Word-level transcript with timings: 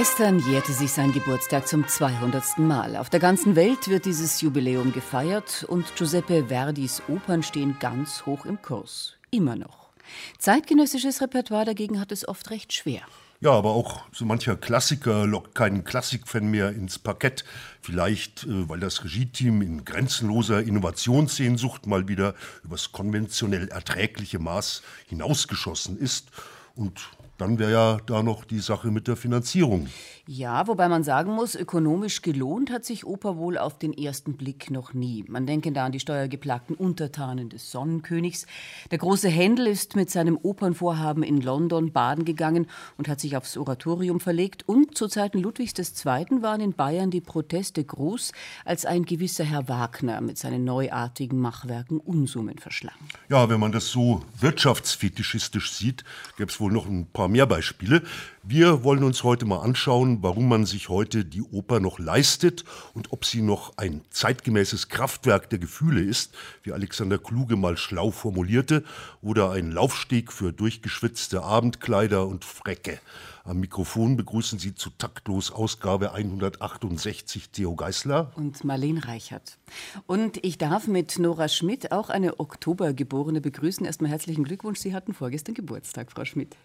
Gestern 0.00 0.38
jährte 0.38 0.72
sich 0.72 0.92
sein 0.92 1.12
Geburtstag 1.12 1.68
zum 1.68 1.86
200. 1.86 2.56
Mal. 2.56 2.96
Auf 2.96 3.10
der 3.10 3.20
ganzen 3.20 3.54
Welt 3.54 3.88
wird 3.88 4.06
dieses 4.06 4.40
Jubiläum 4.40 4.94
gefeiert 4.94 5.66
und 5.68 5.94
Giuseppe 5.94 6.46
Verdis 6.46 7.02
Opern 7.06 7.42
stehen 7.42 7.76
ganz 7.80 8.24
hoch 8.24 8.46
im 8.46 8.62
Kurs. 8.62 9.18
Immer 9.30 9.56
noch. 9.56 9.90
Zeitgenössisches 10.38 11.20
Repertoire 11.20 11.66
dagegen 11.66 12.00
hat 12.00 12.12
es 12.12 12.26
oft 12.26 12.48
recht 12.48 12.72
schwer. 12.72 13.02
Ja, 13.40 13.50
aber 13.50 13.72
auch 13.72 14.00
so 14.10 14.24
mancher 14.24 14.56
Klassiker 14.56 15.26
lockt 15.26 15.54
keinen 15.54 15.84
Klassikfan 15.84 16.50
mehr 16.50 16.70
ins 16.70 16.98
Parkett. 16.98 17.44
Vielleicht, 17.82 18.44
äh, 18.44 18.70
weil 18.70 18.80
das 18.80 19.04
Regie-Team 19.04 19.60
in 19.60 19.84
grenzenloser 19.84 20.62
Innovationssehnsucht 20.62 21.86
mal 21.86 22.08
wieder 22.08 22.34
übers 22.64 22.92
konventionell 22.92 23.68
erträgliche 23.68 24.38
Maß 24.38 24.80
hinausgeschossen 25.08 25.98
ist. 25.98 26.30
Und 26.74 27.10
dann 27.40 27.58
wäre 27.58 27.72
ja 27.72 27.98
da 28.06 28.22
noch 28.22 28.44
die 28.44 28.60
Sache 28.60 28.90
mit 28.90 29.08
der 29.08 29.16
Finanzierung. 29.16 29.88
Ja, 30.32 30.68
wobei 30.68 30.88
man 30.88 31.02
sagen 31.02 31.34
muss, 31.34 31.56
ökonomisch 31.56 32.22
gelohnt 32.22 32.70
hat 32.70 32.84
sich 32.84 33.04
Oper 33.04 33.36
wohl 33.36 33.58
auf 33.58 33.78
den 33.78 33.92
ersten 33.92 34.34
Blick 34.34 34.70
noch 34.70 34.94
nie. 34.94 35.24
Man 35.26 35.44
denke 35.44 35.72
da 35.72 35.86
an 35.86 35.90
die 35.90 35.98
steuergeplagten 35.98 36.76
Untertanen 36.76 37.48
des 37.48 37.72
Sonnenkönigs. 37.72 38.46
Der 38.92 38.98
große 38.98 39.28
Händel 39.28 39.66
ist 39.66 39.96
mit 39.96 40.08
seinem 40.08 40.38
Opernvorhaben 40.40 41.24
in 41.24 41.40
London 41.40 41.90
baden 41.90 42.24
gegangen 42.24 42.68
und 42.96 43.08
hat 43.08 43.18
sich 43.18 43.36
aufs 43.36 43.56
Oratorium 43.56 44.20
verlegt. 44.20 44.68
Und 44.68 44.96
zu 44.96 45.08
Zeiten 45.08 45.40
Ludwigs 45.40 45.72
II. 45.76 46.42
waren 46.42 46.60
in 46.60 46.74
Bayern 46.74 47.10
die 47.10 47.20
Proteste 47.20 47.82
groß, 47.82 48.30
als 48.64 48.86
ein 48.86 49.06
gewisser 49.06 49.42
Herr 49.42 49.68
Wagner 49.68 50.20
mit 50.20 50.38
seinen 50.38 50.62
neuartigen 50.62 51.40
Machwerken 51.40 51.98
Unsummen 51.98 52.60
verschlang. 52.60 52.94
Ja, 53.30 53.48
wenn 53.48 53.58
man 53.58 53.72
das 53.72 53.88
so 53.88 54.22
wirtschaftsfetischistisch 54.38 55.72
sieht, 55.72 56.04
gäbe 56.36 56.52
es 56.52 56.60
wohl 56.60 56.70
noch 56.70 56.86
ein 56.86 57.08
paar 57.12 57.26
mehr 57.26 57.46
Beispiele. 57.46 58.04
Wir 58.42 58.84
wollen 58.84 59.04
uns 59.04 59.22
heute 59.22 59.44
mal 59.44 59.60
anschauen, 59.60 60.22
warum 60.22 60.48
man 60.48 60.64
sich 60.64 60.88
heute 60.88 61.26
die 61.26 61.42
Oper 61.42 61.78
noch 61.78 61.98
leistet 61.98 62.64
und 62.94 63.12
ob 63.12 63.26
sie 63.26 63.42
noch 63.42 63.76
ein 63.76 64.00
zeitgemäßes 64.08 64.88
Kraftwerk 64.88 65.50
der 65.50 65.58
Gefühle 65.58 66.00
ist, 66.00 66.34
wie 66.62 66.72
Alexander 66.72 67.18
Kluge 67.18 67.56
mal 67.56 67.76
schlau 67.76 68.10
formulierte, 68.10 68.82
oder 69.20 69.50
ein 69.50 69.70
Laufsteg 69.70 70.32
für 70.32 70.54
durchgeschwitzte 70.54 71.42
Abendkleider 71.42 72.26
und 72.26 72.46
Frecke. 72.46 72.98
Am 73.44 73.60
Mikrofon 73.60 74.16
begrüßen 74.16 74.58
Sie 74.58 74.74
zu 74.74 74.88
Taktlos 74.88 75.50
Ausgabe 75.50 76.14
168 76.14 77.50
Theo 77.50 77.76
Geißler 77.76 78.32
und 78.36 78.64
Marlene 78.64 79.06
Reichert. 79.06 79.58
Und 80.06 80.42
ich 80.42 80.56
darf 80.56 80.86
mit 80.86 81.18
Nora 81.18 81.48
Schmidt 81.48 81.92
auch 81.92 82.08
eine 82.08 82.40
Oktobergeborene 82.40 83.42
begrüßen. 83.42 83.84
Erstmal 83.84 84.10
herzlichen 84.10 84.44
Glückwunsch. 84.44 84.78
Sie 84.78 84.94
hatten 84.94 85.12
vorgestern 85.12 85.54
Geburtstag, 85.54 86.10
Frau 86.10 86.24
Schmidt. 86.24 86.56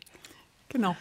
Genau. 0.69 0.95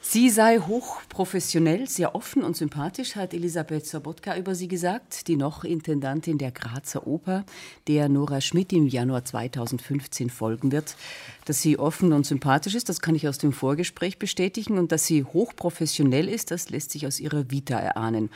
Sie 0.00 0.30
sei 0.30 0.58
hochprofessionell, 0.60 1.88
sehr 1.88 2.14
offen 2.14 2.44
und 2.44 2.56
sympathisch, 2.56 3.16
hat 3.16 3.34
Elisabeth 3.34 3.84
Sobotka 3.84 4.36
über 4.36 4.54
sie 4.54 4.68
gesagt, 4.68 5.26
die 5.26 5.36
noch 5.36 5.64
Intendantin 5.64 6.38
der 6.38 6.52
Grazer 6.52 7.06
Oper, 7.06 7.44
der 7.88 8.08
Nora 8.08 8.40
Schmidt 8.40 8.72
im 8.72 8.86
Januar 8.86 9.24
2015 9.24 10.30
folgen 10.30 10.70
wird. 10.70 10.96
Dass 11.46 11.62
sie 11.62 11.78
offen 11.78 12.12
und 12.12 12.26
sympathisch 12.26 12.76
ist, 12.76 12.88
das 12.88 13.00
kann 13.00 13.16
ich 13.16 13.26
aus 13.26 13.38
dem 13.38 13.52
Vorgespräch 13.52 14.18
bestätigen. 14.18 14.78
Und 14.78 14.92
dass 14.92 15.04
sie 15.04 15.24
hochprofessionell 15.24 16.28
ist, 16.28 16.52
das 16.52 16.70
lässt 16.70 16.92
sich 16.92 17.06
aus 17.06 17.18
ihrer 17.18 17.50
Vita 17.50 17.76
erahnen. 17.78 18.30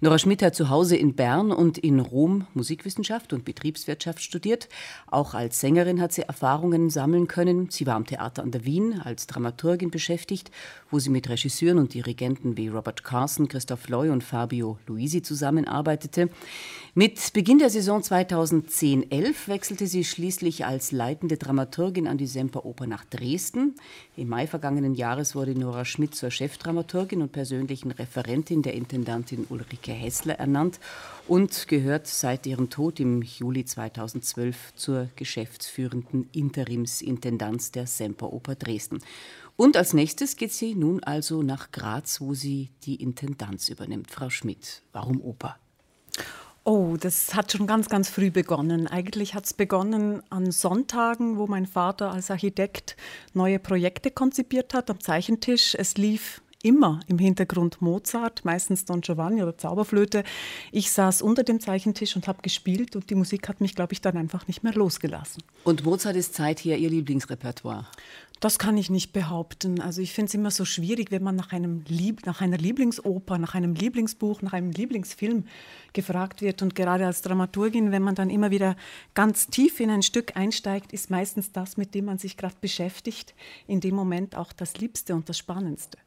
Nora 0.00 0.18
Schmidt 0.18 0.42
hat 0.42 0.54
zu 0.54 0.68
Hause 0.68 0.96
in 0.96 1.14
Bern 1.14 1.50
und 1.50 1.78
in 1.78 1.98
Rom 1.98 2.46
Musikwissenschaft 2.54 3.32
und 3.32 3.44
Betriebswirtschaft 3.44 4.22
studiert. 4.22 4.68
Auch 5.08 5.34
als 5.34 5.60
Sängerin 5.60 6.00
hat 6.00 6.12
sie 6.12 6.22
Erfahrungen 6.22 6.90
sammeln 6.90 7.26
können. 7.26 7.68
Sie 7.70 7.86
war 7.86 7.96
am 7.96 8.06
Theater 8.06 8.42
an 8.42 8.52
der 8.52 8.64
Wien 8.64 9.00
als 9.02 9.26
Dramaturgin 9.26 9.90
beschäftigt, 9.90 10.50
wo 10.90 10.98
sie 10.98 11.07
mit 11.08 11.28
Regisseuren 11.28 11.78
und 11.78 11.94
Dirigenten 11.94 12.56
wie 12.56 12.68
Robert 12.68 13.04
Carson, 13.04 13.48
Christoph 13.48 13.88
Loy 13.88 14.10
und 14.10 14.22
Fabio 14.22 14.78
Luisi 14.86 15.22
zusammenarbeitete. 15.22 16.28
Mit 16.94 17.32
Beginn 17.32 17.58
der 17.58 17.70
Saison 17.70 18.00
2010-11 18.00 19.46
wechselte 19.46 19.86
sie 19.86 20.04
schließlich 20.04 20.66
als 20.66 20.90
leitende 20.90 21.36
Dramaturgin 21.36 22.08
an 22.08 22.18
die 22.18 22.26
Semperoper 22.26 22.86
nach 22.86 23.04
Dresden. 23.04 23.76
Im 24.16 24.28
Mai 24.28 24.46
vergangenen 24.46 24.94
Jahres 24.94 25.34
wurde 25.34 25.58
Nora 25.58 25.84
Schmidt 25.84 26.14
zur 26.14 26.30
Chefdramaturgin 26.30 27.22
und 27.22 27.30
persönlichen 27.30 27.92
Referentin 27.92 28.62
der 28.62 28.74
Intendantin 28.74 29.46
Ulrike 29.48 29.92
Hessler 29.92 30.40
ernannt 30.40 30.80
und 31.28 31.68
gehört 31.68 32.06
seit 32.06 32.46
ihrem 32.46 32.70
Tod 32.70 32.98
im 32.98 33.22
Juli 33.22 33.64
2012 33.64 34.74
zur 34.74 35.08
geschäftsführenden 35.14 36.28
Interimsintendanz 36.32 37.70
der 37.70 37.86
Semperoper 37.86 38.54
Dresden. 38.56 38.98
Und 39.60 39.76
als 39.76 39.92
nächstes 39.92 40.36
geht 40.36 40.52
sie 40.52 40.76
nun 40.76 41.02
also 41.02 41.42
nach 41.42 41.72
Graz, 41.72 42.20
wo 42.20 42.32
sie 42.32 42.70
die 42.84 42.94
Intendanz 43.02 43.68
übernimmt. 43.68 44.08
Frau 44.08 44.30
Schmidt, 44.30 44.82
warum 44.92 45.20
Oper? 45.20 45.56
Oh, 46.62 46.96
das 46.96 47.34
hat 47.34 47.50
schon 47.50 47.66
ganz, 47.66 47.88
ganz 47.88 48.08
früh 48.08 48.30
begonnen. 48.30 48.86
Eigentlich 48.86 49.34
hat 49.34 49.46
es 49.46 49.54
begonnen 49.54 50.22
an 50.30 50.52
Sonntagen, 50.52 51.38
wo 51.38 51.48
mein 51.48 51.66
Vater 51.66 52.12
als 52.12 52.30
Architekt 52.30 52.96
neue 53.34 53.58
Projekte 53.58 54.12
konzipiert 54.12 54.74
hat 54.74 54.90
am 54.90 55.00
Zeichentisch. 55.00 55.74
Es 55.74 55.96
lief 55.96 56.40
immer 56.62 57.00
im 57.06 57.18
Hintergrund 57.18 57.80
Mozart, 57.80 58.44
meistens 58.44 58.84
Don 58.84 59.00
Giovanni 59.00 59.42
oder 59.42 59.56
Zauberflöte. 59.56 60.24
Ich 60.72 60.90
saß 60.90 61.22
unter 61.22 61.44
dem 61.44 61.60
Zeichentisch 61.60 62.16
und 62.16 62.26
habe 62.26 62.42
gespielt 62.42 62.96
und 62.96 63.10
die 63.10 63.14
Musik 63.14 63.48
hat 63.48 63.60
mich, 63.60 63.74
glaube 63.74 63.92
ich, 63.92 64.00
dann 64.00 64.16
einfach 64.16 64.46
nicht 64.48 64.64
mehr 64.64 64.74
losgelassen. 64.74 65.42
Und 65.64 65.84
Mozart 65.84 66.16
ist 66.16 66.34
seither 66.34 66.76
Ihr 66.78 66.90
Lieblingsrepertoire? 66.90 67.86
Das 68.40 68.58
kann 68.58 68.76
ich 68.76 68.88
nicht 68.88 69.12
behaupten. 69.12 69.80
Also 69.80 70.00
ich 70.00 70.12
finde 70.12 70.28
es 70.28 70.34
immer 70.34 70.50
so 70.50 70.64
schwierig, 70.64 71.10
wenn 71.10 71.22
man 71.22 71.34
nach, 71.34 71.52
einem 71.52 71.82
Lieb 71.88 72.24
nach 72.24 72.40
einer 72.40 72.56
Lieblingsoper, 72.56 73.38
nach 73.38 73.54
einem 73.54 73.74
Lieblingsbuch, 73.74 74.42
nach 74.42 74.52
einem 74.52 74.70
Lieblingsfilm 74.70 75.44
gefragt 75.92 76.40
wird. 76.40 76.62
Und 76.62 76.74
gerade 76.74 77.06
als 77.06 77.22
Dramaturgin, 77.22 77.90
wenn 77.90 78.02
man 78.02 78.14
dann 78.14 78.30
immer 78.30 78.50
wieder 78.50 78.76
ganz 79.14 79.48
tief 79.48 79.80
in 79.80 79.90
ein 79.90 80.02
Stück 80.02 80.36
einsteigt, 80.36 80.92
ist 80.92 81.10
meistens 81.10 81.50
das, 81.52 81.76
mit 81.76 81.94
dem 81.94 82.04
man 82.04 82.18
sich 82.18 82.36
gerade 82.36 82.54
beschäftigt, 82.60 83.34
in 83.66 83.80
dem 83.80 83.94
Moment 83.94 84.36
auch 84.36 84.52
das 84.52 84.76
Liebste 84.78 85.14
und 85.14 85.28
das 85.28 85.36
Spannendste. 85.38 85.98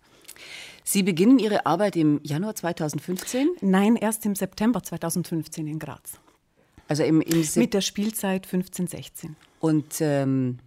Sie 0.84 1.03
beginnen 1.03 1.38
Ihre 1.38 1.66
Arbeit 1.66 1.96
im 1.96 2.19
Januar 2.24 2.56
2015? 2.56 3.50
Nein, 3.62 3.96
erst 3.96 4.25
im 4.25 4.36
September 4.36 4.81
2015 4.81 5.68
in 5.68 5.80
Graz. 5.80 6.13
Also 6.88 7.03
im, 7.03 7.22
im 7.22 7.48
Mit 7.56 7.74
der 7.74 7.81
Spielzeit 7.81 8.46
15, 8.46 8.88
16. 8.88 9.36
Und 9.59 10.02
ähm, 10.02 10.58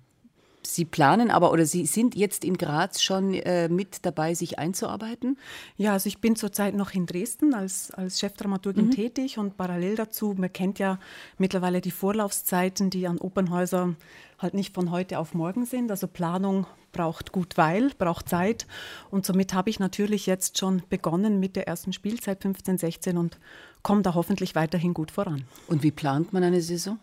Sie 0.66 0.84
planen 0.84 1.30
aber 1.30 1.52
oder 1.52 1.66
Sie 1.66 1.86
sind 1.86 2.14
jetzt 2.14 2.44
in 2.44 2.56
Graz 2.56 3.02
schon 3.02 3.34
äh, 3.34 3.68
mit 3.68 4.04
dabei, 4.04 4.34
sich 4.34 4.58
einzuarbeiten? 4.58 5.38
Ja, 5.76 5.92
also 5.92 6.08
ich 6.08 6.18
bin 6.18 6.36
zurzeit 6.36 6.74
noch 6.74 6.92
in 6.92 7.06
Dresden 7.06 7.54
als, 7.54 7.90
als 7.90 8.20
Chefdramaturgin 8.20 8.86
mhm. 8.86 8.90
tätig 8.90 9.38
und 9.38 9.56
parallel 9.56 9.96
dazu, 9.96 10.34
man 10.36 10.52
kennt 10.52 10.78
ja 10.78 10.98
mittlerweile 11.38 11.80
die 11.80 11.90
Vorlaufzeiten, 11.90 12.90
die 12.90 13.06
an 13.06 13.18
Opernhäusern 13.18 13.96
halt 14.38 14.54
nicht 14.54 14.74
von 14.74 14.90
heute 14.90 15.18
auf 15.18 15.34
morgen 15.34 15.66
sind. 15.66 15.90
Also 15.90 16.06
Planung 16.06 16.66
braucht 16.92 17.32
gut 17.32 17.58
Weil, 17.58 17.90
braucht 17.98 18.28
Zeit. 18.28 18.66
Und 19.10 19.26
somit 19.26 19.52
habe 19.52 19.68
ich 19.68 19.78
natürlich 19.78 20.26
jetzt 20.26 20.58
schon 20.58 20.82
begonnen 20.88 21.40
mit 21.40 21.56
der 21.56 21.68
ersten 21.68 21.92
Spielzeit 21.92 22.40
15, 22.42 22.78
16 22.78 23.18
und 23.18 23.38
komme 23.82 24.02
da 24.02 24.14
hoffentlich 24.14 24.54
weiterhin 24.54 24.94
gut 24.94 25.10
voran. 25.10 25.44
Und 25.66 25.82
wie 25.82 25.90
plant 25.90 26.32
man 26.32 26.42
eine 26.42 26.62
Saison? 26.62 26.98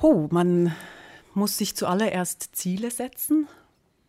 Oh, 0.00 0.28
man 0.30 0.74
muss 1.36 1.58
sich 1.58 1.76
zuallererst 1.76 2.56
Ziele 2.56 2.90
setzen. 2.90 3.46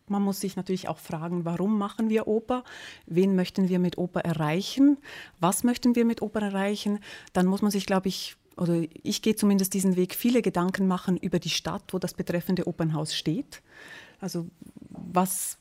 Man 0.08 0.22
muss 0.22 0.40
sich 0.40 0.56
natürlich 0.56 0.88
auch 0.88 0.98
fragen, 0.98 1.44
warum 1.44 1.78
machen 1.78 2.08
wir 2.08 2.26
Oper? 2.26 2.64
Wen 3.06 3.36
möchten 3.36 3.68
wir 3.68 3.78
mit 3.78 3.98
Oper 3.98 4.20
erreichen? 4.20 4.96
Was 5.38 5.64
möchten 5.64 5.94
wir 5.94 6.06
mit 6.06 6.22
Oper 6.22 6.40
erreichen? 6.40 7.00
Dann 7.34 7.46
muss 7.46 7.60
man 7.60 7.70
sich, 7.70 7.84
glaube 7.84 8.08
ich, 8.08 8.36
oder 8.56 8.82
ich 9.02 9.22
gehe 9.22 9.36
zumindest 9.36 9.74
diesen 9.74 9.96
Weg, 9.96 10.14
viele 10.14 10.42
Gedanken 10.42 10.86
machen 10.86 11.16
über 11.18 11.38
die 11.38 11.50
Stadt, 11.50 11.84
wo 11.92 11.98
das 11.98 12.14
betreffende 12.14 12.66
Opernhaus 12.66 13.14
steht. 13.14 13.62
Also 14.20 14.46
was 14.88 15.58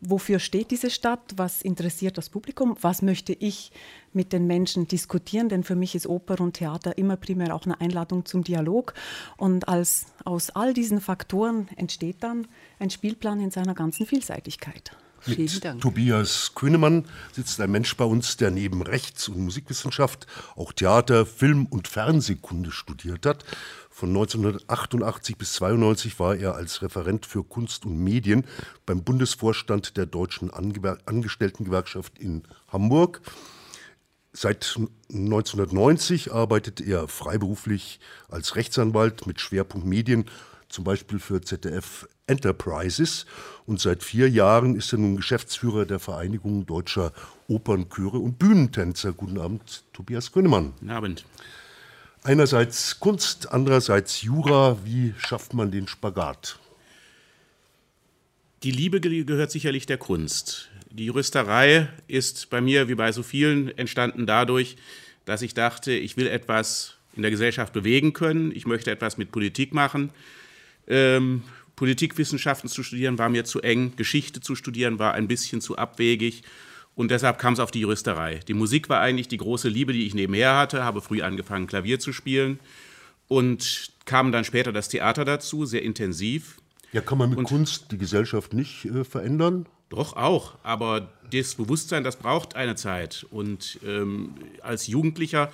wofür 0.00 0.38
steht 0.38 0.70
diese 0.70 0.90
Stadt, 0.90 1.20
was 1.36 1.62
interessiert 1.62 2.18
das 2.18 2.28
Publikum, 2.28 2.76
was 2.80 3.02
möchte 3.02 3.32
ich 3.32 3.72
mit 4.12 4.32
den 4.32 4.46
Menschen 4.46 4.88
diskutieren, 4.88 5.48
denn 5.48 5.64
für 5.64 5.76
mich 5.76 5.94
ist 5.94 6.06
Oper 6.06 6.40
und 6.40 6.54
Theater 6.54 6.98
immer 6.98 7.16
primär 7.16 7.54
auch 7.54 7.64
eine 7.66 7.80
Einladung 7.80 8.24
zum 8.24 8.44
Dialog. 8.44 8.94
Und 9.36 9.68
als, 9.68 10.06
aus 10.24 10.50
all 10.50 10.72
diesen 10.72 11.00
Faktoren 11.00 11.68
entsteht 11.76 12.22
dann 12.22 12.46
ein 12.78 12.90
Spielplan 12.90 13.40
in 13.40 13.50
seiner 13.50 13.74
ganzen 13.74 14.06
Vielseitigkeit. 14.06 14.92
Mit 15.26 15.80
Tobias 15.80 16.52
Könemann 16.54 17.04
sitzt 17.32 17.60
ein 17.60 17.70
Mensch 17.70 17.96
bei 17.96 18.04
uns, 18.04 18.36
der 18.36 18.50
neben 18.50 18.82
Rechts- 18.82 19.28
und 19.28 19.38
Musikwissenschaft 19.38 20.26
auch 20.54 20.72
Theater, 20.72 21.26
Film 21.26 21.66
und 21.66 21.88
Fernsehkunde 21.88 22.70
studiert 22.70 23.26
hat. 23.26 23.44
Von 23.98 24.10
1988 24.10 25.36
bis 25.36 25.54
92 25.54 26.20
war 26.20 26.36
er 26.36 26.54
als 26.54 26.82
Referent 26.82 27.26
für 27.26 27.42
Kunst 27.42 27.84
und 27.84 27.98
Medien 27.98 28.44
beim 28.86 29.02
Bundesvorstand 29.02 29.96
der 29.96 30.06
Deutschen 30.06 30.52
Angestelltengewerkschaft 30.52 32.16
in 32.20 32.44
Hamburg. 32.68 33.20
Seit 34.32 34.78
1990 35.10 36.32
arbeitet 36.32 36.80
er 36.80 37.08
freiberuflich 37.08 37.98
als 38.28 38.54
Rechtsanwalt 38.54 39.26
mit 39.26 39.40
Schwerpunkt 39.40 39.84
Medien, 39.84 40.26
zum 40.68 40.84
Beispiel 40.84 41.18
für 41.18 41.40
ZDF 41.40 42.06
Enterprises. 42.28 43.26
Und 43.66 43.80
seit 43.80 44.04
vier 44.04 44.30
Jahren 44.30 44.76
ist 44.76 44.92
er 44.92 45.00
nun 45.00 45.16
Geschäftsführer 45.16 45.86
der 45.86 45.98
Vereinigung 45.98 46.66
deutscher 46.66 47.12
Opernchöre 47.48 48.18
und 48.18 48.38
Bühnentänzer. 48.38 49.12
Guten 49.12 49.40
Abend, 49.40 49.82
Tobias 49.92 50.30
Grünemann. 50.30 50.74
Guten 50.78 50.90
Abend. 50.90 51.24
Einerseits 52.28 53.00
Kunst, 53.00 53.50
andererseits 53.52 54.20
Jura. 54.20 54.76
Wie 54.84 55.14
schafft 55.16 55.54
man 55.54 55.70
den 55.70 55.88
Spagat? 55.88 56.58
Die 58.62 58.70
Liebe 58.70 59.00
gehört 59.00 59.50
sicherlich 59.50 59.86
der 59.86 59.96
Kunst. 59.96 60.68
Die 60.90 61.06
Juristerei 61.06 61.88
ist 62.06 62.50
bei 62.50 62.60
mir, 62.60 62.86
wie 62.86 62.96
bei 62.96 63.12
so 63.12 63.22
vielen, 63.22 63.68
entstanden 63.78 64.26
dadurch, 64.26 64.76
dass 65.24 65.40
ich 65.40 65.54
dachte, 65.54 65.92
ich 65.92 66.18
will 66.18 66.26
etwas 66.26 66.98
in 67.16 67.22
der 67.22 67.30
Gesellschaft 67.30 67.72
bewegen 67.72 68.12
können, 68.12 68.52
ich 68.54 68.66
möchte 68.66 68.90
etwas 68.90 69.16
mit 69.16 69.32
Politik 69.32 69.72
machen. 69.72 70.10
Ähm, 70.86 71.44
Politikwissenschaften 71.76 72.68
zu 72.68 72.82
studieren 72.82 73.16
war 73.16 73.30
mir 73.30 73.46
zu 73.46 73.62
eng, 73.62 73.96
Geschichte 73.96 74.42
zu 74.42 74.54
studieren 74.54 74.98
war 74.98 75.14
ein 75.14 75.28
bisschen 75.28 75.62
zu 75.62 75.78
abwegig 75.78 76.42
und 76.98 77.12
deshalb 77.12 77.38
kam 77.38 77.52
es 77.52 77.60
auf 77.60 77.70
die 77.70 77.78
Juristerei. 77.78 78.40
Die 78.48 78.54
Musik 78.54 78.88
war 78.88 78.98
eigentlich 78.98 79.28
die 79.28 79.36
große 79.36 79.68
Liebe, 79.68 79.92
die 79.92 80.04
ich 80.04 80.14
nebenher 80.14 80.56
hatte, 80.56 80.82
habe 80.82 81.00
früh 81.00 81.22
angefangen, 81.22 81.68
Klavier 81.68 82.00
zu 82.00 82.12
spielen 82.12 82.58
und 83.28 83.92
kam 84.04 84.32
dann 84.32 84.44
später 84.44 84.72
das 84.72 84.88
Theater 84.88 85.24
dazu, 85.24 85.64
sehr 85.64 85.82
intensiv. 85.82 86.56
Ja, 86.90 87.00
kann 87.00 87.18
man 87.18 87.30
mit 87.30 87.38
und 87.38 87.44
Kunst 87.44 87.92
die 87.92 87.98
Gesellschaft 87.98 88.52
nicht 88.52 88.86
äh, 88.86 89.04
verändern? 89.04 89.66
Doch 89.90 90.16
auch, 90.16 90.56
aber 90.64 91.12
das 91.30 91.54
Bewusstsein, 91.54 92.02
das 92.02 92.16
braucht 92.16 92.56
eine 92.56 92.74
Zeit. 92.74 93.24
Und 93.30 93.78
ähm, 93.86 94.34
als 94.62 94.88
Jugendlicher 94.88 95.52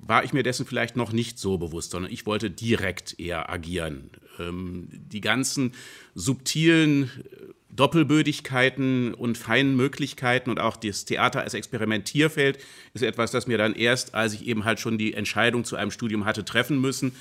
war 0.00 0.24
ich 0.24 0.32
mir 0.32 0.42
dessen 0.42 0.66
vielleicht 0.66 0.96
noch 0.96 1.12
nicht 1.12 1.38
so 1.38 1.56
bewusst, 1.56 1.92
sondern 1.92 2.10
ich 2.10 2.26
wollte 2.26 2.50
direkt 2.50 3.20
eher 3.20 3.48
agieren. 3.48 4.10
Ähm, 4.40 4.88
die 4.90 5.20
ganzen 5.20 5.70
subtilen 6.16 7.04
äh, 7.04 7.52
Doppelbödigkeiten 7.74 9.14
und 9.14 9.38
feinen 9.38 9.76
Möglichkeiten 9.76 10.50
und 10.50 10.58
auch 10.58 10.76
das 10.76 11.04
Theater 11.04 11.42
als 11.42 11.54
Experimentierfeld 11.54 12.58
ist 12.94 13.02
etwas, 13.02 13.30
das 13.30 13.46
mir 13.46 13.58
dann 13.58 13.74
erst, 13.74 14.14
als 14.14 14.34
ich 14.34 14.46
eben 14.46 14.64
halt 14.64 14.80
schon 14.80 14.98
die 14.98 15.14
Entscheidung 15.14 15.64
zu 15.64 15.76
einem 15.76 15.90
Studium 15.90 16.24
hatte 16.24 16.44
treffen 16.44 16.80
müssen, 16.80 17.12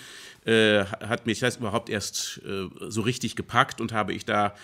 äh, 0.45 0.85
hat 0.85 1.27
mich 1.27 1.39
das 1.39 1.57
überhaupt 1.57 1.89
erst 1.89 2.41
äh, 2.45 2.67
so 2.87 3.01
richtig 3.01 3.35
gepackt 3.35 3.79
und 3.79 3.91
habe 3.91 4.13
ich 4.13 4.25
da 4.25 4.55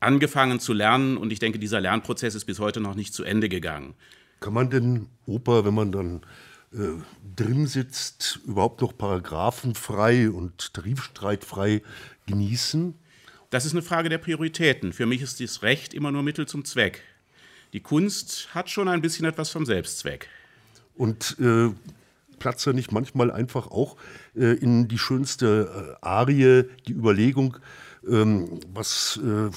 angefangen 0.00 0.60
zu 0.60 0.72
lernen 0.72 1.16
und 1.16 1.32
ich 1.32 1.40
denke, 1.40 1.58
dieser 1.58 1.80
Lernprozess 1.80 2.34
ist 2.34 2.44
bis 2.44 2.58
heute 2.58 2.80
noch 2.80 2.94
nicht 2.94 3.12
zu 3.12 3.24
Ende 3.24 3.48
gegangen. 3.48 3.94
Kann 4.40 4.54
man 4.54 4.70
denn 4.70 5.08
Oper, 5.26 5.64
wenn 5.64 5.74
man 5.74 5.92
dann 5.92 6.20
äh, 6.72 7.00
drin 7.36 7.66
sitzt, 7.66 8.40
überhaupt 8.46 8.80
noch 8.80 8.96
paragraphenfrei 8.96 10.30
und 10.30 10.72
tarifstreitfrei 10.72 11.82
genießen? 12.26 12.94
Das 13.50 13.64
ist 13.64 13.72
eine 13.72 13.82
Frage 13.82 14.08
der 14.08 14.18
Prioritäten. 14.18 14.92
Für 14.92 15.06
mich 15.06 15.22
ist 15.22 15.40
das 15.40 15.62
Recht 15.62 15.94
immer 15.94 16.12
nur 16.12 16.22
Mittel 16.22 16.46
zum 16.46 16.64
Zweck. 16.64 17.02
Die 17.72 17.80
Kunst 17.80 18.48
hat 18.54 18.68
schon 18.68 18.88
ein 18.88 19.00
bisschen 19.00 19.24
etwas 19.24 19.50
vom 19.50 19.64
Selbstzweck. 19.64 20.28
Und 20.94 21.36
äh, 21.40 21.70
platzt 22.38 22.66
nicht 22.66 22.92
manchmal 22.92 23.30
einfach 23.30 23.68
auch 23.68 23.96
äh, 24.36 24.54
in 24.54 24.88
die 24.88 24.98
schönste 24.98 25.96
äh, 26.02 26.06
Arie 26.06 26.64
die 26.86 26.92
Überlegung, 26.92 27.56
ähm, 28.08 28.60
was 28.72 29.18
äh, 29.22 29.50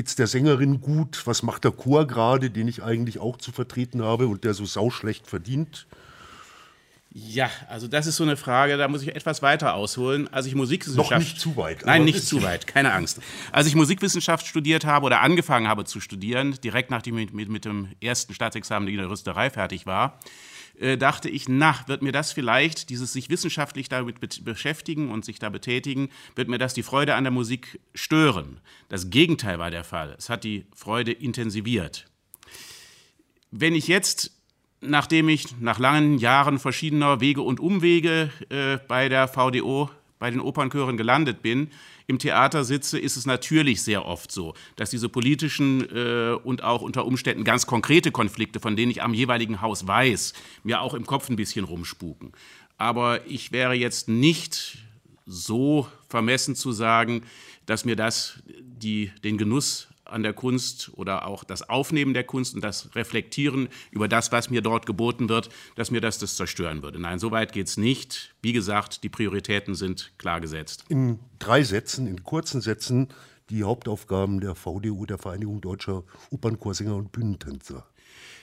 es 0.00 0.14
der 0.16 0.26
Sängerin 0.26 0.80
gut, 0.80 1.26
was 1.26 1.42
macht 1.42 1.64
der 1.64 1.72
Chor 1.72 2.06
gerade, 2.06 2.50
den 2.50 2.68
ich 2.68 2.82
eigentlich 2.82 3.18
auch 3.18 3.36
zu 3.36 3.52
vertreten 3.52 4.02
habe 4.02 4.28
und 4.28 4.44
der 4.44 4.54
so 4.54 4.64
sauschlecht 4.64 5.26
verdient? 5.26 5.86
Ja, 7.12 7.50
also 7.68 7.88
das 7.88 8.06
ist 8.06 8.16
so 8.16 8.22
eine 8.22 8.36
Frage, 8.36 8.76
da 8.76 8.86
muss 8.86 9.02
ich 9.02 9.16
etwas 9.16 9.42
weiter 9.42 9.74
ausholen. 9.74 10.32
Als 10.32 10.46
ich 10.46 10.54
Musikwissenschaft. 10.54 11.10
Noch 11.10 11.18
nicht 11.18 11.40
zu 11.40 11.56
weit. 11.56 11.84
Nein, 11.84 12.04
nicht 12.04 12.24
zu 12.24 12.42
weit, 12.42 12.68
keine 12.68 12.92
Angst. 12.92 13.20
Als 13.50 13.66
ich 13.66 13.74
Musikwissenschaft 13.74 14.46
studiert 14.46 14.84
habe 14.84 15.06
oder 15.06 15.20
angefangen 15.20 15.66
habe 15.66 15.84
zu 15.84 16.00
studieren, 16.00 16.56
direkt 16.62 16.90
nachdem 16.90 17.18
ich 17.18 17.32
mit, 17.32 17.48
mit 17.48 17.64
dem 17.64 17.88
ersten 18.00 18.32
Staatsexamen 18.32 18.88
in 18.88 18.96
der 18.96 19.10
Rüsterei 19.10 19.50
fertig 19.50 19.86
war, 19.86 20.20
äh, 20.78 20.96
dachte 20.96 21.28
ich, 21.28 21.48
na, 21.48 21.74
wird 21.88 22.02
mir 22.02 22.12
das 22.12 22.30
vielleicht, 22.30 22.90
dieses 22.90 23.12
sich 23.12 23.28
wissenschaftlich 23.28 23.88
damit 23.88 24.20
beschäftigen 24.44 25.10
und 25.10 25.24
sich 25.24 25.40
da 25.40 25.48
betätigen, 25.48 26.10
wird 26.36 26.48
mir 26.48 26.58
das 26.58 26.74
die 26.74 26.84
Freude 26.84 27.16
an 27.16 27.24
der 27.24 27.32
Musik 27.32 27.80
stören. 27.92 28.60
Das 28.88 29.10
Gegenteil 29.10 29.58
war 29.58 29.72
der 29.72 29.82
Fall. 29.82 30.14
Es 30.16 30.28
hat 30.28 30.44
die 30.44 30.64
Freude 30.76 31.10
intensiviert. 31.10 32.06
Wenn 33.50 33.74
ich 33.74 33.88
jetzt 33.88 34.30
nachdem 34.80 35.28
ich 35.28 35.60
nach 35.60 35.78
langen 35.78 36.18
Jahren 36.18 36.58
verschiedener 36.58 37.20
Wege 37.20 37.42
und 37.42 37.60
Umwege 37.60 38.30
äh, 38.48 38.78
bei 38.88 39.08
der 39.08 39.28
VDO, 39.28 39.90
bei 40.18 40.30
den 40.30 40.40
Opernchören 40.40 40.96
gelandet 40.96 41.42
bin, 41.42 41.70
im 42.06 42.18
Theater 42.18 42.64
sitze, 42.64 42.98
ist 42.98 43.16
es 43.16 43.24
natürlich 43.24 43.82
sehr 43.82 44.04
oft 44.04 44.32
so, 44.32 44.54
dass 44.76 44.90
diese 44.90 45.08
politischen 45.08 45.88
äh, 45.94 46.32
und 46.32 46.64
auch 46.64 46.82
unter 46.82 47.06
Umständen 47.06 47.44
ganz 47.44 47.66
konkrete 47.66 48.10
Konflikte, 48.10 48.58
von 48.58 48.74
denen 48.74 48.90
ich 48.90 49.02
am 49.02 49.14
jeweiligen 49.14 49.60
Haus 49.60 49.86
weiß, 49.86 50.32
mir 50.64 50.80
auch 50.80 50.94
im 50.94 51.06
Kopf 51.06 51.28
ein 51.30 51.36
bisschen 51.36 51.64
rumspuken. 51.64 52.32
Aber 52.78 53.26
ich 53.26 53.52
wäre 53.52 53.74
jetzt 53.74 54.08
nicht 54.08 54.78
so 55.24 55.86
vermessen 56.08 56.56
zu 56.56 56.72
sagen, 56.72 57.22
dass 57.66 57.84
mir 57.84 57.94
das 57.94 58.42
die, 58.60 59.12
den 59.22 59.38
Genuss 59.38 59.89
an 60.10 60.22
der 60.22 60.32
Kunst 60.32 60.90
oder 60.94 61.26
auch 61.26 61.44
das 61.44 61.68
Aufnehmen 61.68 62.14
der 62.14 62.24
Kunst 62.24 62.54
und 62.54 62.62
das 62.62 62.94
Reflektieren 62.94 63.68
über 63.90 64.08
das, 64.08 64.32
was 64.32 64.50
mir 64.50 64.62
dort 64.62 64.86
geboten 64.86 65.28
wird, 65.28 65.48
dass 65.76 65.90
mir 65.90 66.00
das 66.00 66.18
das 66.18 66.36
zerstören 66.36 66.82
würde. 66.82 67.00
Nein, 67.00 67.18
so 67.18 67.30
weit 67.30 67.52
geht 67.52 67.68
es 67.68 67.76
nicht. 67.76 68.34
Wie 68.42 68.52
gesagt, 68.52 69.02
die 69.02 69.08
Prioritäten 69.08 69.74
sind 69.74 70.12
klar 70.18 70.40
gesetzt. 70.40 70.84
In 70.88 71.18
drei 71.38 71.62
Sätzen, 71.62 72.06
in 72.06 72.24
kurzen 72.24 72.60
Sätzen, 72.60 73.08
die 73.50 73.64
Hauptaufgaben 73.64 74.40
der 74.40 74.54
VDU, 74.54 75.06
der 75.06 75.18
Vereinigung 75.18 75.60
Deutscher 75.60 76.04
Opernchorsänger 76.30 76.94
und 76.94 77.12
Bühnentänzer. 77.12 77.86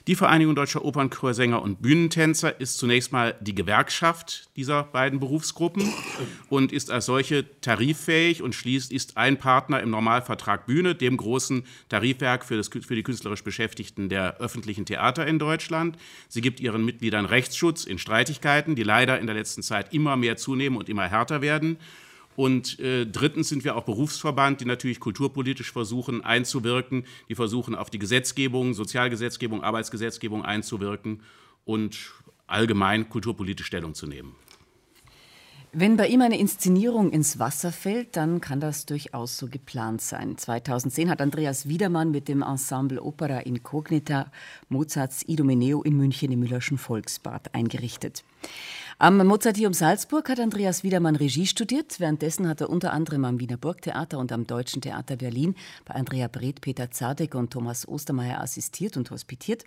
Die 0.07 0.15
Vereinigung 0.15 0.55
Deutscher 0.55 0.85
Opernchorsänger 0.85 1.61
und 1.61 1.81
Bühnentänzer 1.81 2.61
ist 2.61 2.77
zunächst 2.77 3.11
mal 3.11 3.35
die 3.41 3.53
Gewerkschaft 3.53 4.49
dieser 4.55 4.83
beiden 4.83 5.19
Berufsgruppen 5.19 5.93
und 6.47 6.71
ist 6.71 6.91
als 6.91 7.07
solche 7.07 7.45
tariffähig 7.59 8.41
und 8.41 8.55
schließt 8.55 8.93
ist 8.93 9.17
ein 9.17 9.35
Partner 9.35 9.81
im 9.81 9.89
Normalvertrag 9.89 10.65
Bühne, 10.65 10.95
dem 10.95 11.17
großen 11.17 11.65
Tarifwerk 11.89 12.45
für, 12.45 12.55
das, 12.55 12.69
für 12.69 12.95
die 12.95 13.03
künstlerisch 13.03 13.43
Beschäftigten 13.43 14.07
der 14.07 14.37
öffentlichen 14.37 14.85
Theater 14.85 15.27
in 15.27 15.39
Deutschland. 15.39 15.97
Sie 16.29 16.39
gibt 16.39 16.61
ihren 16.61 16.85
Mitgliedern 16.85 17.25
Rechtsschutz 17.25 17.83
in 17.83 17.97
Streitigkeiten, 17.97 18.75
die 18.75 18.83
leider 18.83 19.19
in 19.19 19.27
der 19.27 19.35
letzten 19.35 19.61
Zeit 19.61 19.93
immer 19.93 20.15
mehr 20.15 20.37
zunehmen 20.37 20.77
und 20.77 20.87
immer 20.87 21.09
härter 21.09 21.41
werden. 21.41 21.79
Und 22.37 22.79
äh, 22.79 23.07
drittens 23.07 23.49
sind 23.49 23.63
wir 23.63 23.75
auch 23.75 23.83
Berufsverband, 23.83 24.61
die 24.61 24.65
natürlich 24.65 24.99
kulturpolitisch 24.99 25.71
versuchen 25.71 26.23
einzuwirken, 26.23 27.03
die 27.29 27.33
versuchen 27.33 27.73
auf 27.73 27.89
die 27.89 27.97
Gesetzgebung, 27.97 28.75
Sozialgesetzgebung, 28.75 29.63
Arbeitsgesetzgebung 29.63 30.45
einzuwirken 30.45 31.23
und 31.65 31.97
allgemein 32.45 33.09
kulturpolitisch 33.09 33.65
Stellung 33.65 33.95
zu 33.95 34.05
nehmen. 34.05 34.35
Wenn 35.73 35.97
bei 35.97 36.07
ihm 36.07 36.21
eine 36.21 36.37
Inszenierung 36.37 37.11
ins 37.11 37.39
Wasser 37.39 37.71
fällt, 37.71 38.15
dann 38.15 38.39
kann 38.39 38.59
das 38.59 38.85
durchaus 38.85 39.37
so 39.37 39.47
geplant 39.47 40.01
sein. 40.01 40.37
2010 40.37 41.09
hat 41.09 41.21
Andreas 41.21 41.67
Wiedermann 41.67 42.11
mit 42.11 42.27
dem 42.27 42.43
Ensemble 42.43 43.01
Opera 43.01 43.39
Incognita 43.39 44.31
Mozarts 44.69 45.23
Idomeneo 45.27 45.81
in 45.81 45.97
München 45.97 46.31
im 46.31 46.41
Müllerschen 46.41 46.77
Volksbad 46.77 47.55
eingerichtet. 47.55 48.23
Am 48.99 49.23
Mozarteum 49.27 49.73
Salzburg 49.73 50.27
hat 50.27 50.39
Andreas 50.39 50.81
Wiedermann 50.81 51.15
Regie 51.15 51.45
studiert. 51.45 51.99
Währenddessen 51.99 52.47
hat 52.47 52.61
er 52.61 52.71
unter 52.71 52.93
anderem 52.93 53.25
am 53.25 53.39
Wiener 53.39 53.57
Burgtheater 53.57 54.17
und 54.17 54.31
am 54.31 54.47
Deutschen 54.47 54.81
Theater 54.81 55.17
Berlin 55.17 55.53
bei 55.85 55.93
Andrea 55.93 56.27
Breth, 56.27 56.61
Peter 56.61 56.89
Zadek 56.89 57.35
und 57.35 57.53
Thomas 57.53 57.87
Ostermeier 57.87 58.41
assistiert 58.41 58.97
und 58.97 59.11
hospitiert. 59.11 59.65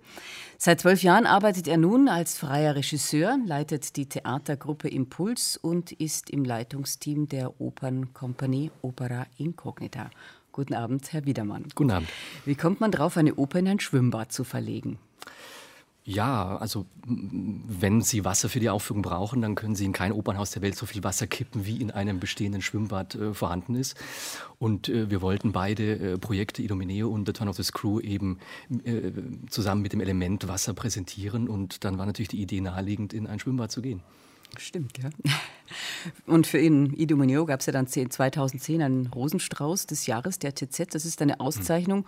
Seit 0.58 0.80
zwölf 0.80 1.04
Jahren 1.04 1.26
arbeitet 1.26 1.68
er 1.68 1.76
nun 1.76 2.08
als 2.08 2.38
freier 2.38 2.74
Regisseur, 2.74 3.38
leitet 3.46 3.94
die 3.94 4.06
Theatergruppe 4.06 4.88
Impuls 4.88 5.56
und 5.56 5.92
ist 5.92 6.28
im 6.30 6.44
Leitungsteam 6.44 7.28
der 7.28 7.60
Opernkompanie 7.60 8.72
Opera 8.82 9.28
Incognita. 9.36 10.10
Guten 10.50 10.74
Abend, 10.74 11.12
Herr 11.12 11.24
Wiedermann. 11.24 11.66
Guten 11.76 11.92
Abend. 11.92 12.08
Wie 12.44 12.56
kommt 12.56 12.80
man 12.80 12.90
drauf, 12.90 13.16
eine 13.16 13.36
Oper 13.36 13.60
in 13.60 13.68
ein 13.68 13.78
Schwimmbad 13.78 14.32
zu 14.32 14.42
verlegen? 14.42 14.98
Ja, 16.10 16.56
also 16.56 16.86
wenn 17.06 18.02
Sie 18.02 18.24
Wasser 18.24 18.48
für 18.48 18.58
die 18.58 18.68
Aufführung 18.68 19.00
brauchen, 19.00 19.42
dann 19.42 19.54
können 19.54 19.76
Sie 19.76 19.84
in 19.84 19.92
kein 19.92 20.10
Opernhaus 20.10 20.50
der 20.50 20.60
Welt 20.60 20.74
so 20.74 20.84
viel 20.84 21.04
Wasser 21.04 21.28
kippen, 21.28 21.66
wie 21.66 21.76
in 21.76 21.92
einem 21.92 22.18
bestehenden 22.18 22.62
Schwimmbad 22.62 23.14
äh, 23.14 23.32
vorhanden 23.32 23.76
ist. 23.76 23.96
Und 24.58 24.88
äh, 24.88 25.08
wir 25.08 25.22
wollten 25.22 25.52
beide 25.52 26.14
äh, 26.14 26.18
Projekte, 26.18 26.62
Idomeneo 26.62 27.08
und 27.08 27.26
The 27.26 27.32
Turn 27.32 27.48
of 27.48 27.56
the 27.56 27.62
Screw, 27.62 28.00
eben 28.00 28.40
äh, 28.82 29.12
zusammen 29.50 29.82
mit 29.82 29.92
dem 29.92 30.00
Element 30.00 30.48
Wasser 30.48 30.74
präsentieren. 30.74 31.48
Und 31.48 31.84
dann 31.84 31.96
war 31.96 32.06
natürlich 32.06 32.30
die 32.30 32.42
Idee 32.42 32.60
naheliegend, 32.60 33.12
in 33.12 33.28
ein 33.28 33.38
Schwimmbad 33.38 33.70
zu 33.70 33.80
gehen. 33.80 34.02
Stimmt, 34.58 34.98
ja. 34.98 35.10
Und 36.26 36.46
für 36.46 36.58
ihn, 36.58 36.92
Ido 36.94 37.16
Munio, 37.16 37.46
gab 37.46 37.60
es 37.60 37.66
ja 37.66 37.72
dann 37.72 37.86
2010 37.86 38.82
einen 38.82 39.06
Rosenstrauß 39.06 39.86
des 39.86 40.06
Jahres 40.06 40.38
der 40.38 40.54
TZ. 40.54 40.94
Das 40.94 41.04
ist 41.04 41.22
eine 41.22 41.40
Auszeichnung, 41.40 42.06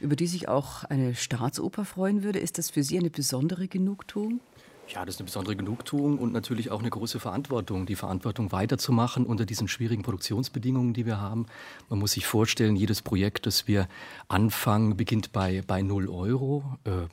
über 0.00 0.16
die 0.16 0.26
sich 0.26 0.48
auch 0.48 0.84
eine 0.84 1.14
Staatsoper 1.14 1.84
freuen 1.84 2.22
würde. 2.22 2.38
Ist 2.38 2.58
das 2.58 2.70
für 2.70 2.82
Sie 2.82 2.98
eine 2.98 3.10
besondere 3.10 3.68
Genugtuung? 3.68 4.40
Ja, 4.88 5.04
das 5.04 5.14
ist 5.14 5.20
eine 5.20 5.26
besondere 5.26 5.56
Genugtuung 5.56 6.18
und 6.18 6.32
natürlich 6.32 6.70
auch 6.70 6.80
eine 6.80 6.90
große 6.90 7.18
Verantwortung, 7.18 7.86
die 7.86 7.96
Verantwortung 7.96 8.52
weiterzumachen 8.52 9.24
unter 9.24 9.46
diesen 9.46 9.66
schwierigen 9.66 10.02
Produktionsbedingungen, 10.02 10.92
die 10.92 11.06
wir 11.06 11.20
haben. 11.20 11.46
Man 11.88 11.98
muss 12.00 12.12
sich 12.12 12.26
vorstellen, 12.26 12.76
jedes 12.76 13.00
Projekt, 13.00 13.46
das 13.46 13.66
wir 13.66 13.88
anfangen, 14.28 14.96
beginnt 14.96 15.32
bei, 15.32 15.62
bei 15.66 15.80
0 15.80 16.08
Euro. 16.08 16.64
Äh, 16.84 17.06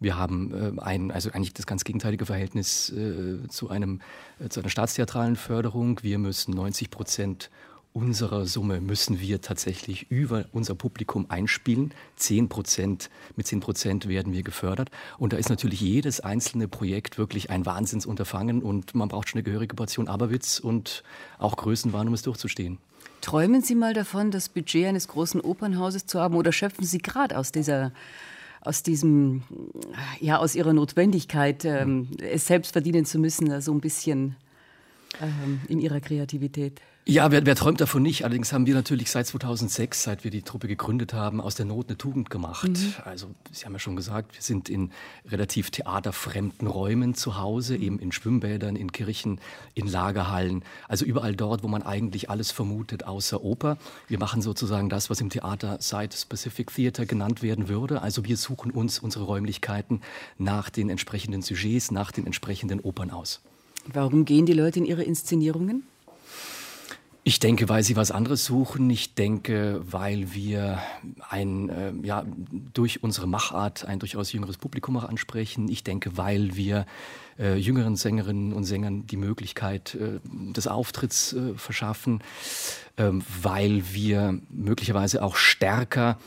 wir 0.00 0.16
haben 0.16 0.78
äh, 0.78 0.80
ein, 0.80 1.10
also 1.10 1.30
eigentlich 1.30 1.54
das 1.54 1.66
ganz 1.66 1.84
gegenteilige 1.84 2.26
Verhältnis 2.26 2.90
äh, 2.90 3.46
zu, 3.48 3.70
einem, 3.70 4.00
äh, 4.38 4.48
zu 4.48 4.60
einer 4.60 4.70
staatstheatralen 4.70 5.36
Förderung. 5.36 6.00
Wir 6.02 6.18
müssen 6.18 6.54
90 6.54 6.90
Prozent 6.90 7.50
unserer 7.94 8.44
Summe 8.44 8.80
müssen 8.80 9.20
wir 9.20 9.40
tatsächlich 9.40 10.10
über 10.10 10.46
unser 10.52 10.74
Publikum 10.74 11.26
einspielen. 11.28 11.94
10 12.16 12.48
Prozent, 12.48 13.08
mit 13.36 13.46
10 13.46 13.60
Prozent 13.60 14.08
werden 14.08 14.32
wir 14.32 14.42
gefördert. 14.42 14.90
Und 15.16 15.32
da 15.32 15.36
ist 15.36 15.48
natürlich 15.48 15.80
jedes 15.80 16.18
einzelne 16.18 16.66
Projekt 16.66 17.18
wirklich 17.18 17.50
ein 17.50 17.64
Wahnsinnsunterfangen 17.64 18.62
und 18.62 18.96
man 18.96 19.08
braucht 19.08 19.28
schon 19.28 19.38
eine 19.38 19.44
gehörige 19.44 19.76
Portion 19.76 20.08
Aberwitz 20.08 20.58
und 20.58 21.04
auch 21.38 21.56
Größenwahn, 21.56 22.08
um 22.08 22.14
es 22.14 22.22
durchzustehen. 22.22 22.78
Träumen 23.20 23.62
Sie 23.62 23.76
mal 23.76 23.94
davon, 23.94 24.32
das 24.32 24.48
Budget 24.48 24.86
eines 24.86 25.06
großen 25.06 25.40
Opernhauses 25.40 26.04
zu 26.06 26.20
haben 26.20 26.34
oder 26.34 26.50
schöpfen 26.50 26.84
Sie 26.84 26.98
gerade 26.98 27.38
aus 27.38 27.52
dieser 27.52 27.92
aus 28.64 28.82
diesem, 28.82 29.42
ja, 30.20 30.38
aus 30.38 30.54
ihrer 30.54 30.72
Notwendigkeit, 30.72 31.64
ähm, 31.64 32.08
es 32.18 32.46
selbst 32.46 32.72
verdienen 32.72 33.04
zu 33.04 33.18
müssen, 33.18 33.60
so 33.60 33.72
ein 33.72 33.80
bisschen 33.80 34.36
ähm, 35.20 35.60
in 35.68 35.80
ihrer 35.80 36.00
Kreativität. 36.00 36.80
Ja, 37.06 37.30
wer, 37.30 37.44
wer, 37.44 37.54
träumt 37.54 37.82
davon 37.82 38.02
nicht? 38.02 38.24
Allerdings 38.24 38.50
haben 38.54 38.64
wir 38.64 38.74
natürlich 38.74 39.10
seit 39.10 39.26
2006, 39.26 40.04
seit 40.04 40.24
wir 40.24 40.30
die 40.30 40.40
Truppe 40.40 40.68
gegründet 40.68 41.12
haben, 41.12 41.38
aus 41.42 41.54
der 41.54 41.66
Not 41.66 41.88
eine 41.88 41.98
Tugend 41.98 42.30
gemacht. 42.30 42.66
Mhm. 42.66 42.94
Also 43.04 43.26
Sie 43.52 43.66
haben 43.66 43.74
ja 43.74 43.78
schon 43.78 43.94
gesagt, 43.94 44.34
wir 44.34 44.40
sind 44.40 44.70
in 44.70 44.90
relativ 45.26 45.70
theaterfremden 45.70 46.66
Räumen 46.66 47.14
zu 47.14 47.36
Hause, 47.36 47.76
eben 47.76 47.98
in 47.98 48.10
Schwimmbädern, 48.10 48.74
in 48.74 48.90
Kirchen, 48.90 49.38
in 49.74 49.86
Lagerhallen, 49.86 50.64
also 50.88 51.04
überall 51.04 51.36
dort, 51.36 51.62
wo 51.62 51.68
man 51.68 51.82
eigentlich 51.82 52.30
alles 52.30 52.50
vermutet, 52.50 53.04
außer 53.04 53.44
Oper. 53.44 53.76
Wir 54.08 54.18
machen 54.18 54.40
sozusagen 54.40 54.88
das, 54.88 55.10
was 55.10 55.20
im 55.20 55.28
Theater 55.28 55.76
Site 55.82 56.16
Specific 56.16 56.74
Theater 56.74 57.04
genannt 57.04 57.42
werden 57.42 57.68
würde. 57.68 58.00
Also 58.00 58.24
wir 58.24 58.38
suchen 58.38 58.70
uns 58.70 58.98
unsere 58.98 59.24
Räumlichkeiten 59.24 60.00
nach 60.38 60.70
den 60.70 60.88
entsprechenden 60.88 61.42
Sujets, 61.42 61.90
nach 61.90 62.12
den 62.12 62.24
entsprechenden 62.24 62.80
Opern 62.80 63.10
aus. 63.10 63.42
Warum 63.92 64.24
gehen 64.24 64.46
die 64.46 64.52
Leute 64.52 64.78
in 64.78 64.86
ihre 64.86 65.02
Inszenierungen? 65.02 65.84
Ich 67.26 67.38
denke, 67.38 67.70
weil 67.70 67.82
sie 67.82 67.96
was 67.96 68.10
anderes 68.10 68.44
suchen. 68.44 68.90
Ich 68.90 69.14
denke, 69.14 69.80
weil 69.82 70.34
wir 70.34 70.78
ein, 71.30 71.70
äh, 71.70 71.92
ja, 72.02 72.26
durch 72.74 73.02
unsere 73.02 73.26
Machart 73.26 73.86
ein 73.86 73.98
durchaus 73.98 74.32
jüngeres 74.32 74.58
Publikum 74.58 74.98
auch 74.98 75.04
ansprechen. 75.04 75.70
Ich 75.70 75.82
denke, 75.84 76.18
weil 76.18 76.54
wir 76.54 76.84
äh, 77.38 77.56
jüngeren 77.56 77.96
Sängerinnen 77.96 78.52
und 78.52 78.64
Sängern 78.64 79.06
die 79.06 79.16
Möglichkeit 79.16 79.94
äh, 79.94 80.20
des 80.52 80.66
Auftritts 80.66 81.32
äh, 81.32 81.54
verschaffen, 81.54 82.20
ähm, 82.98 83.22
weil 83.40 83.82
wir 83.94 84.38
möglicherweise 84.50 85.22
auch 85.22 85.36
stärker 85.36 86.18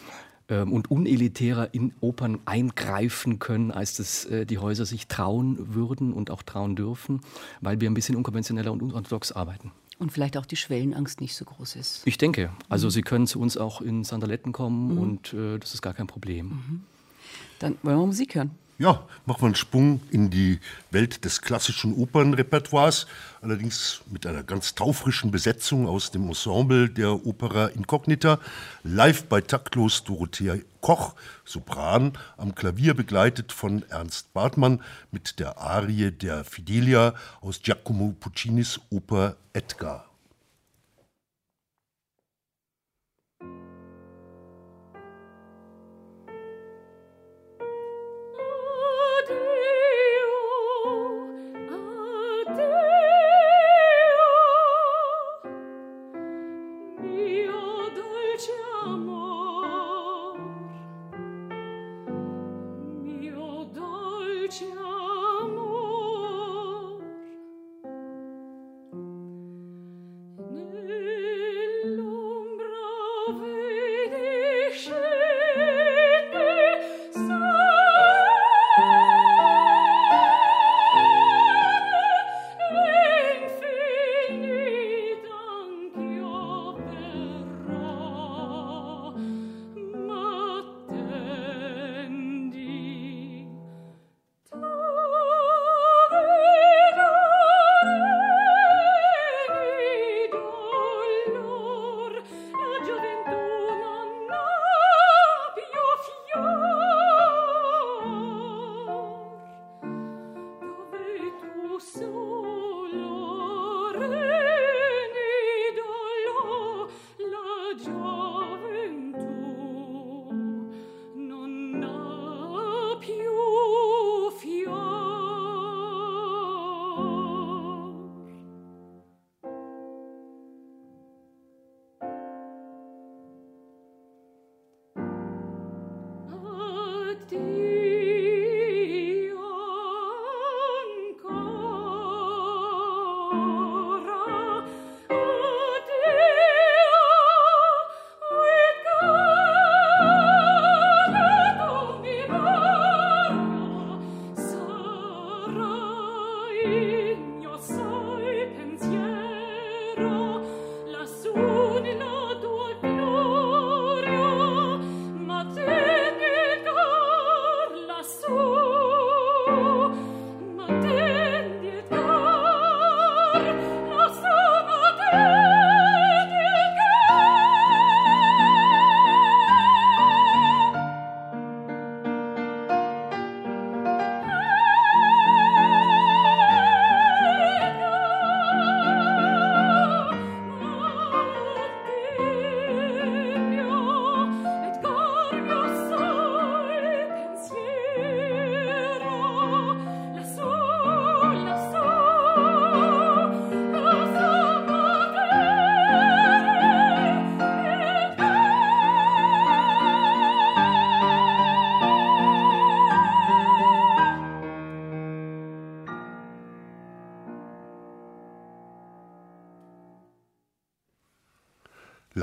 und 0.56 0.90
unelitärer 0.90 1.74
in 1.74 1.94
Opern 2.02 2.40
eingreifen 2.46 3.40
können, 3.40 3.72
als 3.72 3.98
das 3.98 4.26
äh, 4.26 4.46
die 4.46 4.58
Häuser 4.58 4.86
sich 4.86 5.08
trauen 5.08 5.76
würden 5.76 6.14
und 6.14 6.32
auch 6.32 6.42
trauen 6.42 6.76
dürfen, 6.76 7.22
weil 7.62 7.82
wir 7.82 7.90
ein 7.90 7.94
bisschen 7.94 8.16
unkonventioneller 8.16 8.72
und 8.72 8.82
unorthodox 8.82 9.32
arbeiten. 9.32 9.72
Und 10.00 10.12
vielleicht 10.12 10.38
auch 10.38 10.46
die 10.46 10.56
Schwellenangst 10.56 11.22
nicht 11.22 11.36
so 11.36 11.44
groß 11.46 11.76
ist. 11.76 12.02
Ich 12.06 12.18
denke. 12.18 12.52
Also 12.70 12.88
mhm. 12.88 12.92
Sie 12.92 13.02
können 13.02 13.28
zu 13.28 13.40
uns 13.40 13.58
auch 13.58 13.82
in 13.82 14.04
Sandaletten 14.04 14.54
kommen 14.54 14.94
mhm. 14.94 14.98
und 14.98 15.34
äh, 15.34 15.58
das 15.58 15.74
ist 15.74 15.82
gar 15.82 15.94
kein 15.94 16.08
Problem. 16.08 16.48
Mhm. 16.48 16.82
Dann 17.60 17.78
wollen 17.82 17.98
wir 17.98 18.06
Musik 18.06 18.36
hören. 18.36 18.52
Ja, 18.80 19.08
machen 19.26 19.42
wir 19.42 19.46
einen 19.48 19.56
Sprung 19.56 20.02
in 20.12 20.30
die 20.30 20.60
Welt 20.92 21.26
des 21.26 21.42
klassischen 21.42 21.96
Opernrepertoires, 21.96 23.08
allerdings 23.42 24.02
mit 24.06 24.28
einer 24.28 24.44
ganz 24.44 24.76
taufrischen 24.76 25.32
Besetzung 25.32 25.88
aus 25.88 26.12
dem 26.12 26.28
Ensemble 26.28 26.88
der 26.88 27.26
Opera 27.26 27.70
Incognita, 27.70 28.40
live 28.84 29.24
bei 29.24 29.42
taktlos 29.42 30.04
Dorothea 30.04 30.58
Koch, 30.80 31.16
Sopran, 31.44 32.14
am 32.38 32.54
Klavier 32.54 32.94
begleitet 32.94 33.52
von 33.52 33.84
Ernst 33.90 34.32
Bartmann 34.34 34.84
mit 35.10 35.40
der 35.40 35.58
Arie 35.58 36.12
der 36.12 36.44
Fidelia 36.44 37.16
aus 37.42 37.60
Giacomo 37.64 38.14
Puccinis 38.20 38.80
Oper 38.92 39.38
Edgar. 39.54 40.07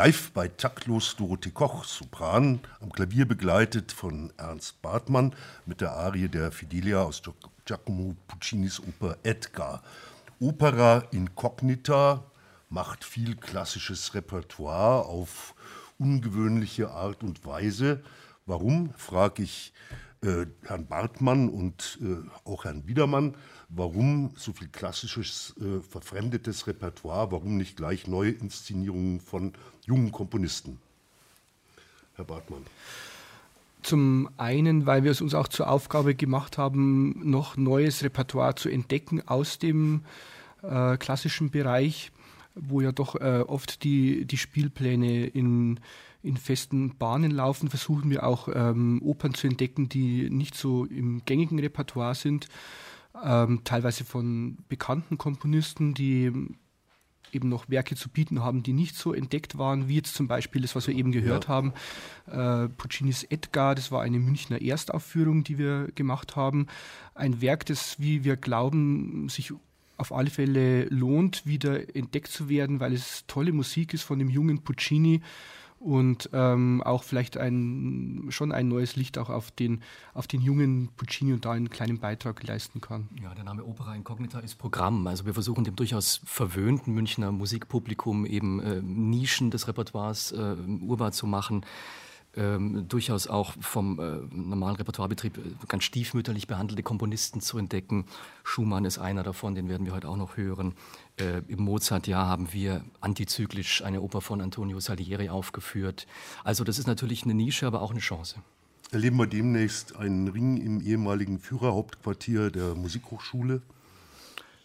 Live 0.05 0.33
bei 0.33 0.49
Taktlos 0.49 1.17
Dorothee 1.17 1.51
Koch, 1.51 1.85
Sopran, 1.85 2.61
am 2.83 2.93
Klavier 2.93 3.27
begleitet 3.27 3.91
von 3.91 4.31
Ernst 4.37 4.83
Bartmann 4.83 5.35
mit 5.65 5.81
der 5.81 5.93
Arie 5.93 6.29
der 6.29 6.53
Fidelia 6.53 7.01
aus 7.05 7.23
Giacomo 7.65 8.15
Puccinis 8.29 8.81
Oper 8.81 9.17
Edgar. 9.23 9.83
Opera 10.41 11.05
incognita 11.11 12.23
macht 12.69 13.03
viel 13.03 13.35
klassisches 13.35 14.15
Repertoire 14.15 15.07
auf 15.07 15.55
ungewöhnliche 15.99 16.91
Art 16.91 17.23
und 17.23 17.47
Weise. 17.47 18.05
Warum, 18.45 18.93
frage 18.99 19.43
ich 19.43 19.73
äh, 20.25 20.47
Herrn 20.63 20.87
Bartmann 20.87 21.49
und 21.49 21.99
äh, 22.03 22.17
auch 22.49 22.65
Herrn 22.65 22.83
Biedermann, 22.83 23.35
warum 23.69 24.33
so 24.37 24.53
viel 24.53 24.69
klassisches, 24.69 25.55
äh, 25.61 25.81
verfremdetes 25.81 26.67
Repertoire, 26.67 27.31
warum 27.31 27.57
nicht 27.57 27.77
gleich 27.77 28.07
neue 28.07 28.31
Inszenierungen 28.31 29.21
von 29.21 29.53
jungen 29.87 30.13
Komponisten? 30.13 30.79
Herr 32.17 32.25
Bartmann. 32.25 32.63
Zum 33.83 34.31
einen, 34.39 34.87
weil 34.87 35.05
wir 35.05 35.11
es 35.11 35.21
uns 35.21 35.35
auch 35.35 35.49
zur 35.49 35.69
Aufgabe 35.69 36.15
gemacht 36.15 36.57
haben, 36.57 37.21
noch 37.29 37.59
neues 37.59 38.03
Repertoire 38.03 38.55
zu 38.55 38.71
entdecken 38.71 39.29
aus 39.29 39.59
dem 39.59 40.05
äh, 40.63 40.97
klassischen 40.97 41.51
Bereich, 41.51 42.11
wo 42.55 42.81
ja 42.81 42.93
doch 42.93 43.17
äh, 43.17 43.45
oft 43.47 43.85
die, 43.85 44.25
die 44.27 44.39
Spielpläne 44.39 45.27
in 45.27 45.81
in 46.25 46.39
festen 46.39 46.97
Bahnen 46.97 47.31
laufen, 47.31 47.69
versuchen 47.69 48.09
wir 48.11 48.25
auch 48.25 48.49
ähm, 48.53 49.01
Opern 49.03 49.35
zu 49.35 49.47
entdecken, 49.47 49.91
die 49.91 50.31
nicht 50.31 50.55
so 50.55 50.87
im 50.87 51.23
gängigen 51.27 51.59
Repertoire 51.59 52.15
sind, 52.15 52.49
ähm, 53.23 53.61
teilweise 53.65 54.05
von 54.05 54.57
bekannten 54.69 55.19
Komponisten, 55.19 55.93
die 55.93 56.33
eben 57.31 57.49
noch 57.49 57.69
Werke 57.69 57.95
zu 57.95 58.09
bieten 58.09 58.43
haben, 58.43 58.63
die 58.63 58.73
nicht 58.73 58.97
so 58.97 59.13
entdeckt 59.13 59.59
waren, 59.59 59.89
wie 59.89 59.97
jetzt 59.97 60.15
zum 60.15 60.27
Beispiel 60.27 60.63
das, 60.63 60.75
was 60.75 60.87
wir 60.87 60.95
eben 60.95 61.13
gehört 61.13 61.45
ja. 61.45 61.51
haben, 61.51 61.73
äh, 62.27 62.69
Puccinis 62.69 63.25
Edgar, 63.25 63.75
das 63.75 63.93
war 63.93 64.01
eine 64.01 64.19
Münchner 64.19 64.63
Erstaufführung, 64.63 65.45
die 65.45 65.59
wir 65.59 65.89
gemacht 65.95 66.37
haben. 66.37 66.69
Ein 67.15 67.41
Werk, 67.41 67.67
das, 67.67 68.01
wie 68.01 68.25
wir 68.25 68.37
glauben, 68.37 69.29
sich 69.29 69.53
auf 69.97 70.13
alle 70.13 70.31
Fälle 70.31 70.87
lohnt, 70.87 71.47
wieder 71.47 71.95
entdeckt 71.97 72.29
zu 72.29 72.49
werden, 72.49 72.81
weil 72.81 72.93
es 72.93 73.25
tolle 73.27 73.53
Musik 73.53 73.95
ist 73.95 74.03
von 74.03 74.19
dem 74.19 74.29
jungen 74.29 74.63
Puccini 74.63 75.23
und 75.85 76.31
ähm, 76.33 76.83
auch 76.83 77.03
vielleicht 77.03 77.37
ein, 77.37 78.27
schon 78.31 78.53
ein 78.53 78.69
neues 78.69 78.97
Licht 78.97 79.19
auch 79.19 79.29
auf 79.29 79.51
den, 79.51 79.83
auf 80.15 80.27
den 80.27 80.41
jungen 80.41 80.89
Puccini 80.97 81.35
und 81.35 81.45
da 81.45 81.53
einen 81.53 81.69
kleinen 81.69 81.99
Beitrag 81.99 82.43
leisten 82.43 82.81
kann. 82.81 83.09
Ja, 83.23 83.35
der 83.35 83.45
Name 83.45 83.65
Opera 83.65 83.95
Incognita 83.95 84.39
ist 84.39 84.57
Programm. 84.57 85.07
Also 85.07 85.27
wir 85.27 85.35
versuchen 85.35 85.65
dem 85.65 85.77
durchaus 85.77 86.23
verwöhnten 86.25 86.95
Münchner 86.95 87.33
Musikpublikum 87.33 88.25
eben 88.25 88.61
äh, 88.61 88.81
Nischen 88.81 89.51
des 89.51 89.69
Repertoires 89.69 90.33
äh, 90.33 90.57
urbar 90.81 91.13
zu 91.13 91.27
machen 91.27 91.67
ähm, 92.37 92.87
durchaus 92.89 93.27
auch 93.27 93.55
vom 93.61 93.99
äh, 93.99 94.19
normalen 94.35 94.77
Repertoirebetrieb 94.77 95.39
äh, 95.39 95.41
ganz 95.69 95.85
stiefmütterlich 95.85 96.47
behandelte 96.47 96.83
Komponisten 96.83 97.41
zu 97.41 97.59
entdecken. 97.59 98.07
Schumann 98.43 98.85
ist 98.85 98.99
einer 98.99 99.23
davon, 99.23 99.55
den 99.55 99.69
werden 99.69 99.87
wir 99.87 99.95
heute 99.95 100.09
auch 100.09 100.17
noch 100.17 100.37
hören. 100.37 100.75
Äh, 101.17 101.43
Im 101.49 101.63
Mozart-Jahr 101.63 102.27
haben 102.27 102.53
wir 102.53 102.85
antizyklisch 103.01 103.83
eine 103.83 104.01
Oper 104.01 104.21
von 104.21 104.41
Antonio 104.41 104.81
Salieri 104.81 105.29
aufgeführt. 105.29 106.07
Also 106.43 106.65
das 106.65 106.79
ist 106.79 106.87
natürlich 106.87 107.25
eine 107.25 107.35
Nische, 107.35 107.67
aber 107.67 107.83
auch 107.83 107.91
eine 107.91 108.01
Chance. 108.01 108.37
Erleben 108.91 109.17
wir 109.17 109.27
demnächst 109.27 109.97
einen 109.97 110.29
Ring 110.29 110.57
im 110.57 110.81
ehemaligen 110.81 111.39
Führerhauptquartier 111.39 112.51
der 112.51 112.75
Musikhochschule? 112.75 113.63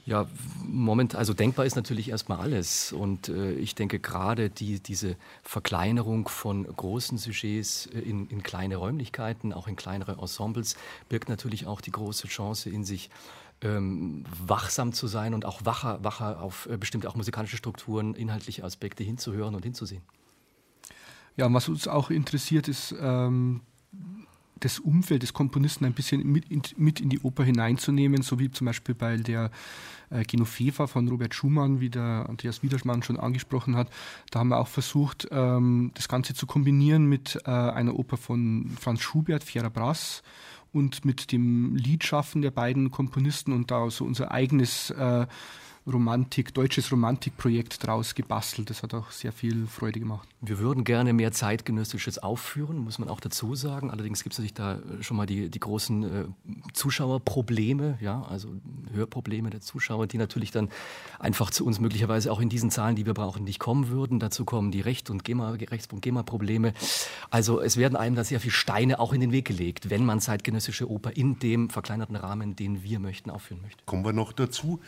Ja, 0.09 0.25
Moment, 0.65 1.13
also 1.13 1.35
denkbar 1.35 1.67
ist 1.67 1.75
natürlich 1.75 2.09
erstmal 2.09 2.39
alles. 2.39 2.91
Und 2.91 3.29
äh, 3.29 3.51
ich 3.51 3.75
denke 3.75 3.99
gerade 3.99 4.49
die, 4.49 4.79
diese 4.79 5.15
Verkleinerung 5.43 6.27
von 6.27 6.63
großen 6.63 7.19
Sujets 7.19 7.85
äh, 7.85 7.99
in, 7.99 8.25
in 8.25 8.41
kleine 8.41 8.77
Räumlichkeiten, 8.77 9.53
auch 9.53 9.67
in 9.67 9.75
kleinere 9.75 10.13
Ensembles, 10.13 10.77
birgt 11.09 11.29
natürlich 11.29 11.67
auch 11.67 11.79
die 11.79 11.91
große 11.91 12.27
Chance 12.27 12.71
in 12.71 12.85
sich, 12.85 13.11
ähm, 13.61 14.25
wachsam 14.47 14.93
zu 14.93 15.05
sein 15.05 15.35
und 15.35 15.45
auch 15.45 15.63
wacher, 15.63 16.03
wacher 16.03 16.41
auf 16.41 16.67
äh, 16.71 16.77
bestimmte 16.77 17.07
auch 17.07 17.15
musikalische 17.15 17.57
Strukturen, 17.57 18.15
inhaltliche 18.15 18.63
Aspekte 18.63 19.03
hinzuhören 19.03 19.53
und 19.53 19.63
hinzusehen. 19.63 20.01
Ja, 21.37 21.45
und 21.45 21.53
was 21.53 21.69
uns 21.69 21.87
auch 21.87 22.09
interessiert, 22.09 22.67
ist 22.67 22.95
ähm, 22.99 23.61
das 24.59 24.79
Umfeld 24.79 25.23
des 25.23 25.33
Komponisten 25.33 25.85
ein 25.85 25.93
bisschen 25.93 26.25
mit 26.31 26.49
in, 26.49 26.61
mit 26.77 26.99
in 26.99 27.09
die 27.09 27.19
Oper 27.19 27.43
hineinzunehmen, 27.43 28.21
so 28.21 28.39
wie 28.39 28.51
zum 28.51 28.65
Beispiel 28.65 28.95
bei 28.95 29.17
der 29.17 29.51
äh, 30.09 30.23
Genoveva 30.23 30.87
von 30.87 31.07
Robert 31.07 31.33
Schumann, 31.33 31.79
wie 31.79 31.89
der 31.89 32.25
Andreas 32.27 32.63
Wiederschmann 32.63 33.03
schon 33.03 33.19
angesprochen 33.19 33.75
hat. 33.75 33.89
Da 34.31 34.39
haben 34.39 34.49
wir 34.49 34.59
auch 34.59 34.67
versucht, 34.67 35.27
ähm, 35.31 35.91
das 35.93 36.07
Ganze 36.07 36.33
zu 36.33 36.45
kombinieren 36.47 37.05
mit 37.05 37.39
äh, 37.45 37.49
einer 37.49 37.97
Oper 37.97 38.17
von 38.17 38.71
Franz 38.79 39.01
Schubert, 39.01 39.43
Fiera 39.43 39.69
Brass, 39.69 40.23
und 40.71 41.03
mit 41.03 41.31
dem 41.31 41.75
Liedschaffen 41.75 42.41
der 42.41 42.51
beiden 42.51 42.91
Komponisten 42.91 43.53
und 43.53 43.71
da 43.71 43.89
so 43.89 44.05
unser 44.05 44.31
eigenes 44.31 44.91
äh, 44.91 45.25
Romantik, 45.91 46.53
deutsches 46.53 46.91
Romantikprojekt 46.91 47.85
draus 47.85 48.15
gebastelt. 48.15 48.69
Das 48.69 48.83
hat 48.83 48.93
auch 48.93 49.11
sehr 49.11 49.31
viel 49.31 49.67
Freude 49.67 49.99
gemacht. 49.99 50.27
Wir 50.41 50.59
würden 50.59 50.83
gerne 50.83 51.13
mehr 51.13 51.31
zeitgenössisches 51.31 52.19
aufführen, 52.19 52.77
muss 52.77 52.99
man 52.99 53.09
auch 53.09 53.19
dazu 53.19 53.55
sagen. 53.55 53.91
Allerdings 53.91 54.23
gibt 54.23 54.33
es 54.33 54.39
natürlich 54.39 54.53
da 54.53 54.79
schon 55.01 55.17
mal 55.17 55.25
die, 55.25 55.49
die 55.49 55.59
großen 55.59 56.03
äh, 56.03 56.25
Zuschauerprobleme, 56.73 57.97
ja, 57.99 58.23
also 58.23 58.49
Hörprobleme 58.93 59.49
der 59.49 59.61
Zuschauer, 59.61 60.07
die 60.07 60.17
natürlich 60.17 60.51
dann 60.51 60.69
einfach 61.19 61.49
zu 61.51 61.65
uns 61.65 61.79
möglicherweise 61.79 62.31
auch 62.31 62.39
in 62.39 62.49
diesen 62.49 62.71
Zahlen, 62.71 62.95
die 62.95 63.05
wir 63.05 63.13
brauchen, 63.13 63.43
nicht 63.43 63.59
kommen 63.59 63.89
würden. 63.89 64.19
Dazu 64.19 64.45
kommen 64.45 64.71
die 64.71 64.81
Recht- 64.81 65.09
und 65.09 65.23
GEMA, 65.23 65.51
Rechts- 65.51 65.91
und 65.91 66.01
GEMA-Probleme. 66.01 66.73
Also 67.29 67.59
es 67.59 67.77
werden 67.77 67.95
einem 67.95 68.15
da 68.15 68.23
sehr 68.23 68.39
viele 68.39 68.53
Steine 68.53 68.99
auch 68.99 69.13
in 69.13 69.21
den 69.21 69.31
Weg 69.31 69.45
gelegt, 69.45 69.89
wenn 69.89 70.05
man 70.05 70.21
zeitgenössische 70.21 70.89
Oper 70.89 71.17
in 71.17 71.39
dem 71.39 71.69
verkleinerten 71.69 72.15
Rahmen, 72.15 72.55
den 72.55 72.83
wir 72.83 72.99
möchten, 72.99 73.29
aufführen 73.29 73.61
möchte. 73.61 73.83
Kommen 73.85 74.05
wir 74.05 74.13
noch 74.13 74.31
dazu 74.31 74.79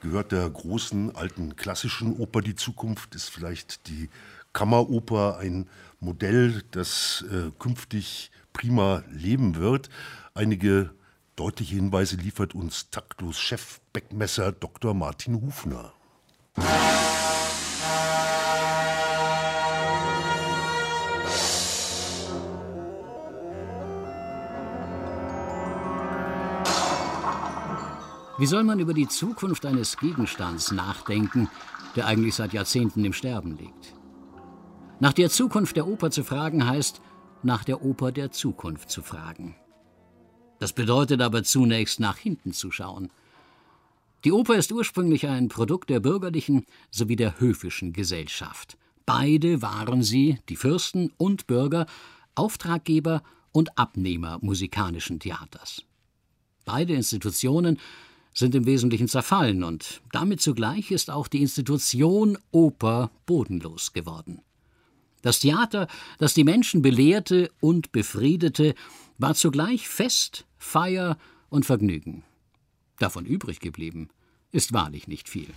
gehört 0.00 0.32
der 0.32 0.48
großen 0.48 1.14
alten 1.14 1.56
klassischen 1.56 2.16
Oper 2.16 2.40
die 2.40 2.54
Zukunft, 2.54 3.14
ist 3.14 3.28
vielleicht 3.28 3.88
die 3.88 4.08
Kammeroper 4.52 5.38
ein 5.38 5.68
Modell, 6.00 6.62
das 6.70 7.24
äh, 7.30 7.50
künftig 7.58 8.30
prima 8.52 9.04
leben 9.10 9.56
wird. 9.56 9.90
Einige 10.34 10.90
deutliche 11.36 11.76
Hinweise 11.76 12.16
liefert 12.16 12.54
uns 12.54 12.90
taktlos 12.90 13.38
Chef 13.38 13.80
Beckmesser 13.92 14.52
Dr. 14.52 14.94
Martin 14.94 15.40
Hufner. 15.40 15.92
Wie 28.40 28.46
soll 28.46 28.64
man 28.64 28.80
über 28.80 28.94
die 28.94 29.06
Zukunft 29.06 29.66
eines 29.66 29.98
Gegenstands 29.98 30.72
nachdenken, 30.72 31.50
der 31.94 32.06
eigentlich 32.06 32.34
seit 32.34 32.54
Jahrzehnten 32.54 33.04
im 33.04 33.12
Sterben 33.12 33.58
liegt? 33.58 33.94
Nach 34.98 35.12
der 35.12 35.28
Zukunft 35.28 35.76
der 35.76 35.86
Oper 35.86 36.10
zu 36.10 36.24
fragen 36.24 36.66
heißt, 36.66 37.02
nach 37.42 37.64
der 37.64 37.84
Oper 37.84 38.12
der 38.12 38.30
Zukunft 38.30 38.90
zu 38.90 39.02
fragen. 39.02 39.56
Das 40.58 40.72
bedeutet 40.72 41.20
aber 41.20 41.42
zunächst 41.42 42.00
nach 42.00 42.16
hinten 42.16 42.54
zu 42.54 42.70
schauen. 42.70 43.12
Die 44.24 44.32
Oper 44.32 44.56
ist 44.56 44.72
ursprünglich 44.72 45.26
ein 45.26 45.48
Produkt 45.48 45.90
der 45.90 46.00
bürgerlichen 46.00 46.64
sowie 46.90 47.16
der 47.16 47.40
höfischen 47.40 47.92
Gesellschaft. 47.92 48.78
Beide 49.04 49.60
waren 49.60 50.02
sie, 50.02 50.38
die 50.48 50.56
Fürsten 50.56 51.12
und 51.18 51.46
Bürger, 51.46 51.84
Auftraggeber 52.36 53.22
und 53.52 53.76
Abnehmer 53.76 54.38
musikanischen 54.40 55.20
Theaters. 55.20 55.82
Beide 56.64 56.94
Institutionen 56.94 57.78
sind 58.32 58.54
im 58.54 58.66
Wesentlichen 58.66 59.08
zerfallen 59.08 59.64
und 59.64 60.00
damit 60.12 60.40
zugleich 60.40 60.90
ist 60.90 61.10
auch 61.10 61.28
die 61.28 61.42
Institution 61.42 62.38
Oper 62.52 63.10
bodenlos 63.26 63.92
geworden. 63.92 64.40
Das 65.22 65.40
Theater, 65.40 65.86
das 66.18 66.34
die 66.34 66.44
Menschen 66.44 66.82
belehrte 66.82 67.50
und 67.60 67.92
befriedete, 67.92 68.74
war 69.18 69.34
zugleich 69.34 69.88
Fest, 69.88 70.46
Feier 70.56 71.18
und 71.50 71.66
Vergnügen. 71.66 72.22
Davon 72.98 73.26
übrig 73.26 73.60
geblieben 73.60 74.08
ist 74.52 74.72
wahrlich 74.72 75.08
nicht 75.08 75.28
viel. 75.28 75.48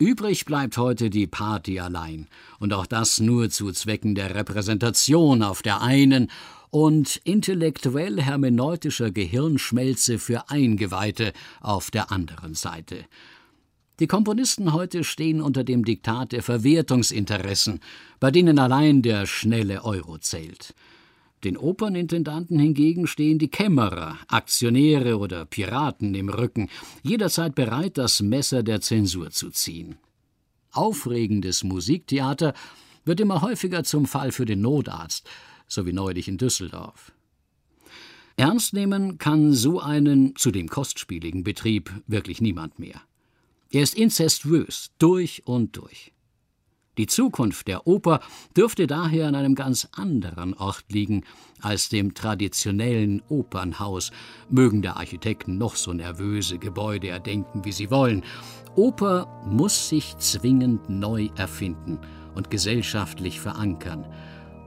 Übrig 0.00 0.46
bleibt 0.46 0.78
heute 0.78 1.10
die 1.10 1.26
Party 1.26 1.78
allein, 1.78 2.26
und 2.58 2.72
auch 2.72 2.86
das 2.86 3.20
nur 3.20 3.50
zu 3.50 3.70
Zwecken 3.70 4.14
der 4.14 4.34
Repräsentation 4.34 5.42
auf 5.42 5.60
der 5.60 5.82
einen 5.82 6.30
und 6.70 7.20
intellektuell-hermeneutischer 7.24 9.10
Gehirnschmelze 9.10 10.18
für 10.18 10.48
Eingeweihte 10.48 11.34
auf 11.60 11.90
der 11.90 12.10
anderen 12.10 12.54
Seite. 12.54 13.04
Die 13.98 14.06
Komponisten 14.06 14.72
heute 14.72 15.04
stehen 15.04 15.42
unter 15.42 15.64
dem 15.64 15.84
Diktat 15.84 16.32
der 16.32 16.42
Verwertungsinteressen, 16.42 17.80
bei 18.20 18.30
denen 18.30 18.58
allein 18.58 19.02
der 19.02 19.26
schnelle 19.26 19.84
Euro 19.84 20.16
zählt. 20.16 20.74
Den 21.44 21.56
Opernintendanten 21.56 22.58
hingegen 22.58 23.06
stehen 23.06 23.38
die 23.38 23.48
Kämmerer, 23.48 24.18
Aktionäre 24.28 25.18
oder 25.18 25.46
Piraten 25.46 26.14
im 26.14 26.28
Rücken, 26.28 26.68
jederzeit 27.02 27.54
bereit, 27.54 27.96
das 27.96 28.20
Messer 28.20 28.62
der 28.62 28.82
Zensur 28.82 29.30
zu 29.30 29.50
ziehen. 29.50 29.96
Aufregendes 30.72 31.64
Musiktheater 31.64 32.52
wird 33.04 33.20
immer 33.20 33.40
häufiger 33.40 33.84
zum 33.84 34.06
Fall 34.06 34.32
für 34.32 34.44
den 34.44 34.60
Notarzt, 34.60 35.28
so 35.66 35.86
wie 35.86 35.92
neulich 35.92 36.28
in 36.28 36.36
Düsseldorf. 36.36 37.12
Ernst 38.36 38.74
nehmen 38.74 39.18
kann 39.18 39.52
so 39.52 39.80
einen 39.80 40.36
zudem 40.36 40.68
kostspieligen 40.68 41.42
Betrieb 41.42 41.90
wirklich 42.06 42.40
niemand 42.40 42.78
mehr. 42.78 43.00
Er 43.70 43.82
ist 43.82 43.94
inzestuös 43.94 44.90
durch 44.98 45.42
und 45.46 45.76
durch. 45.76 46.12
Die 46.98 47.06
Zukunft 47.06 47.68
der 47.68 47.86
Oper 47.86 48.20
dürfte 48.56 48.86
daher 48.86 49.28
an 49.28 49.34
einem 49.34 49.54
ganz 49.54 49.88
anderen 49.92 50.54
Ort 50.54 50.84
liegen 50.88 51.24
als 51.60 51.88
dem 51.88 52.14
traditionellen 52.14 53.22
Opernhaus, 53.28 54.10
mögen 54.48 54.82
der 54.82 54.96
Architekten 54.96 55.56
noch 55.56 55.76
so 55.76 55.92
nervöse 55.92 56.58
Gebäude 56.58 57.08
erdenken, 57.08 57.64
wie 57.64 57.72
sie 57.72 57.90
wollen. 57.90 58.24
Oper 58.74 59.42
muss 59.46 59.88
sich 59.88 60.16
zwingend 60.18 60.90
neu 60.90 61.28
erfinden 61.36 62.00
und 62.34 62.50
gesellschaftlich 62.50 63.40
verankern, 63.40 64.06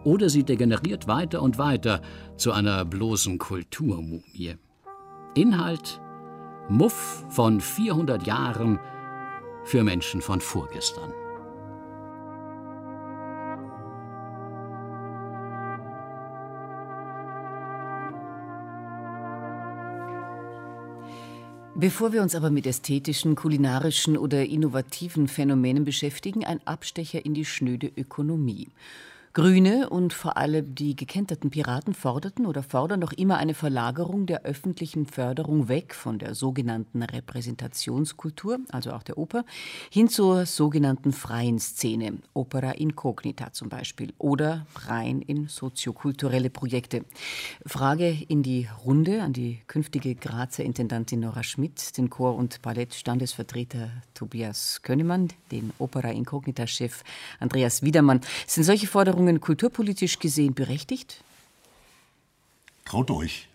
oder 0.03 0.29
sie 0.29 0.43
degeneriert 0.43 1.07
weiter 1.07 1.41
und 1.41 1.57
weiter 1.57 2.01
zu 2.36 2.51
einer 2.51 2.83
bloßen 2.83 3.38
Kulturmumie. 3.38 4.55
Inhalt 5.36 6.01
Muff 6.69 7.25
von 7.29 7.59
400 7.59 8.25
Jahren 8.25 8.79
für 9.65 9.83
Menschen 9.83 10.21
von 10.21 10.39
vorgestern. 10.39 11.12
Bevor 21.75 22.13
wir 22.13 22.21
uns 22.21 22.36
aber 22.36 22.51
mit 22.51 22.67
ästhetischen, 22.67 23.36
kulinarischen 23.36 24.15
oder 24.15 24.45
innovativen 24.45 25.27
Phänomenen 25.27 25.86
beschäftigen, 25.86 26.45
ein 26.45 26.62
Abstecher 26.67 27.25
in 27.25 27.33
die 27.33 27.45
schnöde 27.45 27.91
Ökonomie. 27.97 28.67
Grüne 29.36 29.89
und 29.89 30.13
vor 30.13 30.38
allem 30.38 30.76
die 30.76 30.96
gekenterten 30.96 31.50
Piraten 31.50 31.96
forderten 31.96 32.46
oder 32.46 32.62
fordern 32.62 33.00
noch 33.00 33.13
immer 33.13 33.38
eine 33.38 33.56
Verlagerung 33.56 34.28
der 34.28 34.43
öffentlichen 34.43 35.08
Förderung 35.08 35.67
weg 35.67 35.96
von 35.96 36.19
der 36.19 36.36
sogenannten 36.36 37.02
Repräsentationskultur, 37.02 38.60
also 38.69 38.91
auch 38.91 39.02
der 39.02 39.17
Oper, 39.17 39.43
hin 39.89 40.08
zur 40.08 40.46
sogenannten 40.46 41.13
freien 41.13 41.58
Szene, 41.58 42.19
Opera 42.36 42.74
incognita 42.74 43.52
zum 43.54 43.69
Beispiel, 43.69 44.13
oder 44.19 44.67
rein 44.76 45.24
in 45.24 45.48
soziokulturelle 45.48 46.52
Projekte. 46.52 47.04
Frage 47.65 48.15
in 48.28 48.43
die 48.43 48.67
Runde 48.86 49.24
an 49.24 49.34
die 49.34 49.62
künftige 49.65 50.13
Grazer 50.13 50.63
Intendantin 50.63 51.22
Nora 51.22 51.41
Schmidt, 51.41 51.98
den 51.98 52.12
Chor- 52.12 52.36
und 52.36 52.62
Ballettstandesvertreter 52.62 53.89
Tobias 54.13 54.84
Könnemann, 54.84 55.30
den 55.52 55.74
Opera 55.80 56.12
incognita-Chef 56.12 57.02
Andreas 57.39 57.82
Wiedermann. 57.82 58.22
Sind 58.46 58.65
solche 58.65 58.86
Forderungen 58.86 59.22
Forderungen 59.23 59.39
kulturpolitisch 59.41 60.19
gesehen 60.19 60.53
berechtigt? 60.53 61.23
Traut 62.86 63.09
euch. 63.09 63.47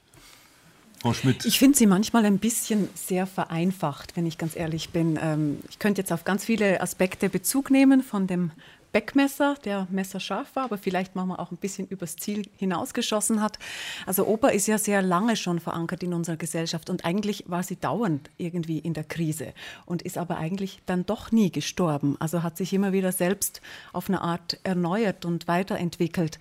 Frau 1.00 1.12
Schmidt. 1.12 1.44
Ich 1.44 1.58
finde 1.58 1.76
sie 1.76 1.86
manchmal 1.86 2.24
ein 2.24 2.38
bisschen 2.38 2.88
sehr 2.94 3.26
vereinfacht, 3.26 4.16
wenn 4.16 4.26
ich 4.26 4.38
ganz 4.38 4.56
ehrlich 4.56 4.90
bin. 4.90 5.18
Ähm, 5.22 5.58
ich 5.68 5.78
könnte 5.78 6.00
jetzt 6.00 6.12
auf 6.12 6.24
ganz 6.24 6.44
viele 6.44 6.80
Aspekte 6.80 7.28
Bezug 7.28 7.70
nehmen 7.70 8.02
von 8.02 8.26
dem 8.26 8.50
Beckmesser, 8.92 9.54
der 9.64 9.86
messerscharf 9.90 10.56
war, 10.56 10.64
aber 10.64 10.78
vielleicht 10.78 11.14
manchmal 11.14 11.38
auch 11.38 11.50
ein 11.50 11.56
bisschen 11.58 11.86
übers 11.88 12.16
Ziel 12.16 12.48
hinausgeschossen 12.56 13.42
hat. 13.42 13.58
Also 14.06 14.26
Oper 14.26 14.52
ist 14.52 14.66
ja 14.66 14.78
sehr 14.78 15.02
lange 15.02 15.36
schon 15.36 15.60
verankert 15.60 16.02
in 16.02 16.14
unserer 16.14 16.36
Gesellschaft 16.36 16.88
und 16.90 17.04
eigentlich 17.04 17.44
war 17.46 17.62
sie 17.62 17.76
dauernd 17.76 18.30
irgendwie 18.38 18.78
in 18.78 18.94
der 18.94 19.04
Krise 19.04 19.52
und 19.86 20.02
ist 20.02 20.18
aber 20.18 20.38
eigentlich 20.38 20.80
dann 20.86 21.04
doch 21.04 21.32
nie 21.32 21.52
gestorben. 21.52 22.16
Also 22.18 22.42
hat 22.42 22.56
sich 22.56 22.72
immer 22.72 22.92
wieder 22.92 23.12
selbst 23.12 23.60
auf 23.92 24.08
eine 24.08 24.22
Art 24.22 24.58
erneuert 24.64 25.24
und 25.24 25.48
weiterentwickelt. 25.48 26.38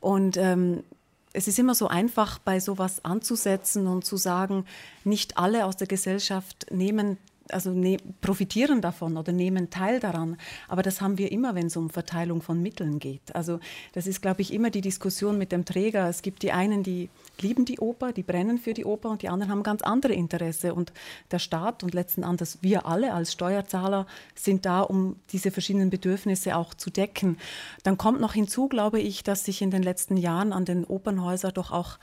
Und 0.00 0.36
ähm, 0.36 0.84
es 1.32 1.48
ist 1.48 1.58
immer 1.58 1.74
so 1.74 1.88
einfach, 1.88 2.38
bei 2.38 2.58
sowas 2.60 3.04
anzusetzen 3.04 3.86
und 3.86 4.04
zu 4.04 4.16
sagen, 4.16 4.64
nicht 5.04 5.36
alle 5.36 5.66
aus 5.66 5.76
der 5.76 5.86
Gesellschaft 5.86 6.66
nehmen 6.70 7.18
also 7.52 7.70
ne, 7.70 7.98
profitieren 8.20 8.80
davon 8.80 9.16
oder 9.16 9.32
nehmen 9.32 9.70
teil 9.70 10.00
daran. 10.00 10.36
Aber 10.68 10.82
das 10.82 11.00
haben 11.00 11.18
wir 11.18 11.32
immer, 11.32 11.54
wenn 11.54 11.66
es 11.66 11.76
um 11.76 11.90
Verteilung 11.90 12.42
von 12.42 12.62
Mitteln 12.62 12.98
geht. 12.98 13.34
Also 13.34 13.60
das 13.92 14.06
ist, 14.06 14.22
glaube 14.22 14.42
ich, 14.42 14.52
immer 14.52 14.70
die 14.70 14.80
Diskussion 14.80 15.38
mit 15.38 15.52
dem 15.52 15.64
Träger. 15.64 16.08
Es 16.08 16.22
gibt 16.22 16.42
die 16.42 16.52
einen, 16.52 16.82
die 16.82 17.08
lieben 17.40 17.64
die 17.64 17.78
Oper, 17.78 18.12
die 18.12 18.22
brennen 18.22 18.58
für 18.58 18.74
die 18.74 18.84
Oper 18.84 19.10
und 19.10 19.22
die 19.22 19.28
anderen 19.28 19.52
haben 19.52 19.62
ganz 19.62 19.82
andere 19.82 20.12
Interesse. 20.12 20.74
Und 20.74 20.92
der 21.30 21.38
Staat 21.38 21.82
und 21.82 21.94
letzten 21.94 22.22
Endes 22.22 22.58
wir 22.62 22.86
alle 22.86 23.14
als 23.14 23.32
Steuerzahler 23.32 24.06
sind 24.34 24.66
da, 24.66 24.80
um 24.80 25.16
diese 25.32 25.50
verschiedenen 25.50 25.90
Bedürfnisse 25.90 26.56
auch 26.56 26.74
zu 26.74 26.90
decken. 26.90 27.38
Dann 27.82 27.98
kommt 27.98 28.20
noch 28.20 28.34
hinzu, 28.34 28.68
glaube 28.68 29.00
ich, 29.00 29.22
dass 29.22 29.44
sich 29.44 29.62
in 29.62 29.70
den 29.70 29.82
letzten 29.82 30.16
Jahren 30.16 30.52
an 30.52 30.64
den 30.64 30.84
Opernhäusern 30.84 31.52
doch 31.54 31.70
auch 31.70 31.98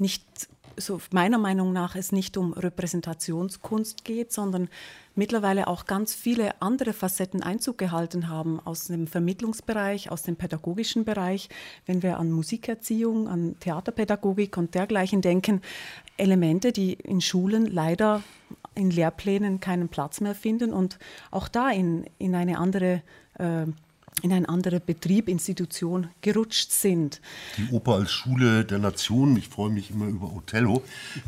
nicht 0.00 0.48
so 0.76 1.00
meiner 1.12 1.38
Meinung 1.38 1.72
nach 1.72 1.94
es 1.94 2.12
nicht 2.12 2.36
um 2.36 2.52
Repräsentationskunst 2.52 4.04
geht, 4.04 4.32
sondern 4.32 4.68
mittlerweile 5.14 5.66
auch 5.66 5.84
ganz 5.84 6.14
viele 6.14 6.60
andere 6.62 6.92
Facetten 6.92 7.42
Einzug 7.42 7.78
gehalten 7.78 8.28
haben 8.28 8.60
aus 8.60 8.86
dem 8.86 9.06
Vermittlungsbereich, 9.06 10.10
aus 10.10 10.22
dem 10.22 10.36
pädagogischen 10.36 11.04
Bereich. 11.04 11.48
Wenn 11.86 12.02
wir 12.02 12.18
an 12.18 12.30
Musikerziehung, 12.30 13.28
an 13.28 13.56
Theaterpädagogik 13.60 14.56
und 14.56 14.74
dergleichen 14.74 15.20
denken, 15.20 15.60
Elemente, 16.16 16.72
die 16.72 16.94
in 16.94 17.20
Schulen 17.20 17.66
leider 17.66 18.22
in 18.74 18.90
Lehrplänen 18.90 19.60
keinen 19.60 19.88
Platz 19.88 20.20
mehr 20.20 20.34
finden 20.34 20.72
und 20.72 20.98
auch 21.30 21.48
da 21.48 21.70
in, 21.70 22.04
in 22.18 22.34
eine 22.34 22.58
andere 22.58 23.02
äh, 23.34 23.66
in 24.22 24.32
ein 24.32 24.46
anderer 24.46 24.80
Betrieb, 24.80 25.28
Institution 25.28 26.08
gerutscht 26.20 26.72
sind. 26.72 27.20
Die 27.56 27.68
Oper 27.70 27.94
als 27.94 28.12
Schule 28.12 28.64
der 28.64 28.78
Nation, 28.78 29.36
ich 29.36 29.48
freue 29.48 29.70
mich 29.70 29.90
immer 29.90 30.06
über 30.06 30.32
Othello. 30.32 30.82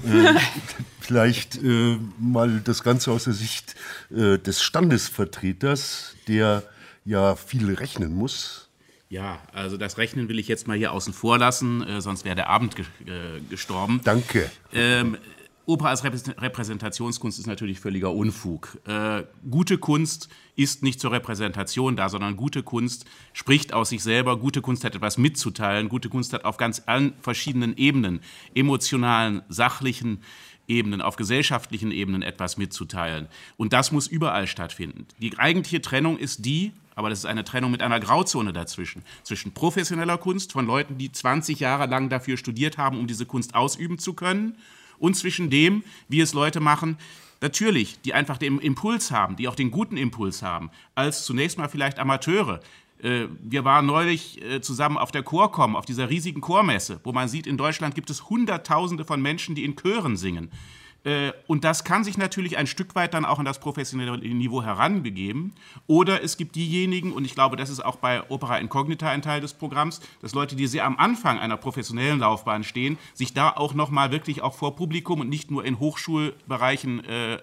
Äh, 0.05 0.35
vielleicht 1.01 1.63
äh, 1.63 1.99
mal 2.19 2.61
das 2.61 2.83
Ganze 2.83 3.11
aus 3.13 3.25
der 3.25 3.33
Sicht 3.33 3.75
äh, 4.11 4.39
des 4.39 4.63
Standesvertreters, 4.63 6.17
der 6.29 6.63
ja 7.05 7.37
viel 7.37 7.75
rechnen 7.75 8.15
muss. 8.15 8.69
Ja, 9.13 9.41
also 9.53 9.77
das 9.77 9.99
Rechnen 9.99 10.31
will 10.31 10.39
ich 10.39 10.49
jetzt 10.49 10.67
mal 10.67 10.77
hier 10.77 10.93
außen 10.93 11.13
vor 11.13 11.37
lassen, 11.37 11.87
äh, 11.87 12.01
sonst 12.01 12.25
wäre 12.25 12.35
der 12.35 12.49
Abend 12.49 12.77
ge 12.77 12.87
äh, 13.05 13.41
gestorben. 13.51 14.01
Danke. 14.05 14.51
Ähm, 14.73 15.19
Oper 15.65 15.87
als 15.87 16.03
Repräsentationskunst 16.03 17.39
ist 17.39 17.47
natürlich 17.47 17.79
völliger 17.79 18.13
Unfug. 18.13 18.79
Äh, 18.85 19.23
gute 19.49 19.79
Kunst 19.79 20.29
ist 20.57 20.83
nicht 20.83 20.99
zur 20.99 21.13
Repräsentation 21.13 21.95
da, 21.95 22.09
sondern 22.09 22.37
gute 22.37 22.65
Kunst 22.65 23.05
spricht 23.33 23.73
aus 23.73 23.91
sich 23.91 24.03
selber. 24.03 24.39
Gute 24.39 24.61
Kunst 24.61 24.83
hat 24.83 24.97
etwas 24.97 25.19
mitzuteilen. 25.19 25.89
Gute 25.89 26.09
Kunst 26.09 26.33
hat 26.33 26.45
auf 26.45 26.57
ganz 26.57 26.83
verschiedenen 27.21 27.77
Ebenen, 27.77 28.21
emotionalen, 28.55 29.43
sachlichen 29.49 30.23
Ebenen, 30.67 31.01
auf 31.01 31.15
gesellschaftlichen 31.15 31.93
Ebenen 31.93 32.23
etwas 32.23 32.57
mitzuteilen. 32.57 33.29
Und 33.57 33.73
das 33.73 33.93
muss 33.93 34.09
überall 34.09 34.49
stattfinden. 34.49 35.07
Die 35.21 35.39
eigentliche 35.39 35.81
Trennung 35.81 36.19
ist 36.19 36.45
die, 36.45 36.73
aber 36.97 37.09
das 37.09 37.21
ist 37.21 37.27
eine 37.27 37.45
Trennung 37.45 37.71
mit 37.71 37.83
einer 37.83 38.01
Grauzone 38.01 38.53
dazwischen. 38.53 39.05
Zwischen 39.23 39.53
professioneller 39.53 40.19
Kunst 40.19 40.53
von 40.53 40.67
Leuten, 40.67 40.99
die 40.99 41.13
20 41.13 41.61
Jahre 41.61 41.87
lang 41.87 42.09
dafür 42.09 42.37
studiert 42.37 42.79
haben, 42.79 42.99
um 42.99 43.07
diese 43.07 43.27
Kunst 43.27 43.55
ausüben 43.55 43.99
zu 43.99 44.15
können, 44.15 44.57
und 45.03 45.15
zwischen 45.15 45.51
dem, 45.51 45.83
wie 46.09 46.21
es 46.21 46.33
Leute 46.33 46.61
machen, 46.61 46.97
natürlich, 47.41 48.01
die 48.03 48.15
einfach 48.15 48.39
den 48.39 48.61
Impuls 48.61 49.11
haben, 49.11 49.35
die 49.35 49.49
auch 49.49 49.57
den 49.57 49.73
guten 49.73 49.97
Impuls 49.97 50.43
haben, 50.43 50.71
als 50.95 51.25
zunächst 51.25 51.59
mal 51.59 51.69
vielleicht 51.69 51.99
Amateure. 51.99 52.61
Äh, 53.03 53.27
wir 53.43 53.65
waren 53.65 53.85
neulich 53.85 54.41
äh, 54.41 54.61
zusammen 54.61 54.97
auf 54.97 55.11
der 55.11 55.25
Chorkom, 55.25 55.75
auf 55.75 55.87
dieser 55.87 56.09
riesigen 56.09 56.41
Chormesse, 56.41 57.01
wo 57.03 57.13
man 57.13 57.29
sieht, 57.29 57.49
in 57.49 57.57
Deutschland 57.57 57.97
gibt 57.97 58.11
es 58.11 58.31
Hunderttausende 58.31 59.05
von 59.05 59.21
Menschen, 59.21 59.57
die 59.57 59.65
in 59.65 59.75
Chören 59.75 60.17
singen. 60.17 60.53
Äh, 61.05 61.33
und 61.47 61.65
das 61.65 61.85
kann 61.85 62.05
sich 62.05 62.17
natürlich 62.17 62.57
ein 62.57 62.67
Stück 62.67 62.95
weit 62.95 63.15
dann 63.15 63.25
auch 63.25 63.39
an 63.39 63.45
das 63.45 63.59
professionelle 63.59 64.19
Niveau 64.19 64.63
herangegeben. 64.63 65.53
Oder 65.87 66.23
es 66.23 66.37
gibt 66.37 66.55
diejenigen, 66.55 67.13
und 67.13 67.25
ich 67.25 67.35
glaube, 67.35 67.57
das 67.57 67.71
ist 67.71 67.85
auch 67.85 67.97
bei 67.97 68.29
Opera 68.31 68.59
Incognita 68.59 69.09
ein 69.09 69.23
Teil 69.23 69.41
des 69.41 69.55
Programms, 69.55 70.01
dass 70.21 70.35
Leute, 70.35 70.57
die 70.57 70.67
sehr 70.67 70.85
am 70.85 70.97
Anfang 70.97 71.39
einer 71.39 71.57
professionellen 71.57 72.21
Laufbahn 72.21 72.65
stehen, 72.65 72.99
sich 73.15 73.35
da 73.35 73.51
auch 73.51 73.75
nochmal 73.75 74.13
wirklich 74.13 74.43
auch 74.43 74.55
vor 74.55 74.77
Publikum 74.77 75.21
und 75.21 75.29
nicht 75.29 75.51
nur 75.51 75.65
in 75.65 75.79
Hochschulbereichen 75.79 77.05
äh, 77.05 77.39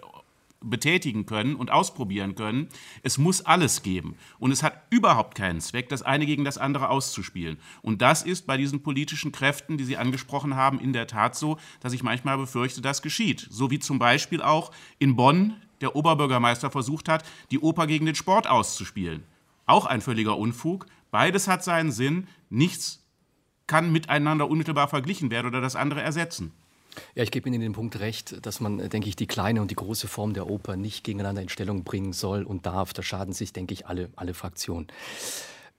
betätigen 0.61 1.25
können 1.25 1.55
und 1.55 1.71
ausprobieren 1.71 2.35
können. 2.35 2.67
Es 3.01 3.17
muss 3.17 3.45
alles 3.45 3.81
geben. 3.81 4.15
Und 4.39 4.51
es 4.51 4.63
hat 4.63 4.83
überhaupt 4.89 5.35
keinen 5.35 5.61
Zweck, 5.61 5.89
das 5.89 6.01
eine 6.01 6.25
gegen 6.25 6.43
das 6.43 6.57
andere 6.57 6.89
auszuspielen. 6.89 7.57
Und 7.81 8.01
das 8.01 8.23
ist 8.23 8.45
bei 8.45 8.57
diesen 8.57 8.83
politischen 8.83 9.31
Kräften, 9.31 9.77
die 9.77 9.85
Sie 9.85 9.97
angesprochen 9.97 10.55
haben, 10.55 10.79
in 10.79 10.93
der 10.93 11.07
Tat 11.07 11.35
so, 11.35 11.57
dass 11.79 11.93
ich 11.93 12.03
manchmal 12.03 12.37
befürchte, 12.37 12.81
das 12.81 13.01
geschieht. 13.01 13.47
So 13.49 13.71
wie 13.71 13.79
zum 13.79 13.99
Beispiel 13.99 14.41
auch 14.41 14.71
in 14.97 15.15
Bonn 15.15 15.55
der 15.81 15.95
Oberbürgermeister 15.95 16.69
versucht 16.69 17.07
hat, 17.07 17.23
die 17.51 17.59
Oper 17.59 17.87
gegen 17.87 18.05
den 18.05 18.15
Sport 18.15 18.47
auszuspielen. 18.47 19.23
Auch 19.65 19.85
ein 19.85 20.01
völliger 20.01 20.37
Unfug. 20.37 20.87
Beides 21.11 21.47
hat 21.47 21.63
seinen 21.63 21.91
Sinn. 21.91 22.27
Nichts 22.49 23.05
kann 23.67 23.91
miteinander 23.91 24.49
unmittelbar 24.49 24.87
verglichen 24.87 25.31
werden 25.31 25.47
oder 25.47 25.61
das 25.61 25.75
andere 25.75 26.01
ersetzen. 26.01 26.51
Ja, 27.15 27.23
ich 27.23 27.31
gebe 27.31 27.47
Ihnen 27.47 27.61
den 27.61 27.73
Punkt 27.73 27.99
recht, 27.99 28.45
dass 28.45 28.59
man, 28.59 28.89
denke 28.89 29.09
ich, 29.09 29.15
die 29.15 29.27
kleine 29.27 29.61
und 29.61 29.71
die 29.71 29.75
große 29.75 30.07
Form 30.07 30.33
der 30.33 30.49
Oper 30.49 30.75
nicht 30.75 31.03
gegeneinander 31.03 31.41
in 31.41 31.49
Stellung 31.49 31.83
bringen 31.83 32.13
soll 32.13 32.43
und 32.43 32.65
darf. 32.65 32.93
Da 32.93 33.03
schaden 33.03 33.33
sich, 33.33 33.53
denke 33.53 33.73
ich, 33.73 33.87
alle, 33.87 34.09
alle 34.15 34.33
Fraktionen. 34.33 34.87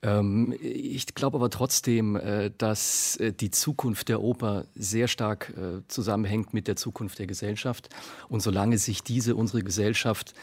Ähm, 0.03 0.55
ich 0.61 1.13
glaube 1.13 1.37
aber 1.37 1.49
trotzdem, 1.49 2.15
äh, 2.15 2.51
dass 2.57 3.17
äh, 3.17 3.33
die 3.33 3.51
Zukunft 3.51 4.09
der 4.09 4.21
Oper 4.21 4.65
sehr 4.75 5.07
stark 5.07 5.53
äh, 5.57 5.87
zusammenhängt 5.87 6.53
mit 6.53 6.67
der 6.67 6.75
Zukunft 6.75 7.19
der 7.19 7.27
Gesellschaft. 7.27 7.89
Und 8.27 8.41
solange 8.41 8.77
sich 8.77 9.03
diese, 9.03 9.35
unsere 9.35 9.63
Gesellschaft, 9.63 10.33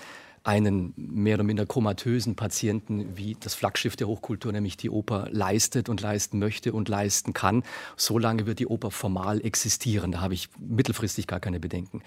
einen 0.44 0.92
mehr 0.96 1.34
oder 1.34 1.44
minder 1.44 1.66
komatösen 1.66 2.36
Patienten 2.36 3.16
wie 3.16 3.36
das 3.38 3.54
Flaggschiff 3.54 3.96
der 3.96 4.08
Hochkultur, 4.08 4.52
nämlich 4.52 4.76
die 4.76 4.90
Oper, 4.90 5.28
leistet 5.30 5.88
und 5.88 6.00
leisten 6.00 6.38
möchte 6.38 6.72
und 6.72 6.88
leisten 6.88 7.32
kann. 7.32 7.62
Solange 7.96 8.46
wird 8.46 8.58
die 8.58 8.66
Oper 8.66 8.90
formal 8.90 9.44
existieren. 9.44 10.12
Da 10.12 10.20
habe 10.20 10.34
ich 10.34 10.48
mittelfristig 10.58 11.26
gar 11.26 11.40
keine 11.40 11.60
Bedenken. 11.60 12.02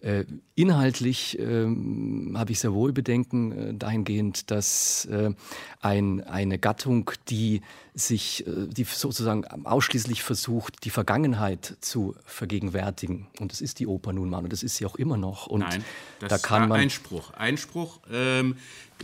Äh, 0.00 0.26
inhaltlich 0.54 1.36
ähm, 1.40 2.36
habe 2.38 2.52
ich 2.52 2.60
sehr 2.60 2.72
wohl 2.72 2.92
Bedenken 2.92 3.52
äh, 3.52 3.74
dahingehend, 3.74 4.48
dass 4.52 5.06
äh, 5.06 5.32
ein, 5.80 6.22
eine 6.22 6.60
Gattung, 6.60 7.10
die 7.28 7.62
sich, 7.94 8.44
die 8.46 8.84
sozusagen 8.84 9.44
ausschließlich 9.44 10.22
versucht, 10.22 10.84
die 10.84 10.90
Vergangenheit 10.90 11.78
zu 11.80 12.14
vergegenwärtigen, 12.24 13.26
und 13.40 13.50
das 13.50 13.60
ist 13.60 13.80
die 13.80 13.88
Oper 13.88 14.12
nun 14.12 14.30
mal, 14.30 14.44
und 14.44 14.52
das 14.52 14.62
ist 14.62 14.76
sie 14.76 14.86
auch 14.86 14.94
immer 14.94 15.16
noch. 15.16 15.48
Und 15.48 15.60
Nein, 15.60 15.84
das 16.20 16.28
da 16.28 16.38
kann 16.38 16.68
man 16.68 16.78
Einspruch. 16.78 17.32
Einspruch. 17.32 17.98
Ähm, 18.12 18.54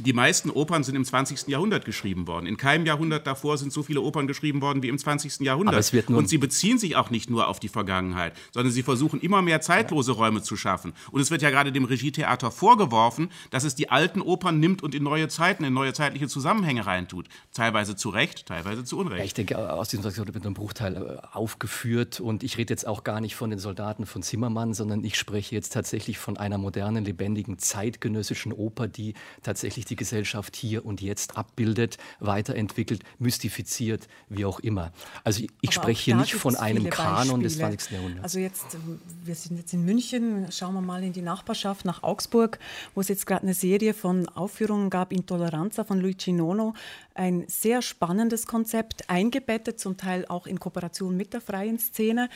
die 0.00 0.12
meisten 0.12 0.50
Opern 0.50 0.82
sind 0.82 0.96
im 0.96 1.04
20. 1.04 1.46
Jahrhundert 1.48 1.84
geschrieben 1.84 2.26
worden. 2.26 2.46
In 2.46 2.56
keinem 2.56 2.84
Jahrhundert 2.84 3.26
davor 3.26 3.58
sind 3.58 3.72
so 3.72 3.82
viele 3.82 4.00
Opern 4.00 4.26
geschrieben 4.26 4.60
worden 4.60 4.82
wie 4.82 4.88
im 4.88 4.98
20. 4.98 5.40
Jahrhundert. 5.40 5.92
Und 6.08 6.28
sie 6.28 6.38
beziehen 6.38 6.78
sich 6.78 6.96
auch 6.96 7.10
nicht 7.10 7.30
nur 7.30 7.48
auf 7.48 7.60
die 7.60 7.68
Vergangenheit, 7.68 8.34
sondern 8.52 8.72
sie 8.72 8.82
versuchen 8.82 9.20
immer 9.20 9.40
mehr 9.40 9.60
zeitlose 9.60 10.12
Räume 10.12 10.42
zu 10.42 10.56
schaffen. 10.56 10.83
Und 11.12 11.20
es 11.20 11.30
wird 11.30 11.42
ja 11.42 11.50
gerade 11.50 11.72
dem 11.72 11.84
Regietheater 11.84 12.50
vorgeworfen, 12.50 13.30
dass 13.50 13.64
es 13.64 13.74
die 13.74 13.90
alten 13.90 14.20
Opern 14.20 14.60
nimmt 14.60 14.82
und 14.82 14.94
in 14.94 15.02
neue 15.02 15.28
Zeiten, 15.28 15.64
in 15.64 15.72
neue 15.72 15.92
zeitliche 15.92 16.28
Zusammenhänge 16.28 16.86
reintut. 16.86 17.28
Teilweise 17.52 17.96
zu 17.96 18.10
Recht, 18.10 18.46
teilweise 18.46 18.84
zu 18.84 18.98
Unrecht. 18.98 19.18
Ja, 19.18 19.24
ich 19.24 19.34
denke, 19.34 19.72
aus 19.72 19.88
diesem 19.88 20.02
Traktat 20.02 20.34
wird 20.34 20.46
ein 20.46 20.54
Bruchteil 20.54 20.96
äh, 20.96 21.26
aufgeführt. 21.32 22.20
Und 22.20 22.42
ich 22.42 22.58
rede 22.58 22.72
jetzt 22.72 22.86
auch 22.86 23.04
gar 23.04 23.20
nicht 23.20 23.36
von 23.36 23.50
den 23.50 23.58
Soldaten 23.58 24.06
von 24.06 24.22
Zimmermann, 24.22 24.74
sondern 24.74 25.04
ich 25.04 25.16
spreche 25.16 25.54
jetzt 25.54 25.72
tatsächlich 25.72 26.18
von 26.18 26.36
einer 26.36 26.58
modernen, 26.58 27.04
lebendigen, 27.04 27.58
zeitgenössischen 27.58 28.52
Oper, 28.52 28.88
die 28.88 29.14
tatsächlich 29.42 29.84
die 29.84 29.96
Gesellschaft 29.96 30.56
hier 30.56 30.84
und 30.84 31.00
jetzt 31.00 31.36
abbildet, 31.36 31.98
weiterentwickelt, 32.20 33.02
mystifiziert, 33.18 34.08
wie 34.28 34.44
auch 34.44 34.60
immer. 34.60 34.92
Also 35.22 35.44
ich, 35.60 35.74
spreche 35.74 36.02
hier 36.02 36.16
nicht 36.16 36.34
von 36.34 36.56
einem 36.56 36.90
Kanon 36.90 37.40
des 37.40 37.56
20. 37.58 37.92
Jahrhunderts. 37.92 38.24
Also 38.24 38.38
jetzt, 38.38 38.76
wir 39.24 39.34
sind 39.34 39.56
jetzt 39.56 39.72
in 39.72 39.84
München, 39.84 40.50
schauen 40.50 40.73
wir 40.74 40.80
mal 40.80 41.02
in 41.02 41.12
die 41.12 41.22
Nachbarschaft 41.22 41.84
nach 41.84 42.02
Augsburg, 42.02 42.58
wo 42.94 43.00
es 43.00 43.08
jetzt 43.08 43.26
gerade 43.26 43.42
eine 43.42 43.54
Serie 43.54 43.94
von 43.94 44.28
Aufführungen 44.28 44.90
gab, 44.90 45.12
Intoleranza 45.12 45.84
von 45.84 46.00
Luigi 46.00 46.32
Nono, 46.32 46.74
ein 47.14 47.44
sehr 47.46 47.80
spannendes 47.80 48.46
Konzept, 48.46 49.08
eingebettet 49.08 49.78
zum 49.78 49.96
Teil 49.96 50.26
auch 50.28 50.46
in 50.46 50.58
Kooperation 50.58 51.16
mit 51.16 51.32
der 51.32 51.40
freien 51.40 51.78
Szene. 51.78 52.28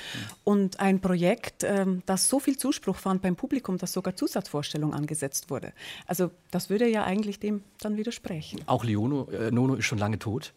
Und 0.45 0.81
ein 0.81 1.01
Projekt, 1.01 1.65
ähm, 1.65 2.03
das 2.07 2.29
so 2.29 2.39
viel 2.39 2.57
Zuspruch 2.57 2.97
fand 2.97 3.23
beim 3.23 3.37
Publikum, 3.37 3.79
dass 3.79 3.93
sogar 3.93 4.17
Zusatzvorstellung 4.17 4.95
angesetzt 4.95 5.51
wurde. 5.51 5.73
Also 6.07 6.31
das 6.51 6.71
würde 6.71 6.89
ja 6.89 7.05
eigentlich 7.05 7.41
dem 7.41 7.63
dann 7.81 7.97
widersprechen. 7.97 8.61
Auch 8.67 8.85
Leono, 8.85 9.29
äh, 9.31 9.51
Nono 9.51 9.75
ist 9.75 9.85
schon 9.85 9.99
lange 9.99 10.19
tot. 10.19 10.53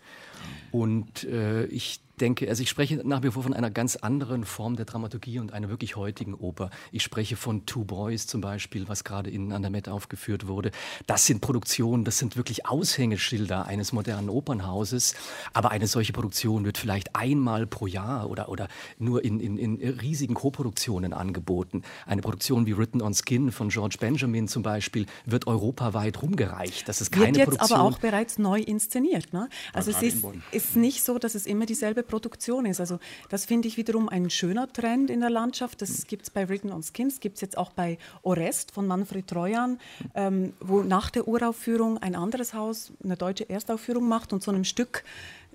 Und 0.71 1.23
äh, 1.25 1.65
ich 1.65 1.99
denke, 2.21 2.47
also 2.47 2.61
ich 2.61 2.69
spreche 2.69 3.01
nach 3.03 3.23
wie 3.23 3.31
vor 3.31 3.43
von 3.43 3.53
einer 3.53 3.71
ganz 3.71 3.95
anderen 3.95 4.45
Form 4.45 4.75
der 4.75 4.85
Dramaturgie 4.85 5.39
und 5.39 5.53
einer 5.53 5.69
wirklich 5.69 5.95
heutigen 5.95 6.35
Oper. 6.35 6.69
Ich 6.91 7.03
spreche 7.03 7.35
von 7.35 7.65
Two 7.65 7.83
Boys 7.83 8.27
zum 8.27 8.41
Beispiel, 8.41 8.87
was 8.87 9.03
gerade 9.03 9.29
in 9.29 9.51
An 9.51 9.63
der 9.63 9.71
Met 9.71 9.89
aufgeführt 9.89 10.47
wurde. 10.47 10.71
Das 11.07 11.25
sind 11.25 11.41
Produktionen, 11.41 12.05
das 12.05 12.19
sind 12.19 12.37
wirklich 12.37 12.67
Aushängeschilder 12.67 13.65
eines 13.65 13.91
modernen 13.91 14.29
Opernhauses. 14.29 15.15
Aber 15.53 15.71
eine 15.71 15.87
solche 15.87 16.13
Produktion 16.13 16.63
wird 16.63 16.77
vielleicht 16.77 17.15
einmal 17.15 17.65
pro 17.65 17.87
Jahr 17.87 18.29
oder, 18.29 18.49
oder 18.49 18.67
nur 18.99 19.25
in, 19.25 19.39
in, 19.39 19.57
in 19.57 19.75
riesigen 19.99 20.35
Koproduktionen 20.35 21.13
angeboten. 21.13 21.81
Eine 22.05 22.21
Produktion 22.21 22.65
wie 22.67 22.77
Written 22.77 23.01
on 23.01 23.13
Skin 23.13 23.51
von 23.51 23.69
George 23.69 23.97
Benjamin 23.99 24.47
zum 24.47 24.61
Beispiel 24.61 25.07
wird 25.25 25.47
europaweit 25.47 26.21
rumgereicht. 26.21 26.87
Das 26.87 27.01
ist 27.01 27.11
keine 27.11 27.27
wird 27.27 27.37
jetzt 27.37 27.49
Produktion. 27.49 27.79
aber 27.79 27.89
auch 27.89 27.99
bereits 27.99 28.37
neu 28.37 28.59
inszeniert. 28.59 29.33
Ne? 29.33 29.49
Also 29.73 29.91
es 29.91 30.01
ist, 30.01 30.23
ist 30.51 30.75
nicht 30.75 31.03
so, 31.03 31.17
dass 31.17 31.35
es 31.35 31.45
immer 31.45 31.65
dieselbe 31.65 32.03
Produktion 32.11 32.67
ist. 32.67 32.79
Also 32.79 32.99
das 33.29 33.45
finde 33.45 33.67
ich 33.67 33.77
wiederum 33.77 34.07
ein 34.07 34.29
schöner 34.29 34.71
Trend 34.71 35.09
in 35.09 35.21
der 35.21 35.31
Landschaft. 35.31 35.81
Das 35.81 36.05
gibt 36.05 36.23
es 36.23 36.29
bei 36.29 36.47
Written 36.47 36.71
on 36.71 36.83
Skins, 36.83 37.19
gibt 37.19 37.35
es 37.35 37.41
jetzt 37.41 37.57
auch 37.57 37.71
bei 37.71 37.97
Orest 38.21 38.71
von 38.71 38.85
Manfred 38.85 39.25
Treuan, 39.25 39.79
ähm, 40.13 40.53
wo 40.59 40.83
nach 40.83 41.09
der 41.09 41.27
Uraufführung 41.27 41.97
ein 41.97 42.15
anderes 42.15 42.53
Haus 42.53 42.93
eine 43.03 43.17
deutsche 43.17 43.49
Erstaufführung 43.49 44.07
macht 44.07 44.33
und 44.33 44.43
so 44.43 44.51
einem 44.51 44.63
Stück 44.63 45.03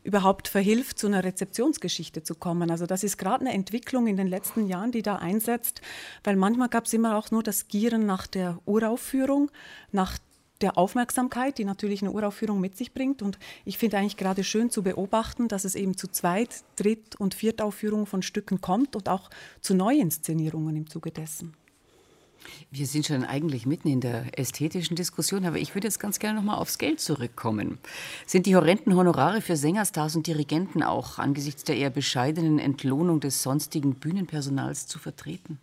überhaupt 0.06 0.46
verhilft, 0.46 0.98
zu 1.00 1.08
einer 1.08 1.24
Rezeptionsgeschichte 1.24 2.22
zu 2.22 2.36
kommen. 2.36 2.70
Also 2.70 2.86
das 2.86 3.02
ist 3.02 3.18
gerade 3.18 3.44
eine 3.44 3.52
Entwicklung 3.52 4.06
in 4.06 4.16
den 4.16 4.28
letzten 4.28 4.68
Jahren, 4.68 4.92
die 4.92 5.02
da 5.02 5.16
einsetzt, 5.16 5.82
weil 6.22 6.36
manchmal 6.36 6.68
gab 6.68 6.84
es 6.84 6.92
immer 6.92 7.16
auch 7.16 7.32
nur 7.32 7.42
das 7.42 7.66
Gieren 7.66 8.06
nach 8.06 8.26
der 8.28 8.58
Uraufführung, 8.66 9.50
nach 9.90 10.16
der 10.60 10.78
Aufmerksamkeit, 10.78 11.58
die 11.58 11.64
natürlich 11.64 12.02
eine 12.02 12.12
Uraufführung 12.12 12.60
mit 12.60 12.76
sich 12.76 12.92
bringt. 12.92 13.22
Und 13.22 13.38
ich 13.64 13.78
finde 13.78 13.98
eigentlich 13.98 14.16
gerade 14.16 14.44
schön 14.44 14.70
zu 14.70 14.82
beobachten, 14.82 15.48
dass 15.48 15.64
es 15.64 15.74
eben 15.74 15.96
zu 15.96 16.08
Zweit-, 16.08 16.64
Dritt- 16.76 17.16
und 17.16 17.34
Viertaufführungen 17.34 18.06
von 18.06 18.22
Stücken 18.22 18.60
kommt 18.60 18.96
und 18.96 19.08
auch 19.08 19.30
zu 19.60 19.74
Neuinszenierungen 19.74 20.76
im 20.76 20.88
Zuge 20.88 21.10
dessen. 21.10 21.54
Wir 22.70 22.86
sind 22.86 23.06
schon 23.06 23.24
eigentlich 23.24 23.66
mitten 23.66 23.88
in 23.88 24.00
der 24.00 24.38
ästhetischen 24.38 24.96
Diskussion, 24.96 25.44
aber 25.44 25.58
ich 25.58 25.74
würde 25.74 25.88
jetzt 25.88 26.00
ganz 26.00 26.18
gerne 26.18 26.38
noch 26.38 26.44
mal 26.44 26.56
aufs 26.56 26.78
Geld 26.78 27.00
zurückkommen. 27.00 27.78
Sind 28.26 28.46
die 28.46 28.56
horrenden 28.56 28.94
Honorare 28.94 29.40
für 29.40 29.56
Sängerstars 29.56 30.16
und 30.16 30.26
Dirigenten 30.26 30.82
auch 30.82 31.18
angesichts 31.18 31.64
der 31.64 31.76
eher 31.76 31.90
bescheidenen 31.90 32.58
Entlohnung 32.58 33.20
des 33.20 33.42
sonstigen 33.42 33.94
Bühnenpersonals 33.94 34.86
zu 34.86 34.98
vertreten? 34.98 35.58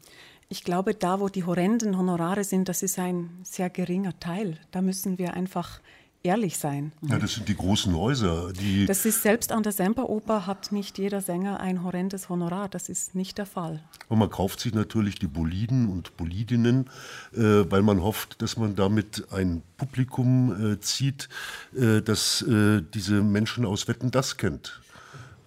Ich 0.54 0.63
glaube, 0.63 0.94
da, 0.94 1.20
wo 1.20 1.30
die 1.30 1.46
horrenden 1.46 1.98
Honorare 1.98 2.44
sind, 2.44 2.70
das 2.70 2.84
ist 2.84 3.00
ein 3.00 3.32
sehr 3.42 3.72
geringer 3.72 4.20
Teil. 4.20 4.60
Da 4.70 4.84
müssen 4.84 5.18
wir 5.18 5.34
einfach 5.34 5.80
ehrlich 6.22 6.60
sein. 6.60 6.92
Ja, 7.02 7.18
das 7.18 7.34
sind 7.34 7.50
die 7.50 7.56
großen 7.56 7.96
Häuser. 7.98 8.54
Die 8.54 8.86
das 8.86 9.04
ist 9.04 9.24
selbst 9.24 9.52
an 9.52 9.63
der 9.63 9.72
Semperoper 9.72 10.46
hat 10.46 10.72
nicht 10.72 11.00
jeder 11.00 11.22
Sänger 11.22 11.60
ein 11.60 11.84
horrendes 11.84 12.30
Honorar. 12.30 12.70
Das 12.70 12.88
ist 12.88 13.16
nicht 13.16 13.39
der 13.39 13.48
Fall. 13.48 13.84
Und 14.10 14.20
man 14.20 14.30
kauft 14.30 14.60
sich 14.60 14.76
natürlich 14.76 15.16
die 15.16 15.26
Boliden 15.26 15.89
und 15.89 16.16
Bolidinnen, 16.18 16.88
äh, 17.34 17.39
weil 17.72 17.82
man 17.82 18.04
hofft, 18.04 18.44
dass 18.44 18.56
man 18.56 18.76
damit 18.76 19.26
ein 19.32 19.63
Publikum 19.78 20.74
äh, 20.74 20.80
zieht, 20.80 21.30
äh, 21.76 22.04
das 22.04 22.44
äh, 22.44 22.84
diese 22.94 23.24
Menschen 23.24 23.66
aus 23.66 23.88
Wetten 23.88 24.12
das 24.12 24.38
kennt. 24.38 24.82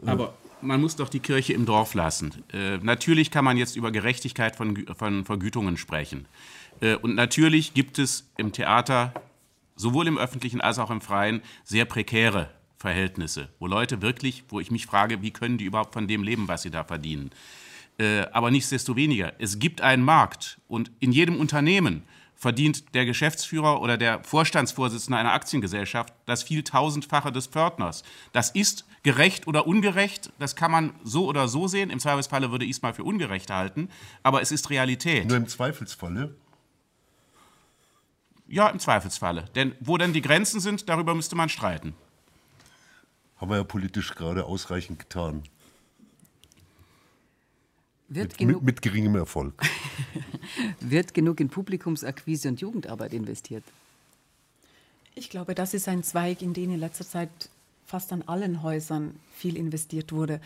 Aber 0.04 0.34
man 0.66 0.80
muss 0.80 0.96
doch 0.96 1.08
die 1.08 1.20
Kirche 1.20 1.52
im 1.52 1.64
Dorf 1.64 1.94
lassen. 1.94 2.44
Äh, 2.52 2.78
natürlich 2.78 3.30
kann 3.30 3.44
man 3.44 3.56
jetzt 3.56 3.76
über 3.76 3.90
Gerechtigkeit 3.90 4.56
von, 4.56 4.86
von 4.96 5.24
Vergütungen 5.24 5.76
sprechen. 5.76 6.26
Äh, 6.80 6.96
und 6.96 7.14
natürlich 7.14 7.74
gibt 7.74 7.98
es 7.98 8.28
im 8.36 8.52
Theater, 8.52 9.14
sowohl 9.76 10.06
im 10.06 10.18
öffentlichen 10.18 10.60
als 10.60 10.78
auch 10.78 10.90
im 10.90 11.00
freien, 11.00 11.42
sehr 11.64 11.84
prekäre 11.84 12.50
Verhältnisse, 12.78 13.48
wo 13.58 13.66
Leute 13.66 14.02
wirklich, 14.02 14.44
wo 14.48 14.60
ich 14.60 14.70
mich 14.70 14.86
frage, 14.86 15.22
wie 15.22 15.30
können 15.30 15.58
die 15.58 15.64
überhaupt 15.64 15.94
von 15.94 16.06
dem 16.06 16.22
leben, 16.22 16.48
was 16.48 16.62
sie 16.62 16.70
da 16.70 16.84
verdienen. 16.84 17.30
Äh, 17.98 18.26
aber 18.32 18.50
nichtsdestoweniger, 18.50 19.32
es 19.38 19.58
gibt 19.58 19.80
einen 19.80 20.04
Markt 20.04 20.60
und 20.68 20.90
in 21.00 21.12
jedem 21.12 21.36
Unternehmen 21.36 22.02
verdient 22.36 22.94
der 22.94 23.06
Geschäftsführer 23.06 23.80
oder 23.80 23.96
der 23.96 24.22
Vorstandsvorsitzende 24.22 25.18
einer 25.18 25.32
Aktiengesellschaft 25.32 26.12
das 26.26 26.42
Vieltausendfache 26.42 27.32
des 27.32 27.46
Pförtners. 27.46 28.04
Das 28.32 28.50
ist 28.50 28.84
gerecht 29.02 29.46
oder 29.46 29.66
ungerecht, 29.66 30.30
das 30.38 30.54
kann 30.54 30.70
man 30.70 30.92
so 31.02 31.26
oder 31.26 31.48
so 31.48 31.66
sehen. 31.66 31.90
Im 31.90 31.98
Zweifelsfalle 31.98 32.50
würde 32.50 32.66
ich 32.66 32.72
es 32.72 32.82
mal 32.82 32.92
für 32.92 33.04
ungerecht 33.04 33.50
halten, 33.50 33.88
aber 34.22 34.42
es 34.42 34.52
ist 34.52 34.70
Realität. 34.70 35.26
Nur 35.26 35.38
im 35.38 35.48
Zweifelsfalle? 35.48 36.34
Ja, 38.48 38.68
im 38.68 38.78
Zweifelsfalle. 38.78 39.46
Denn 39.54 39.74
wo 39.80 39.96
denn 39.96 40.12
die 40.12 40.22
Grenzen 40.22 40.60
sind, 40.60 40.88
darüber 40.88 41.14
müsste 41.14 41.34
man 41.36 41.48
streiten. 41.48 41.94
Haben 43.36 43.50
wir 43.50 43.56
ja 43.56 43.64
politisch 43.64 44.14
gerade 44.14 44.44
ausreichend 44.44 44.98
getan. 44.98 45.42
Mit, 48.08 48.40
mit, 48.40 48.62
mit 48.62 48.82
geringem 48.82 49.16
Erfolg. 49.16 49.54
Wird 50.80 51.12
genug 51.12 51.40
in 51.40 51.48
Publikumsakquise 51.48 52.48
und 52.48 52.60
Jugendarbeit 52.60 53.12
investiert? 53.12 53.64
Ich 55.14 55.30
glaube, 55.30 55.54
das 55.54 55.74
ist 55.74 55.88
ein 55.88 56.02
Zweig, 56.02 56.42
in 56.42 56.52
den 56.52 56.70
in 56.70 56.78
letzter 56.78 57.06
Zeit 57.06 57.30
fast 57.86 58.12
an 58.12 58.22
allen 58.22 58.62
Häusern 58.62 59.16
viel 59.34 59.56
investiert 59.56 60.12
wurde 60.12 60.40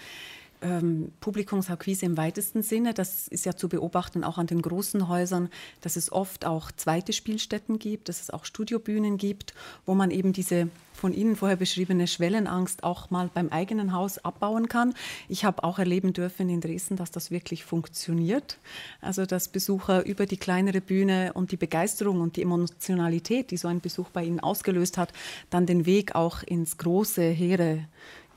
ähm, 0.62 1.12
Publikumsakquise 1.20 2.06
im 2.06 2.16
weitesten 2.16 2.62
Sinne. 2.62 2.94
Das 2.94 3.28
ist 3.28 3.44
ja 3.44 3.56
zu 3.56 3.68
beobachten 3.68 4.24
auch 4.24 4.38
an 4.38 4.46
den 4.46 4.62
großen 4.62 5.08
Häusern, 5.08 5.48
dass 5.80 5.96
es 5.96 6.12
oft 6.12 6.44
auch 6.44 6.72
zweite 6.72 7.12
Spielstätten 7.12 7.78
gibt, 7.78 8.08
dass 8.08 8.20
es 8.20 8.30
auch 8.30 8.44
Studiobühnen 8.44 9.16
gibt, 9.16 9.54
wo 9.86 9.94
man 9.94 10.10
eben 10.10 10.32
diese 10.32 10.68
von 11.00 11.14
Ihnen 11.14 11.34
vorher 11.34 11.56
beschriebene 11.56 12.06
Schwellenangst 12.06 12.84
auch 12.84 13.10
mal 13.10 13.30
beim 13.32 13.48
eigenen 13.48 13.94
Haus 13.94 14.18
abbauen 14.18 14.68
kann. 14.68 14.94
Ich 15.28 15.44
habe 15.44 15.64
auch 15.64 15.78
erleben 15.78 16.12
dürfen 16.12 16.50
in 16.50 16.60
Dresden, 16.60 16.96
dass 16.96 17.10
das 17.10 17.30
wirklich 17.30 17.64
funktioniert. 17.64 18.58
Also 19.00 19.24
dass 19.24 19.48
Besucher 19.48 20.04
über 20.04 20.26
die 20.26 20.36
kleinere 20.36 20.82
Bühne 20.82 21.32
und 21.32 21.52
die 21.52 21.56
Begeisterung 21.56 22.20
und 22.20 22.36
die 22.36 22.42
Emotionalität, 22.42 23.50
die 23.50 23.56
so 23.56 23.66
ein 23.66 23.80
Besuch 23.80 24.10
bei 24.10 24.24
Ihnen 24.24 24.40
ausgelöst 24.40 24.98
hat, 24.98 25.12
dann 25.48 25.64
den 25.64 25.86
Weg 25.86 26.14
auch 26.14 26.42
ins 26.42 26.76
große, 26.76 27.22
hehre 27.22 27.86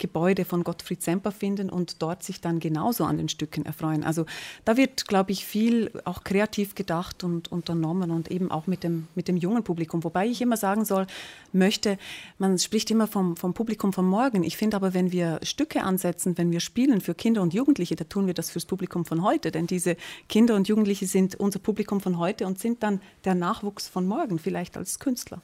Gebäude 0.03 0.43
von 0.43 0.65
Gottfried 0.65 1.01
Semper 1.01 1.31
finden 1.31 1.69
und 1.69 2.01
dort 2.01 2.23
sich 2.23 2.41
dann 2.41 2.59
genauso 2.59 3.05
an 3.05 3.15
den 3.15 3.29
Stücken 3.29 3.65
erfreuen. 3.65 4.03
Also 4.03 4.25
da 4.65 4.75
wird, 4.75 5.07
glaube 5.07 5.31
ich, 5.31 5.45
viel 5.45 5.89
auch 6.03 6.25
kreativ 6.25 6.75
gedacht 6.75 7.23
und 7.23 7.49
unternommen 7.53 8.11
und 8.11 8.29
eben 8.29 8.51
auch 8.51 8.67
mit 8.67 8.83
dem, 8.83 9.07
mit 9.15 9.29
dem 9.29 9.37
jungen 9.37 9.63
Publikum. 9.63 10.03
Wobei 10.03 10.27
ich 10.27 10.41
immer 10.41 10.57
sagen 10.57 10.83
soll, 10.83 11.07
möchte, 11.53 11.97
man 12.37 12.59
spricht 12.59 12.91
immer 12.91 13.07
vom, 13.07 13.37
vom 13.37 13.53
Publikum 13.53 13.93
von 13.93 14.05
morgen. 14.05 14.43
Ich 14.43 14.57
finde 14.57 14.75
aber, 14.75 14.93
wenn 14.93 15.13
wir 15.13 15.39
Stücke 15.41 15.83
ansetzen, 15.83 16.37
wenn 16.37 16.51
wir 16.51 16.59
spielen 16.59 16.99
für 16.99 17.15
Kinder 17.15 17.41
und 17.41 17.53
Jugendliche, 17.53 17.95
da 17.95 18.03
tun 18.03 18.27
wir 18.27 18.33
das 18.33 18.49
fürs 18.49 18.65
Publikum 18.65 19.05
von 19.05 19.23
heute. 19.23 19.51
Denn 19.51 19.67
diese 19.67 19.95
Kinder 20.27 20.55
und 20.55 20.67
Jugendliche 20.67 21.07
sind 21.07 21.35
unser 21.35 21.59
Publikum 21.59 22.01
von 22.01 22.17
heute 22.17 22.45
und 22.45 22.59
sind 22.59 22.83
dann 22.83 22.99
der 23.23 23.35
Nachwuchs 23.35 23.87
von 23.87 24.05
morgen, 24.05 24.37
vielleicht 24.37 24.75
als 24.75 24.99
Künstler. 24.99 25.41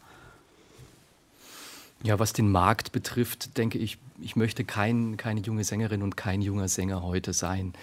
Ja, 2.04 2.18
was 2.18 2.32
den 2.32 2.50
Markt 2.50 2.94
betrifft, 2.94 3.58
denke 3.58 3.78
ich, 3.78 3.98
ich 4.22 4.36
möchte 4.36 4.64
kein, 4.64 5.18
keine 5.18 5.42
junge 5.42 5.64
Sängerin 5.64 6.02
und 6.02 6.16
kein 6.16 6.42
junger 6.42 6.68
Sänger 6.68 7.04
heute 7.04 7.34
sein. 7.34 7.74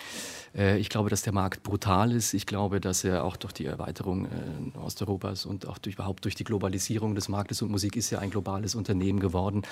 Äh, 0.57 0.79
ich 0.79 0.89
glaube, 0.89 1.11
dass 1.11 1.23
der 1.23 1.33
Markt 1.33 1.63
brutal 1.63 2.13
ist. 2.13 2.35
Ich 2.35 2.47
glaube, 2.47 2.81
dass 2.81 3.05
er 3.05 3.25
auch 3.25 3.37
durch 3.37 3.53
die 3.53 3.67
Erweiterung 3.67 4.27
äh, 4.27 4.79
Osteuropas 4.79 5.45
und 5.45 5.67
auch 5.67 5.79
durch, 5.79 5.97
überhaupt 5.97 6.25
durch 6.25 6.35
die 6.35 6.45
Globalisierung 6.45 7.15
des 7.15 7.29
Marktes 7.29 7.63
und 7.63 7.71
Musik 7.71 7.97
ist 7.97 8.11
ja 8.11 8.19
ein 8.19 8.31
globales 8.31 8.75
Unternehmen 8.75 9.21
geworden. 9.21 9.63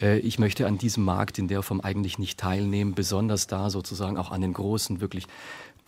Äh, 0.00 0.18
ich 0.20 0.38
möchte 0.38 0.66
an 0.66 0.78
diesem 0.78 1.04
Markt 1.04 1.38
in 1.38 1.48
der 1.48 1.62
Form 1.62 1.80
eigentlich 1.80 2.18
nicht 2.18 2.38
teilnehmen, 2.38 2.94
besonders 2.94 3.46
da 3.46 3.70
sozusagen 3.70 4.16
auch 4.16 4.30
an 4.30 4.40
den 4.40 4.52
großen, 4.52 5.00
wirklich 5.00 5.26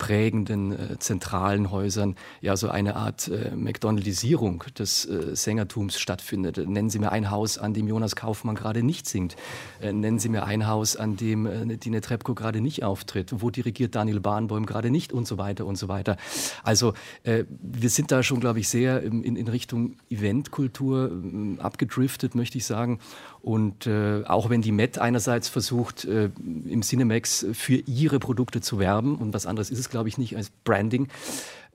prägenden 0.03 0.73
äh, 0.73 0.99
zentralen 0.99 1.71
Häusern 1.71 2.15
ja 2.41 2.57
so 2.57 2.67
eine 2.67 2.97
Art 2.97 3.29
äh, 3.29 3.55
McDonaldisierung 3.55 4.65
des 4.77 5.05
äh, 5.05 5.33
Sängertums 5.33 5.97
stattfindet. 5.97 6.57
Nennen 6.57 6.89
Sie 6.89 6.99
mir 6.99 7.13
ein 7.13 7.31
Haus, 7.31 7.57
an 7.57 7.73
dem 7.73 7.87
Jonas 7.87 8.17
Kaufmann 8.17 8.55
gerade 8.55 8.83
nicht 8.83 9.07
singt. 9.07 9.37
Äh, 9.81 9.93
nennen 9.93 10.19
Sie 10.19 10.27
mir 10.27 10.43
ein 10.43 10.67
Haus, 10.67 10.97
an 10.97 11.15
dem 11.15 11.45
äh, 11.45 11.77
Dine 11.77 12.01
Trepko 12.01 12.35
gerade 12.35 12.59
nicht 12.59 12.83
auftritt. 12.83 13.33
Wo 13.37 13.49
dirigiert 13.49 13.95
Daniel 13.95 14.19
Bahnbäum 14.19 14.65
gerade 14.65 14.91
nicht 14.91 15.13
und 15.13 15.25
so 15.25 15.37
weiter 15.37 15.65
und 15.65 15.77
so 15.77 15.87
weiter. 15.87 16.17
Also 16.63 16.93
äh, 17.23 17.45
wir 17.61 17.89
sind 17.89 18.11
da 18.11 18.23
schon, 18.23 18.41
glaube 18.41 18.59
ich, 18.59 18.67
sehr 18.67 19.03
in, 19.03 19.23
in 19.23 19.47
Richtung 19.47 19.95
Eventkultur 20.09 21.11
ähm, 21.11 21.59
abgedriftet, 21.61 22.35
möchte 22.35 22.57
ich 22.57 22.65
sagen. 22.65 22.99
Und 23.41 23.87
äh, 23.87 24.23
auch 24.25 24.49
wenn 24.49 24.61
die 24.61 24.71
Met 24.73 24.99
einerseits 24.99 25.47
versucht, 25.47 26.05
äh, 26.05 26.29
im 26.65 26.81
Cinemax 26.81 27.45
für 27.53 27.75
ihre 27.75 28.19
Produkte 28.19 28.59
zu 28.59 28.79
werben, 28.79 29.15
und 29.15 29.33
was 29.33 29.45
anderes 29.45 29.69
ist 29.69 29.79
es, 29.79 29.92
glaube 29.93 30.09
ich, 30.09 30.17
nicht 30.17 30.35
als 30.35 30.51
Branding, 30.65 31.07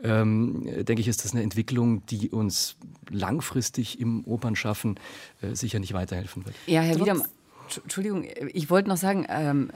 ähm, 0.03 0.85
denke 0.85 1.01
ich, 1.01 1.09
ist 1.09 1.25
das 1.25 1.33
eine 1.33 1.43
Entwicklung, 1.43 2.05
die 2.07 2.29
uns 2.31 2.77
langfristig 3.11 4.01
im 4.01 4.25
Opernschaffen 4.27 5.01
äh, 5.41 5.55
sicher 5.55 5.79
nicht 5.79 5.95
weiterhelfen 5.95 6.45
wird. 6.45 6.55
Ja, 6.67 6.83
Herr 6.83 7.01
Wiedam, 7.01 7.23
Entschuldigung, 7.83 8.25
ich 8.53 8.71
wollte 8.71 8.89
noch 8.89 8.97
sagen, 8.97 9.27
ähm, 9.29 9.71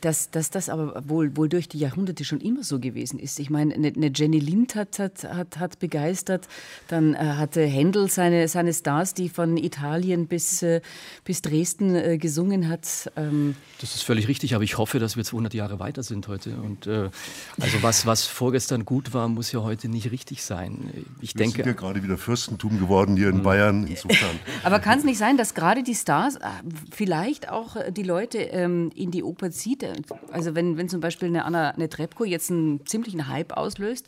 dass, 0.00 0.30
dass 0.30 0.50
das 0.50 0.68
aber 0.68 1.08
wohl, 1.08 1.36
wohl 1.36 1.48
durch 1.48 1.68
die 1.68 1.78
Jahrhunderte 1.78 2.24
schon 2.24 2.40
immer 2.40 2.62
so 2.62 2.78
gewesen 2.78 3.18
ist. 3.18 3.38
Ich 3.38 3.48
meine, 3.48 3.74
eine, 3.74 3.88
eine 3.88 4.10
Jenny 4.14 4.38
Lind 4.38 4.74
hat, 4.74 4.98
hat, 4.98 5.24
hat, 5.24 5.58
hat 5.58 5.78
begeistert, 5.78 6.48
dann 6.88 7.14
äh, 7.14 7.18
hatte 7.18 7.64
Händel 7.64 8.10
seine, 8.10 8.46
seine 8.48 8.74
Stars, 8.74 9.14
die 9.14 9.30
von 9.30 9.56
Italien 9.56 10.26
bis, 10.26 10.62
äh, 10.62 10.82
bis 11.24 11.40
Dresden 11.40 11.94
äh, 11.94 12.18
gesungen 12.18 12.68
hat. 12.68 13.10
Ähm 13.16 13.56
das 13.80 13.94
ist 13.94 14.02
völlig 14.02 14.28
richtig, 14.28 14.54
aber 14.54 14.64
ich 14.64 14.76
hoffe, 14.76 14.98
dass 14.98 15.16
wir 15.16 15.24
200 15.24 15.54
Jahre 15.54 15.78
weiter 15.78 16.02
sind 16.02 16.28
heute. 16.28 16.56
Und 16.56 16.86
äh, 16.86 17.08
also 17.58 17.82
was, 17.82 18.04
was 18.04 18.26
vorgestern 18.26 18.84
gut 18.84 19.14
war, 19.14 19.28
muss 19.28 19.50
ja 19.50 19.62
heute 19.62 19.88
nicht 19.88 20.10
richtig 20.10 20.44
sein. 20.44 20.90
Ich 21.22 21.34
wir 21.34 21.38
denke, 21.38 21.56
sind 21.56 21.66
ja 21.66 21.72
gerade 21.72 22.02
wieder 22.02 22.18
Fürstentum 22.18 22.78
geworden 22.78 23.16
hier 23.16 23.30
in 23.30 23.42
Bayern. 23.42 23.86
Insofern. 23.86 24.38
aber 24.62 24.78
kann 24.78 24.98
es 24.98 25.04
nicht 25.04 25.18
sein, 25.18 25.38
dass 25.38 25.54
gerade 25.54 25.82
die 25.82 25.94
Stars 25.94 26.38
vielleicht 26.90 27.48
auch 27.48 27.76
die 27.90 28.02
Leute 28.02 28.38
ähm, 28.38 28.90
in 28.94 29.10
die 29.10 29.22
Oper 29.22 29.53
zieht. 29.54 29.84
Also 30.32 30.54
wenn, 30.54 30.76
wenn 30.76 30.88
zum 30.88 31.00
Beispiel 31.00 31.28
eine 31.28 31.44
Anna 31.44 31.74
Netrebko 31.76 32.24
jetzt 32.24 32.50
einen 32.50 32.84
ziemlichen 32.86 33.28
Hype 33.28 33.56
auslöst, 33.56 34.06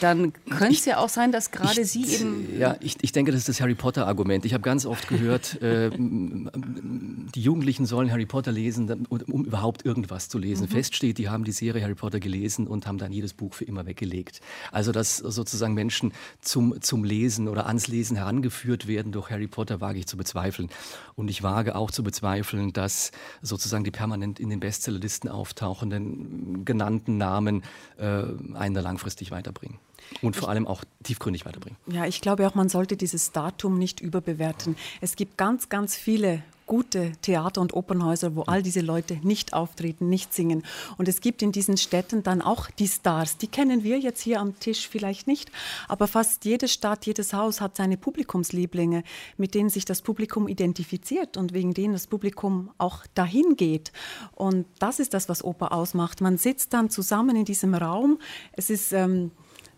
dann 0.00 0.32
könnte 0.50 0.74
es 0.74 0.84
ja 0.84 0.98
auch 0.98 1.08
sein, 1.08 1.32
dass 1.32 1.50
gerade 1.50 1.84
sie 1.84 2.04
eben... 2.06 2.58
Ja, 2.58 2.76
ich, 2.80 2.96
ich 3.02 3.12
denke, 3.12 3.32
das 3.32 3.40
ist 3.40 3.48
das 3.48 3.60
Harry 3.60 3.74
Potter-Argument. 3.74 4.44
Ich 4.44 4.54
habe 4.54 4.62
ganz 4.62 4.86
oft 4.86 5.08
gehört, 5.08 5.60
äh, 5.62 5.90
die 5.90 7.40
Jugendlichen 7.40 7.86
sollen 7.86 8.10
Harry 8.10 8.26
Potter 8.26 8.52
lesen, 8.52 9.06
um, 9.08 9.20
um 9.20 9.44
überhaupt 9.44 9.84
irgendwas 9.84 10.28
zu 10.28 10.38
lesen. 10.38 10.64
Mhm. 10.64 10.72
Fest 10.72 10.96
steht, 10.96 11.18
die 11.18 11.28
haben 11.28 11.44
die 11.44 11.52
Serie 11.52 11.82
Harry 11.82 11.94
Potter 11.94 12.20
gelesen 12.20 12.66
und 12.66 12.86
haben 12.86 12.98
dann 12.98 13.12
jedes 13.12 13.34
Buch 13.34 13.54
für 13.54 13.64
immer 13.64 13.86
weggelegt. 13.86 14.40
Also 14.70 14.92
dass 14.92 15.16
sozusagen 15.16 15.74
Menschen 15.74 16.12
zum, 16.40 16.80
zum 16.80 17.04
Lesen 17.04 17.48
oder 17.48 17.66
ans 17.66 17.88
Lesen 17.88 18.16
herangeführt 18.16 18.86
werden 18.86 19.12
durch 19.12 19.30
Harry 19.30 19.46
Potter, 19.46 19.80
wage 19.80 19.98
ich 19.98 20.06
zu 20.06 20.16
bezweifeln. 20.16 20.70
Und 21.14 21.28
ich 21.28 21.42
wage 21.42 21.76
auch 21.76 21.90
zu 21.90 22.02
bezweifeln, 22.02 22.72
dass 22.72 23.12
sozusagen 23.42 23.84
die 23.84 23.90
permanent 23.90 24.40
in 24.40 24.50
den 24.50 24.60
besten 24.60 24.71
Bestsellerlisten 24.72 25.28
auftauchenden 25.28 26.64
genannten 26.64 27.18
Namen 27.18 27.62
äh, 27.98 28.22
einen 28.54 28.74
da 28.74 28.80
langfristig 28.80 29.30
weiterbringen. 29.30 29.78
Und 30.22 30.34
vor 30.34 30.48
allem 30.48 30.66
auch 30.66 30.82
tiefgründig 31.02 31.44
weiterbringen. 31.44 31.76
Ja, 31.86 32.06
ich 32.06 32.22
glaube 32.22 32.46
auch, 32.48 32.54
man 32.54 32.70
sollte 32.70 32.96
dieses 32.96 33.32
Datum 33.32 33.78
nicht 33.78 34.00
überbewerten. 34.00 34.76
Es 35.02 35.14
gibt 35.14 35.36
ganz, 35.36 35.68
ganz 35.68 35.94
viele 35.94 36.42
gute 36.72 37.12
Theater- 37.20 37.60
und 37.60 37.74
Opernhäuser, 37.74 38.34
wo 38.34 38.44
all 38.44 38.62
diese 38.62 38.80
Leute 38.80 39.18
nicht 39.22 39.52
auftreten, 39.52 40.08
nicht 40.08 40.32
singen. 40.32 40.62
Und 40.96 41.06
es 41.06 41.20
gibt 41.20 41.42
in 41.42 41.52
diesen 41.52 41.76
Städten 41.76 42.22
dann 42.22 42.40
auch 42.40 42.70
die 42.70 42.88
Stars. 42.88 43.36
Die 43.36 43.46
kennen 43.46 43.84
wir 43.84 43.98
jetzt 43.98 44.22
hier 44.22 44.40
am 44.40 44.58
Tisch 44.58 44.88
vielleicht 44.88 45.26
nicht, 45.26 45.52
aber 45.86 46.08
fast 46.08 46.46
jede 46.46 46.68
Stadt, 46.68 47.04
jedes 47.04 47.34
Haus 47.34 47.60
hat 47.60 47.76
seine 47.76 47.98
Publikumslieblinge, 47.98 49.04
mit 49.36 49.54
denen 49.54 49.68
sich 49.68 49.84
das 49.84 50.00
Publikum 50.00 50.48
identifiziert 50.48 51.36
und 51.36 51.52
wegen 51.52 51.74
denen 51.74 51.92
das 51.92 52.06
Publikum 52.06 52.70
auch 52.78 53.04
dahin 53.12 53.56
geht. 53.56 53.92
Und 54.34 54.64
das 54.78 54.98
ist 54.98 55.12
das, 55.12 55.28
was 55.28 55.44
Oper 55.44 55.72
ausmacht. 55.72 56.22
Man 56.22 56.38
sitzt 56.38 56.72
dann 56.72 56.88
zusammen 56.88 57.36
in 57.36 57.44
diesem 57.44 57.74
Raum. 57.74 58.18
Es 58.54 58.70
ist 58.70 58.94
ähm, 58.94 59.30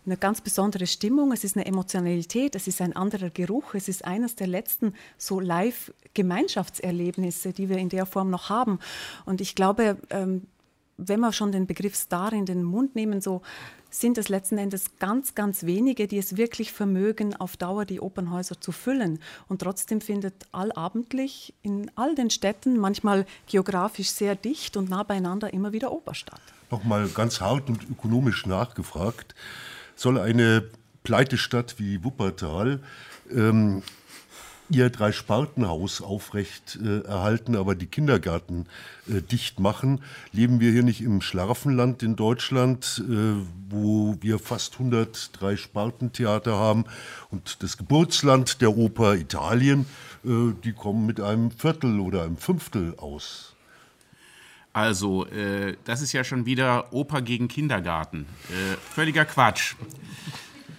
eine 0.05 0.17
ganz 0.17 0.41
besondere 0.41 0.87
Stimmung, 0.87 1.31
es 1.31 1.43
ist 1.43 1.55
eine 1.55 1.65
Emotionalität, 1.65 2.55
es 2.55 2.67
ist 2.67 2.81
ein 2.81 2.95
anderer 2.95 3.29
Geruch, 3.29 3.73
es 3.73 3.87
ist 3.87 4.05
eines 4.05 4.35
der 4.35 4.47
letzten 4.47 4.93
so 5.17 5.39
Live-Gemeinschaftserlebnisse, 5.39 7.53
die 7.53 7.69
wir 7.69 7.77
in 7.77 7.89
der 7.89 8.05
Form 8.05 8.29
noch 8.29 8.49
haben. 8.49 8.79
Und 9.25 9.41
ich 9.41 9.55
glaube, 9.55 9.97
ähm, 10.09 10.47
wenn 10.97 11.19
wir 11.19 11.33
schon 11.33 11.51
den 11.51 11.67
Begriff 11.67 11.95
Star 11.95 12.31
in 12.33 12.45
den 12.45 12.63
Mund 12.63 12.95
nehmen, 12.95 13.21
so 13.21 13.41
sind 13.89 14.17
es 14.17 14.29
letzten 14.29 14.57
Endes 14.57 14.97
ganz, 14.99 15.35
ganz 15.35 15.63
wenige, 15.63 16.07
die 16.07 16.17
es 16.17 16.37
wirklich 16.37 16.71
vermögen, 16.71 17.35
auf 17.35 17.57
Dauer 17.57 17.85
die 17.85 17.99
Opernhäuser 17.99 18.59
zu 18.59 18.71
füllen. 18.71 19.19
Und 19.47 19.61
trotzdem 19.61 20.01
findet 20.01 20.33
allabendlich 20.51 21.53
in 21.61 21.91
all 21.95 22.15
den 22.15 22.29
Städten, 22.29 22.77
manchmal 22.77 23.25
geografisch 23.47 24.09
sehr 24.09 24.35
dicht 24.35 24.77
und 24.77 24.89
nah 24.89 25.03
beieinander, 25.03 25.53
immer 25.53 25.71
wieder 25.71 25.91
Oper 25.91 26.13
statt. 26.13 26.41
Nochmal 26.71 27.07
ganz 27.09 27.41
hart 27.41 27.69
und 27.69 27.89
ökonomisch 27.89 28.45
nachgefragt 28.45 29.35
soll 29.95 30.19
eine 30.19 30.69
Pleitestadt 31.03 31.75
wie 31.77 32.03
Wuppertal 32.03 32.79
ähm, 33.33 33.83
ihr 34.69 34.89
Drei-Spartenhaus 34.89 36.01
aufrecht 36.01 36.79
äh, 36.83 37.01
erhalten, 37.01 37.55
aber 37.55 37.75
die 37.75 37.85
Kindergärten 37.85 38.67
äh, 39.07 39.21
dicht 39.21 39.59
machen. 39.59 40.01
Leben 40.31 40.59
wir 40.59 40.71
hier 40.71 40.83
nicht 40.83 41.01
im 41.01 41.21
Schlaraffenland 41.21 42.01
in 42.03 42.15
Deutschland, 42.15 43.03
äh, 43.07 43.35
wo 43.69 44.17
wir 44.21 44.39
fast 44.39 44.73
100 44.73 45.39
Drei-Spartentheater 45.39 46.55
haben 46.55 46.85
und 47.29 47.61
das 47.61 47.77
Geburtsland 47.77 48.61
der 48.61 48.75
Oper 48.75 49.15
Italien, 49.15 49.85
äh, 50.23 50.53
die 50.63 50.73
kommen 50.73 51.05
mit 51.05 51.19
einem 51.19 51.51
Viertel 51.51 51.99
oder 51.99 52.23
einem 52.23 52.37
Fünftel 52.37 52.95
aus. 52.97 53.54
Also, 54.75 55.25
äh, 55.27 55.77
das 55.85 56.01
ist 56.01 56.11
ja 56.11 56.25
schon 56.25 56.45
wieder 56.45 56.91
Oper 56.91 57.21
gegen 57.21 57.47
Kindergarten. 57.47 58.25
Äh, 58.49 58.75
völliger 58.93 59.23
Quatsch. 59.23 59.73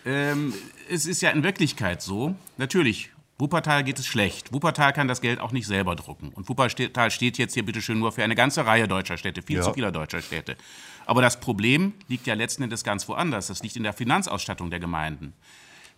Ähm, 0.05 0.53
es 0.91 1.07
ist 1.07 1.23
ja 1.23 1.31
in 1.31 1.43
Wirklichkeit 1.43 2.03
so, 2.03 2.35
natürlich, 2.59 3.11
Wuppertal 3.39 3.85
geht 3.85 3.99
es 3.99 4.07
schlecht. 4.07 4.53
Wuppertal 4.53 4.93
kann 4.93 5.09
das 5.09 5.23
Geld 5.23 5.41
auch 5.41 5.51
nicht 5.51 5.67
selber 5.67 5.97
drucken. 5.97 6.29
Und 6.29 6.47
Wuppertal 6.47 7.11
steht 7.11 7.39
jetzt 7.39 7.55
hier 7.55 7.65
bitteschön 7.65 7.99
nur 7.99 8.13
für 8.13 8.23
eine 8.23 8.35
ganze 8.35 8.67
Reihe 8.67 8.87
deutscher 8.87 9.17
Städte, 9.17 9.41
viel 9.41 9.57
ja. 9.57 9.63
zu 9.63 9.73
vieler 9.73 9.93
deutscher 9.93 10.21
Städte. 10.21 10.59
Aber 11.07 11.23
das 11.23 11.41
Problem 11.41 11.95
liegt 12.09 12.27
ja 12.27 12.35
letzten 12.35 12.65
Endes 12.65 12.85
ganz 12.85 13.09
woanders. 13.09 13.47
Das 13.47 13.63
liegt 13.63 13.77
in 13.77 13.83
der 13.83 13.95
Finanzausstattung 13.95 14.69
der 14.69 14.79
Gemeinden. 14.79 15.33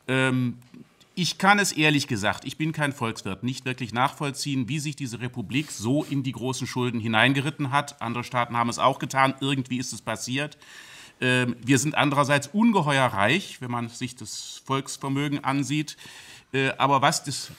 Ähm, 0.07 0.59
ich 1.19 1.37
kann 1.37 1.59
es 1.59 1.73
ehrlich 1.73 2.07
gesagt, 2.07 2.45
ich 2.45 2.57
bin 2.59 2.71
kein 2.71 2.93
Volkswirt, 2.93 3.43
nicht 3.43 3.65
wirklich 3.65 3.93
nachvollziehen, 3.93 4.69
wie 4.69 4.79
sich 4.79 4.95
diese 4.95 5.21
Republik 5.21 5.73
so 5.73 6.05
in 6.05 6.23
die 6.23 6.31
großen 6.31 6.65
Schulden 6.65 7.01
hineingeritten 7.01 7.73
hat. 7.73 8.01
Andere 8.01 8.23
Staaten 8.23 8.57
haben 8.57 8.71
es 8.71 8.79
auch 8.79 9.01
getan. 9.01 9.35
Irgendwie 9.41 9.79
ist 9.79 9.93
es 9.93 10.01
passiert. 10.01 10.57
Ähm, 11.21 11.57
wir 11.61 11.81
sind 11.81 11.97
andererseits 11.97 12.47
ungeheuer 12.47 13.07
reich, 13.07 13.61
wenn 13.61 13.71
man 13.73 13.89
sich 13.89 14.15
das 14.15 14.63
Volksvermögen 14.65 15.43
ansieht. 15.43 15.97
Äh, 16.53 16.71
aber 16.79 17.03
was 17.03 17.25
das 17.25 17.51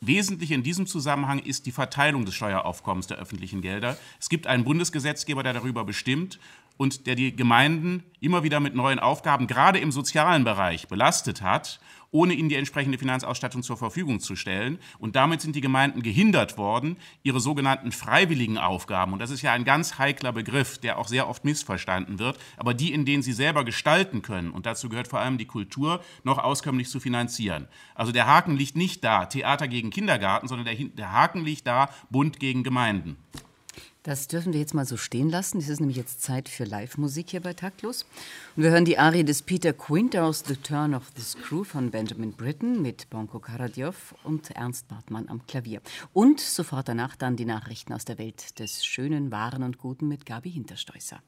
Wesentliche 0.00 0.54
in 0.54 0.62
diesem 0.62 0.86
Zusammenhang 0.86 1.40
ist 1.40 1.66
die 1.66 1.72
Verteilung 1.72 2.24
des 2.24 2.36
Steueraufkommens 2.36 3.08
der 3.08 3.16
öffentlichen 3.16 3.62
Gelder. 3.62 3.98
Es 4.20 4.28
gibt 4.28 4.46
einen 4.46 4.62
Bundesgesetzgeber, 4.62 5.42
der 5.42 5.54
darüber 5.54 5.84
bestimmt 5.84 6.38
und 6.76 7.08
der 7.08 7.16
die 7.16 7.34
Gemeinden 7.34 8.04
immer 8.20 8.44
wieder 8.44 8.60
mit 8.60 8.76
neuen 8.76 9.00
Aufgaben, 9.00 9.48
gerade 9.48 9.80
im 9.80 9.90
sozialen 9.90 10.44
Bereich, 10.44 10.86
belastet 10.86 11.42
hat 11.42 11.80
ohne 12.12 12.34
ihnen 12.34 12.48
die 12.48 12.54
entsprechende 12.54 12.98
Finanzausstattung 12.98 13.64
zur 13.64 13.76
Verfügung 13.76 14.20
zu 14.20 14.36
stellen. 14.36 14.78
Und 14.98 15.16
damit 15.16 15.40
sind 15.40 15.56
die 15.56 15.60
Gemeinden 15.60 16.02
gehindert 16.02 16.56
worden, 16.56 16.96
ihre 17.24 17.40
sogenannten 17.40 17.90
freiwilligen 17.90 18.58
Aufgaben, 18.58 19.12
und 19.12 19.18
das 19.18 19.30
ist 19.30 19.42
ja 19.42 19.52
ein 19.52 19.64
ganz 19.64 19.98
heikler 19.98 20.32
Begriff, 20.32 20.78
der 20.78 20.98
auch 20.98 21.08
sehr 21.08 21.28
oft 21.28 21.44
missverstanden 21.44 22.18
wird, 22.18 22.38
aber 22.56 22.74
die, 22.74 22.92
in 22.92 23.04
denen 23.04 23.22
sie 23.22 23.32
selber 23.32 23.64
gestalten 23.64 24.22
können, 24.22 24.50
und 24.50 24.66
dazu 24.66 24.88
gehört 24.88 25.08
vor 25.08 25.18
allem 25.18 25.38
die 25.38 25.46
Kultur, 25.46 26.00
noch 26.22 26.38
auskömmlich 26.38 26.88
zu 26.88 27.00
finanzieren. 27.00 27.66
Also 27.94 28.12
der 28.12 28.26
Haken 28.26 28.56
liegt 28.56 28.76
nicht 28.76 29.02
da, 29.02 29.24
Theater 29.24 29.66
gegen 29.66 29.90
Kindergarten, 29.90 30.48
sondern 30.48 30.66
der, 30.66 30.74
der 30.74 31.12
Haken 31.12 31.44
liegt 31.44 31.66
da, 31.66 31.88
Bund 32.10 32.38
gegen 32.38 32.62
Gemeinden. 32.62 33.16
Das 34.04 34.26
dürfen 34.26 34.52
wir 34.52 34.58
jetzt 34.58 34.74
mal 34.74 34.84
so 34.84 34.96
stehen 34.96 35.30
lassen. 35.30 35.58
Es 35.58 35.68
ist 35.68 35.78
nämlich 35.78 35.96
jetzt 35.96 36.22
Zeit 36.22 36.48
für 36.48 36.64
Live-Musik 36.64 37.30
hier 37.30 37.40
bei 37.40 37.52
Taktlos. 37.52 38.04
Und 38.56 38.64
wir 38.64 38.70
hören 38.72 38.84
die 38.84 38.98
Arie 38.98 39.22
des 39.22 39.42
Peter 39.42 39.72
Quint 39.72 40.16
aus 40.16 40.42
The 40.44 40.56
Turn 40.56 40.92
of 40.92 41.04
the 41.14 41.22
Screw 41.22 41.62
von 41.62 41.92
Benjamin 41.92 42.32
Britten 42.32 42.82
mit 42.82 43.08
Bonko 43.10 43.38
Karadjov 43.38 44.16
und 44.24 44.50
Ernst 44.50 44.88
Bartmann 44.88 45.28
am 45.28 45.46
Klavier. 45.46 45.80
Und 46.12 46.40
sofort 46.40 46.88
danach 46.88 47.14
dann 47.14 47.36
die 47.36 47.44
Nachrichten 47.44 47.92
aus 47.92 48.04
der 48.04 48.18
Welt 48.18 48.58
des 48.58 48.84
Schönen, 48.84 49.30
Wahren 49.30 49.62
und 49.62 49.78
Guten 49.78 50.08
mit 50.08 50.26
Gabi 50.26 50.50
Hinterstoißer. 50.50 51.22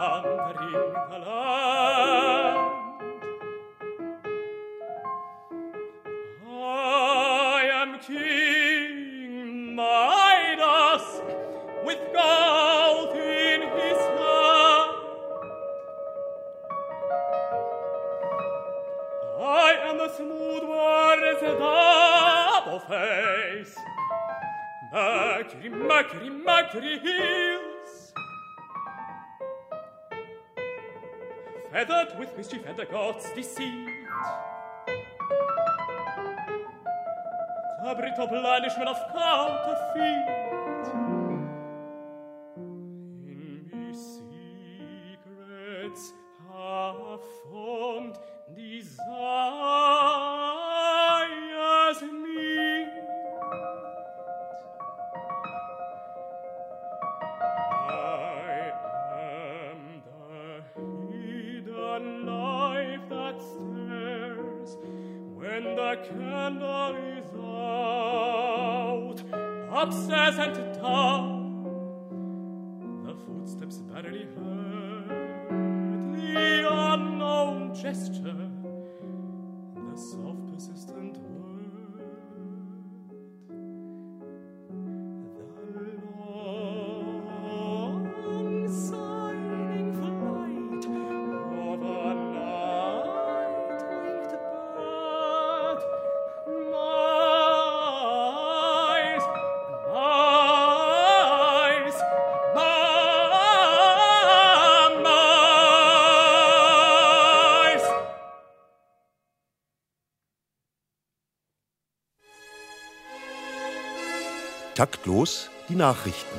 andri 0.00 0.72
life 32.30 32.38
mischief 32.38 32.66
and 32.66 32.76
the 32.76 32.84
god's 32.86 33.24
deceit. 33.34 33.88
The 37.84 37.94
brittle 37.94 38.26
blandishment 38.26 38.88
of 38.88 38.96
counterfeit. 39.12 40.49
Taktlos 114.76 115.50
die 115.68 115.74
Nachrichten. 115.74 116.38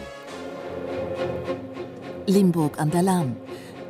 Limburg 2.28 2.80
an 2.80 2.90
der 2.90 3.04
Lahn. 3.04 3.36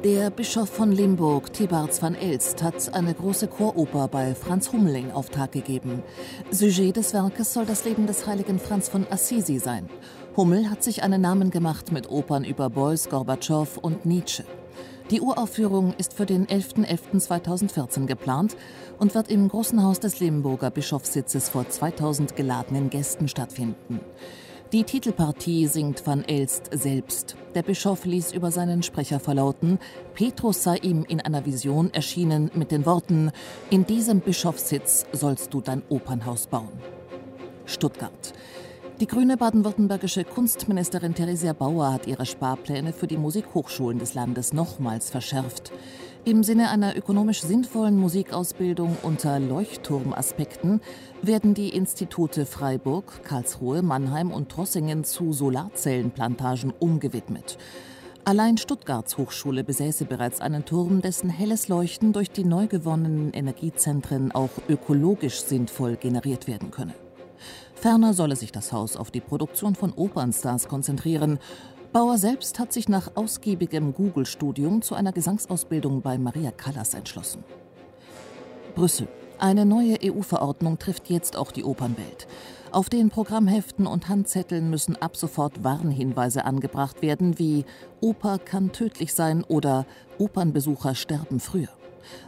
Der 0.03 0.31
Bischof 0.31 0.67
von 0.67 0.91
Limburg, 0.91 1.53
Thibarts 1.53 2.01
van 2.01 2.15
Elst, 2.15 2.63
hat 2.63 2.91
eine 2.95 3.13
große 3.13 3.47
Choroper 3.47 4.07
bei 4.07 4.33
Franz 4.33 4.71
Hummeling 4.71 5.11
auf 5.11 5.29
Tag 5.29 5.51
gegeben. 5.51 6.01
Sujet 6.49 6.95
des 6.95 7.13
Werkes 7.13 7.53
soll 7.53 7.67
das 7.67 7.85
Leben 7.85 8.07
des 8.07 8.25
heiligen 8.25 8.59
Franz 8.59 8.89
von 8.89 9.05
Assisi 9.11 9.59
sein. 9.59 9.87
Hummel 10.35 10.71
hat 10.71 10.81
sich 10.81 11.03
einen 11.03 11.21
Namen 11.21 11.51
gemacht 11.51 11.91
mit 11.91 12.09
Opern 12.09 12.43
über 12.43 12.71
Beuys, 12.71 13.09
Gorbatschow 13.09 13.77
und 13.77 14.07
Nietzsche. 14.07 14.43
Die 15.11 15.19
Uraufführung 15.19 15.93
ist 15.97 16.13
für 16.13 16.25
den 16.25 16.47
11.11.2014 16.47 18.05
geplant 18.05 18.55
und 18.97 19.13
wird 19.13 19.29
im 19.29 19.49
Großen 19.49 19.83
Haus 19.83 19.99
des 19.99 20.21
Limburger 20.21 20.71
Bischofssitzes 20.71 21.49
vor 21.49 21.67
2000 21.67 22.37
geladenen 22.37 22.89
Gästen 22.89 23.27
stattfinden. 23.27 23.99
Die 24.71 24.85
Titelpartie 24.85 25.67
singt 25.67 26.07
Van 26.07 26.23
Elst 26.23 26.69
selbst. 26.71 27.35
Der 27.55 27.61
Bischof 27.61 28.05
ließ 28.05 28.31
über 28.31 28.51
seinen 28.51 28.83
Sprecher 28.83 29.19
verlauten, 29.19 29.79
Petrus 30.13 30.63
sei 30.63 30.77
ihm 30.77 31.03
in 31.03 31.19
einer 31.19 31.45
Vision 31.45 31.93
erschienen 31.93 32.49
mit 32.53 32.71
den 32.71 32.85
Worten, 32.85 33.31
in 33.69 33.85
diesem 33.85 34.21
Bischofssitz 34.21 35.05
sollst 35.11 35.53
du 35.53 35.59
dein 35.59 35.83
Opernhaus 35.89 36.47
bauen. 36.47 36.79
Stuttgart. 37.65 38.33
Die 39.01 39.07
grüne 39.07 39.35
baden-württembergische 39.35 40.23
Kunstministerin 40.23 41.15
Theresia 41.15 41.53
Bauer 41.53 41.91
hat 41.91 42.05
ihre 42.05 42.27
Sparpläne 42.27 42.93
für 42.93 43.07
die 43.07 43.17
Musikhochschulen 43.17 43.97
des 43.97 44.13
Landes 44.13 44.53
nochmals 44.53 45.09
verschärft. 45.09 45.71
Im 46.23 46.43
Sinne 46.43 46.69
einer 46.69 46.95
ökonomisch 46.95 47.41
sinnvollen 47.41 47.97
Musikausbildung 47.97 48.95
unter 49.01 49.39
Leuchtturmaspekten 49.39 50.81
werden 51.23 51.55
die 51.55 51.69
Institute 51.69 52.45
Freiburg, 52.45 53.23
Karlsruhe, 53.23 53.81
Mannheim 53.81 54.29
und 54.29 54.49
Trossingen 54.49 55.03
zu 55.03 55.33
Solarzellenplantagen 55.33 56.71
umgewidmet. 56.77 57.57
Allein 58.23 58.59
Stuttgarts 58.59 59.17
Hochschule 59.17 59.63
besäße 59.63 60.05
bereits 60.05 60.41
einen 60.41 60.63
Turm, 60.63 61.01
dessen 61.01 61.31
helles 61.31 61.69
Leuchten 61.69 62.13
durch 62.13 62.29
die 62.29 62.45
neu 62.45 62.67
gewonnenen 62.67 63.33
Energiezentren 63.33 64.31
auch 64.31 64.51
ökologisch 64.69 65.41
sinnvoll 65.41 65.95
generiert 65.95 66.47
werden 66.47 66.69
könne. 66.69 66.93
Ferner 67.81 68.13
solle 68.13 68.35
sich 68.35 68.51
das 68.51 68.71
Haus 68.71 68.95
auf 68.95 69.09
die 69.09 69.21
Produktion 69.21 69.73
von 69.73 69.91
Opernstars 69.91 70.67
konzentrieren 70.67 71.39
Bauer 71.91 72.19
selbst 72.19 72.59
hat 72.59 72.71
sich 72.71 72.87
nach 72.87 73.15
ausgiebigem 73.15 73.95
Google-Studium 73.95 74.83
zu 74.83 74.93
einer 74.93 75.11
Gesangsausbildung 75.11 76.03
bei 76.03 76.19
Maria 76.19 76.51
Callas 76.51 76.93
entschlossen. 76.93 77.43
Brüssel. 78.75 79.07
Eine 79.39 79.65
neue 79.65 79.97
EU-Verordnung 80.03 80.77
trifft 80.77 81.09
jetzt 81.09 81.35
auch 81.35 81.51
die 81.51 81.63
Opernwelt. 81.63 82.27
Auf 82.71 82.87
den 82.87 83.09
Programmheften 83.09 83.87
und 83.87 84.07
Handzetteln 84.07 84.69
müssen 84.69 84.95
ab 84.95 85.17
sofort 85.17 85.63
Warnhinweise 85.63 86.45
angebracht 86.45 87.01
werden, 87.01 87.39
wie 87.39 87.65
Oper 87.99 88.37
kann 88.37 88.71
tödlich 88.71 89.15
sein 89.15 89.43
oder 89.43 89.87
Opernbesucher 90.19 90.93
sterben 90.93 91.39
früher. 91.39 91.80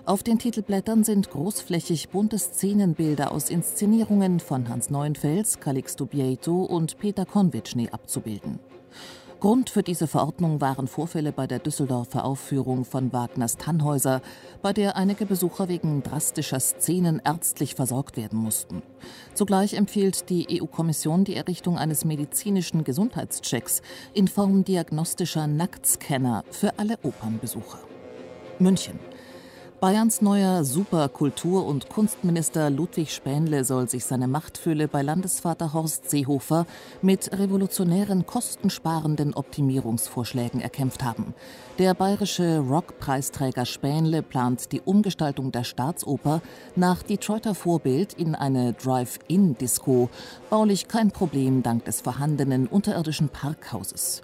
Auf 0.06 0.24
den 0.24 0.40
Titelblättern 0.40 1.04
sind 1.04 1.30
großflächig 1.30 2.10
bunte 2.10 2.38
Szenenbilder 2.38 3.32
aus 3.32 3.50
Inszenierungen 3.50 4.40
von 4.40 4.70
Hans 4.70 4.90
Neuenfels, 4.90 5.60
Calixto 5.60 6.06
Bieto 6.06 6.64
und 6.64 6.98
Peter 6.98 7.26
Konvitschny 7.26 7.90
abzubilden. 7.92 8.60
Grund 9.44 9.70
für 9.70 9.84
diese 9.84 10.08
Verordnung 10.08 10.62
waren 10.62 10.88
Vorfälle 10.88 11.34
bei 11.34 11.48
der 11.48 11.60
Düsseldorfer 11.60 12.24
Aufführung 12.24 12.86
von 12.86 13.12
Wagners 13.12 13.58
Tannhäuser, 13.58 14.22
bei 14.62 14.72
der 14.72 14.96
einige 14.96 15.26
Besucher 15.26 15.68
wegen 15.68 16.02
drastischer 16.02 16.62
Szenen 16.62 17.22
ärztlich 17.26 17.76
versorgt 17.76 18.16
werden 18.16 18.40
mussten. 18.40 18.84
Zugleich 19.34 19.74
empfiehlt 19.74 20.30
die 20.30 20.62
EU-Kommission 20.62 21.26
die 21.26 21.36
Errichtung 21.36 21.78
eines 21.78 22.06
medizinischen 22.06 22.86
Gesundheitschecks 22.86 23.82
in 24.14 24.30
Form 24.30 24.64
diagnostischer 24.64 25.46
Nacktscanner 25.46 26.46
für 26.50 26.80
alle 26.80 26.98
Opernbesucher. 27.04 27.80
München. 28.60 28.98
Bayerns 29.84 30.22
neuer 30.22 30.64
Superkultur- 30.64 31.66
und 31.66 31.90
Kunstminister 31.90 32.70
Ludwig 32.70 33.12
Spähnle 33.12 33.66
soll 33.66 33.90
sich 33.90 34.06
seine 34.06 34.30
Machtfülle 34.30 34.88
bei 34.88 35.02
Landesvater 35.02 35.74
Horst 35.74 36.10
Seehofer 36.10 36.66
mit 37.02 37.38
revolutionären, 37.38 38.26
kostensparenden 38.26 39.34
Optimierungsvorschlägen 39.34 40.62
erkämpft 40.62 41.04
haben. 41.04 41.34
Der 41.80 41.94
bayerische 41.96 42.60
Rockpreisträger 42.60 43.66
Spähnle 43.66 44.22
plant 44.24 44.72
die 44.72 44.80
Umgestaltung 44.80 45.52
der 45.52 45.66
Staatsoper 45.66 46.42
nach 46.78 47.04
Detroiter 47.04 47.54
Vorbild 47.54 48.14
in 48.14 48.36
eine 48.36 48.72
Drive-In-Disco. 48.72 50.10
Baulich 50.50 50.88
kein 50.88 51.12
Problem 51.12 51.62
dank 51.62 51.84
des 51.84 52.00
vorhandenen 52.00 52.68
unterirdischen 52.68 53.28
Parkhauses. 53.28 54.22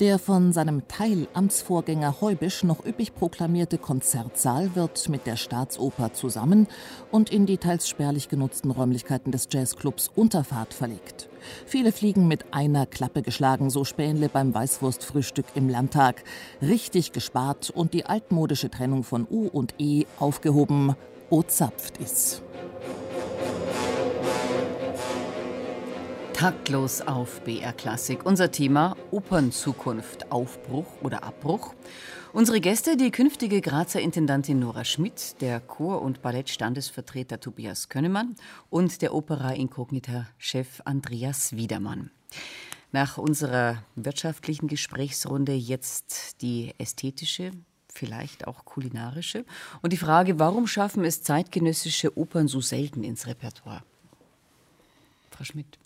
Der 0.00 0.18
von 0.18 0.54
seinem 0.54 0.88
Teilamtsvorgänger 0.88 2.22
Heubisch 2.22 2.64
noch 2.64 2.86
üppig 2.86 3.14
proklamierte 3.14 3.76
Konzertsaal 3.76 4.74
wird 4.74 5.10
mit 5.10 5.26
der 5.26 5.36
Staatsoper 5.36 6.14
zusammen 6.14 6.68
und 7.10 7.30
in 7.30 7.44
die 7.44 7.58
teils 7.58 7.86
spärlich 7.86 8.30
genutzten 8.30 8.70
Räumlichkeiten 8.70 9.30
des 9.30 9.48
Jazzclubs 9.50 10.10
Unterfahrt 10.16 10.72
verlegt. 10.72 11.28
Viele 11.66 11.92
fliegen 11.92 12.28
mit 12.28 12.54
einer 12.54 12.86
Klappe 12.86 13.20
geschlagen, 13.20 13.68
so 13.68 13.84
Spähnle 13.84 14.30
beim 14.30 14.54
Weißwurstfrühstück 14.54 15.44
im 15.54 15.68
Landtag. 15.68 16.24
Richtig 16.62 17.12
gespart 17.12 17.68
und 17.68 17.92
die 17.92 18.06
altmodische 18.06 18.70
Trennung 18.70 19.04
von 19.04 19.26
U 19.30 19.48
und 19.48 19.74
E 19.76 20.06
aufgehoben. 20.18 20.96
O 21.28 21.42
zapft 21.42 21.98
ist. 21.98 22.42
Taktlos 26.40 27.02
auf 27.02 27.42
BR 27.42 27.74
Klassik. 27.74 28.24
Unser 28.24 28.50
Thema 28.50 28.96
Opernzukunft, 29.10 30.32
Aufbruch 30.32 30.86
oder 31.02 31.22
Abbruch. 31.22 31.74
Unsere 32.32 32.62
Gäste, 32.62 32.96
die 32.96 33.10
künftige 33.10 33.60
Grazer 33.60 34.00
Intendantin 34.00 34.58
Nora 34.58 34.86
Schmidt, 34.86 35.38
der 35.42 35.60
Chor- 35.60 36.00
und 36.00 36.22
Ballettstandesvertreter 36.22 37.40
Tobias 37.40 37.90
Könnemann 37.90 38.36
und 38.70 39.02
der 39.02 39.12
Opera 39.12 39.50
Inkognita-Chef 39.50 40.80
Andreas 40.86 41.56
Wiedermann. 41.56 42.10
Nach 42.90 43.18
unserer 43.18 43.84
wirtschaftlichen 43.94 44.66
Gesprächsrunde 44.66 45.52
jetzt 45.52 46.40
die 46.40 46.72
ästhetische, 46.78 47.50
vielleicht 47.92 48.46
auch 48.46 48.64
kulinarische 48.64 49.44
und 49.82 49.92
die 49.92 49.98
Frage, 49.98 50.38
warum 50.38 50.66
schaffen 50.66 51.04
es 51.04 51.22
zeitgenössische 51.22 52.16
Opern 52.16 52.48
so 52.48 52.62
selten 52.62 53.04
ins 53.04 53.26
Repertoire? 53.26 53.82
Frau 55.30 55.44
Schmidt. 55.44 55.79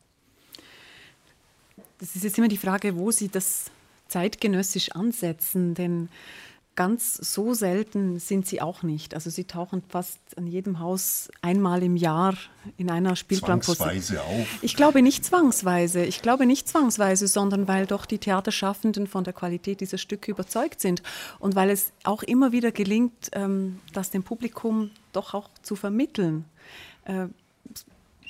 Das 2.04 2.14
ist 2.14 2.22
jetzt 2.22 2.36
immer 2.36 2.48
die 2.48 2.58
Frage, 2.58 2.98
wo 2.98 3.10
Sie 3.10 3.28
das 3.28 3.70
zeitgenössisch 4.08 4.92
ansetzen, 4.92 5.72
denn 5.72 6.10
ganz 6.76 7.14
so 7.14 7.54
selten 7.54 8.18
sind 8.18 8.46
sie 8.46 8.60
auch 8.60 8.82
nicht. 8.82 9.14
Also 9.14 9.30
sie 9.30 9.44
tauchen 9.44 9.82
fast 9.88 10.18
an 10.36 10.46
jedem 10.46 10.80
Haus 10.80 11.30
einmal 11.40 11.82
im 11.82 11.96
Jahr 11.96 12.34
in 12.76 12.90
einer 12.90 13.16
Spielplanposition. 13.16 13.88
Zwangsweise 13.88 14.20
auch? 14.20 14.46
Ich 14.60 14.76
glaube 14.76 15.00
nicht 15.00 15.24
zwangsweise. 15.24 16.04
Ich 16.04 16.20
glaube 16.20 16.44
nicht 16.44 16.68
zwangsweise, 16.68 17.26
sondern 17.26 17.68
weil 17.68 17.86
doch 17.86 18.04
die 18.04 18.18
Theaterschaffenden 18.18 19.06
von 19.06 19.24
der 19.24 19.32
Qualität 19.32 19.80
dieser 19.80 19.98
Stücke 19.98 20.30
überzeugt 20.30 20.82
sind 20.82 21.02
und 21.38 21.54
weil 21.54 21.70
es 21.70 21.92
auch 22.02 22.22
immer 22.22 22.52
wieder 22.52 22.70
gelingt, 22.70 23.30
ähm, 23.32 23.80
das 23.94 24.10
dem 24.10 24.24
Publikum 24.24 24.90
doch 25.12 25.32
auch 25.32 25.48
zu 25.62 25.74
vermitteln. 25.74 26.44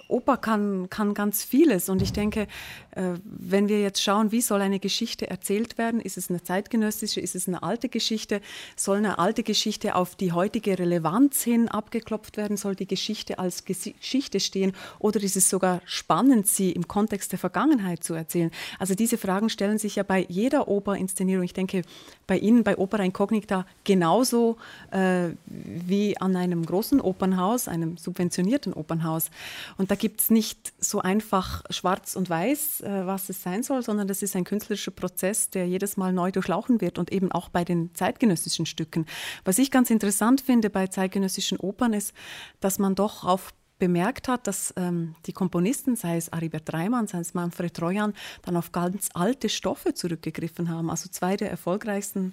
Oper 0.09 0.37
kann, 0.37 0.89
kann 0.91 1.15
ganz 1.15 1.45
vieles. 1.45 1.89
Und 1.89 2.03
ich 2.03 2.13
denke, 2.13 2.47
äh, 2.93 3.15
wenn 3.25 3.69
wir 3.69 3.81
jetzt 3.81 4.03
schauen, 4.03 4.33
wie 4.33 4.41
soll 4.41 4.61
eine 4.61 4.79
Geschichte 4.79 5.29
erzählt 5.29 5.79
werden, 5.79 6.01
ist 6.01 6.17
es 6.17 6.31
eine 6.31 6.43
zeitgenössische, 6.43 7.21
ist 7.21 7.35
es 7.35 7.49
eine 7.49 7.63
alte 7.63 7.89
Geschichte, 7.89 8.41
soll 8.77 8.99
eine 8.99 9.19
alte 9.19 9.43
Geschichte 9.43 9.95
auf 9.95 10.15
die 10.15 10.33
heutige 10.33 10.79
Relevanz 10.79 11.43
hin 11.43 11.69
abgeklopft 11.69 12.37
werden, 12.37 12.57
soll 12.57 12.75
die 12.75 12.87
Geschichte 12.87 13.39
als 13.39 13.65
Geschichte 13.65 14.41
stehen 14.41 14.73
oder 14.99 15.23
ist 15.23 15.37
es 15.37 15.51
sogar 15.51 15.81
spannend, 15.85 16.47
sie 16.47 16.73
im 16.73 16.87
Kontext 16.87 17.33
der 17.33 17.39
Vergangenheit 17.39 18.05
zu 18.05 18.15
erzählen? 18.15 18.51
Also 18.79 18.95
diese 18.95 19.19
Fragen 19.19 19.49
stellen 19.49 19.79
sich 19.79 19.97
ja 19.97 20.03
bei 20.03 20.27
jeder 20.29 20.69
Operinszenierung. 20.69 21.45
Ich 21.45 21.55
denke, 21.55 21.83
bei 22.27 22.39
Ihnen, 22.39 22.65
bei 22.65 22.79
Opera 22.79 23.03
Incognita, 23.03 23.67
genauso 23.85 24.57
äh, 24.91 25.29
wie 25.47 26.17
an 26.19 26.37
einem 26.37 26.65
großen 26.65 27.01
Opernhaus, 27.01 27.69
einem 27.69 27.97
subventionierten 27.97 28.73
Opernhaus. 28.73 29.31
Und 29.77 29.89
da 29.95 29.97
gibt 29.97 30.23
es 30.23 30.29
nicht 30.29 30.73
so 30.81 31.03
einfach 31.03 31.63
schwarz 31.71 32.17
und 32.17 32.29
weiß, 32.29 32.81
äh, 32.81 33.07
was 33.07 33.29
es 33.29 33.45
sein 33.45 33.63
soll, 33.63 33.85
sondern 33.85 34.09
das 34.09 34.23
ist 34.23 34.35
ein 34.35 34.43
künstlerischer 34.43 34.91
Prozess, 34.91 35.51
der 35.51 35.69
jedes 35.69 35.97
Mal 35.97 36.13
neu 36.13 36.33
durchlaufen 36.33 36.81
wird 36.81 36.99
und 36.99 37.13
eben 37.13 37.31
auch 37.31 37.49
bei 37.49 37.63
den 37.63 37.95
zeitgenössischen 37.95 38.67
Stücken. 38.67 39.07
Was 39.45 39.59
ich 39.59 39.71
ganz 39.71 39.91
interessant 39.91 40.41
finde 40.41 40.69
bei 40.69 40.89
zeitgenössischen 40.89 41.61
Opern 41.61 41.93
ist, 41.93 42.13
dass 42.59 42.81
man 42.81 42.97
doch 42.97 43.23
auf 43.23 43.55
bemerkt 43.79 44.27
hat, 44.27 44.49
dass 44.49 44.75
ähm, 44.77 45.15
die 45.27 45.33
Komponisten, 45.33 45.95
sei 45.95 46.17
es 46.17 46.33
Aribert 46.33 46.73
Reimann, 46.73 47.07
sei 47.07 47.21
es 47.21 47.35
Manfred 47.35 47.75
Trojan, 47.75 48.15
dann 48.43 48.57
auf 48.57 48.73
ganz 48.73 49.11
alte 49.15 49.49
Stoffe 49.49 49.95
zurückgegriffen 49.95 50.71
haben. 50.71 50.91
Also 50.91 51.09
zwei 51.09 51.37
der 51.37 51.53
erfolgreichsten 51.53 52.33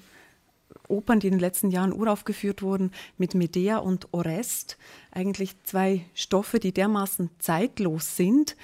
Opern, 0.92 1.20
die 1.20 1.28
in 1.28 1.34
den 1.34 1.40
letzten 1.40 1.72
Jahren 1.72 1.94
uraufgeführt 1.94 2.62
wurden, 2.62 2.92
mit 3.18 3.34
Medea 3.34 3.78
und 3.78 4.08
Orest, 4.12 4.78
eigentlich 5.12 5.56
zwei 5.64 6.06
Stoffe, 6.14 6.60
die 6.60 6.74
dermaßen 6.74 7.30
zeitlos 7.40 8.16
sind, 8.16 8.56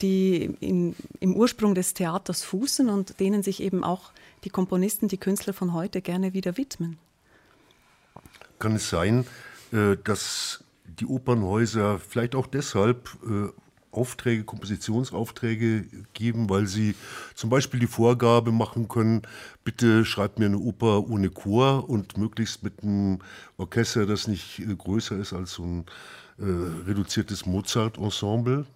die 0.00 0.56
in, 0.60 0.96
im 1.20 1.34
Ursprung 1.34 1.74
des 1.74 1.94
Theaters 1.94 2.42
fußen 2.42 2.88
und 2.88 3.20
denen 3.20 3.42
sich 3.42 3.62
eben 3.62 3.84
auch 3.84 4.12
die 4.44 4.50
Komponisten, 4.50 5.08
die 5.08 5.18
Künstler 5.18 5.52
von 5.52 5.72
heute 5.72 6.02
gerne 6.02 6.32
wieder 6.32 6.56
widmen. 6.56 6.98
Kann 8.58 8.76
es 8.76 8.90
sein, 8.90 9.26
äh, 9.72 9.96
dass 10.02 10.64
die 10.84 11.06
Opernhäuser 11.06 11.98
vielleicht 11.98 12.34
auch 12.34 12.46
deshalb 12.46 13.08
äh, 13.24 13.48
Aufträge, 13.92 14.44
Kompositionsaufträge 14.44 15.84
geben, 16.14 16.50
weil 16.50 16.66
sie 16.66 16.94
zum 17.34 17.50
Beispiel 17.50 17.78
die 17.78 17.86
Vorgabe 17.86 18.50
machen 18.50 18.88
können, 18.88 19.22
bitte 19.64 20.04
schreibt 20.04 20.38
mir 20.38 20.46
eine 20.46 20.58
Oper 20.58 21.08
ohne 21.08 21.30
Chor 21.30 21.88
und 21.88 22.16
möglichst 22.16 22.62
mit 22.62 22.82
einem 22.82 23.20
Orchester, 23.58 24.06
das 24.06 24.26
nicht 24.26 24.58
äh, 24.58 24.74
größer 24.74 25.16
ist 25.16 25.32
als 25.32 25.52
so 25.52 25.62
ein 25.62 25.84
äh, 26.38 26.44
reduziertes 26.88 27.46
Mozart-Ensemble. 27.46 28.66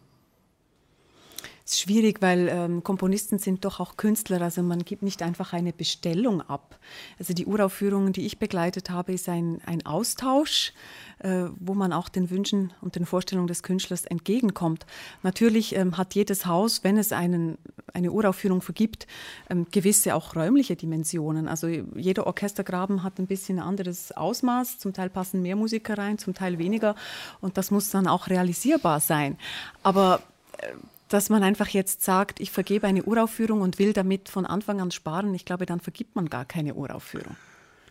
Ist 1.67 1.81
schwierig, 1.81 2.23
weil 2.23 2.49
ähm, 2.49 2.85
Komponisten 2.85 3.41
sind 3.41 3.65
doch 3.65 3.81
auch 3.81 3.97
Künstler, 3.97 4.41
also 4.41 4.63
man 4.63 4.85
gibt 4.85 5.03
nicht 5.03 5.21
einfach 5.21 5.53
eine 5.53 5.73
Bestellung 5.73 6.41
ab. 6.41 6.79
Also 7.19 7.35
die 7.35 7.45
Uraufführungen, 7.45 8.13
die 8.13 8.25
ich 8.25 8.39
begleitet 8.39 8.89
habe, 8.89 9.13
ist 9.13 9.29
ein, 9.29 9.61
ein 9.67 9.85
Austausch, 9.85 10.73
äh, 11.19 11.47
wo 11.59 11.75
man 11.75 11.93
auch 11.93 12.09
den 12.09 12.31
Wünschen 12.31 12.73
und 12.83 12.95
den 12.95 13.05
Vorstellungen 13.05 13.49
des 13.49 13.65
Künstlers 13.65 14.05
entgegenkommt. 14.05 14.87
Natürlich 15.25 15.75
ähm, 15.75 15.97
hat 15.97 16.15
jedes 16.15 16.47
Haus, 16.47 16.85
wenn 16.85 16.99
es 16.99 17.11
einen, 17.11 17.59
eine 17.93 18.13
Uraufführung 18.13 18.63
vergibt, 18.63 19.09
ähm, 19.51 19.67
gewisse 19.73 20.15
auch 20.15 20.37
räumliche 20.37 20.77
Dimensionen. 20.77 21.49
Also 21.49 21.67
jeder 21.67 22.29
Orchestergraben 22.29 23.03
hat 23.03 23.19
ein 23.19 23.27
bisschen 23.27 23.59
anderes 23.59 24.13
Ausmaß, 24.13 24.79
zum 24.79 24.93
Teil 24.93 25.11
passen 25.11 25.43
mehr 25.43 25.57
Musiker 25.57 25.99
rein, 25.99 26.17
zum 26.19 26.33
Teil 26.33 26.61
weniger 26.61 26.95
und 27.41 27.59
das 27.59 27.73
muss 27.73 27.91
dann 27.91 28.07
auch 28.07 28.29
realisierbar 28.29 29.01
sein. 29.01 29.37
Aber 29.83 30.23
äh, 30.59 30.69
dass 31.09 31.31
man 31.31 31.43
einfach 31.43 31.69
jetzt 31.69 32.03
sagt, 32.03 32.41
ich 32.41 32.51
vergebe 32.51 32.87
eine 32.87 33.05
Uraufführung 33.05 33.61
und 33.61 33.79
will 33.79 33.93
damit 33.93 34.29
von 34.29 34.47
Anfang 34.47 34.81
an 34.81 34.91
sparen, 34.91 35.35
ich 35.35 35.45
glaube, 35.45 35.67
dann 35.67 35.81
vergibt 35.81 36.17
man 36.17 36.29
gar 36.29 36.45
keine 36.45 36.75
Uraufführung. 36.75 37.37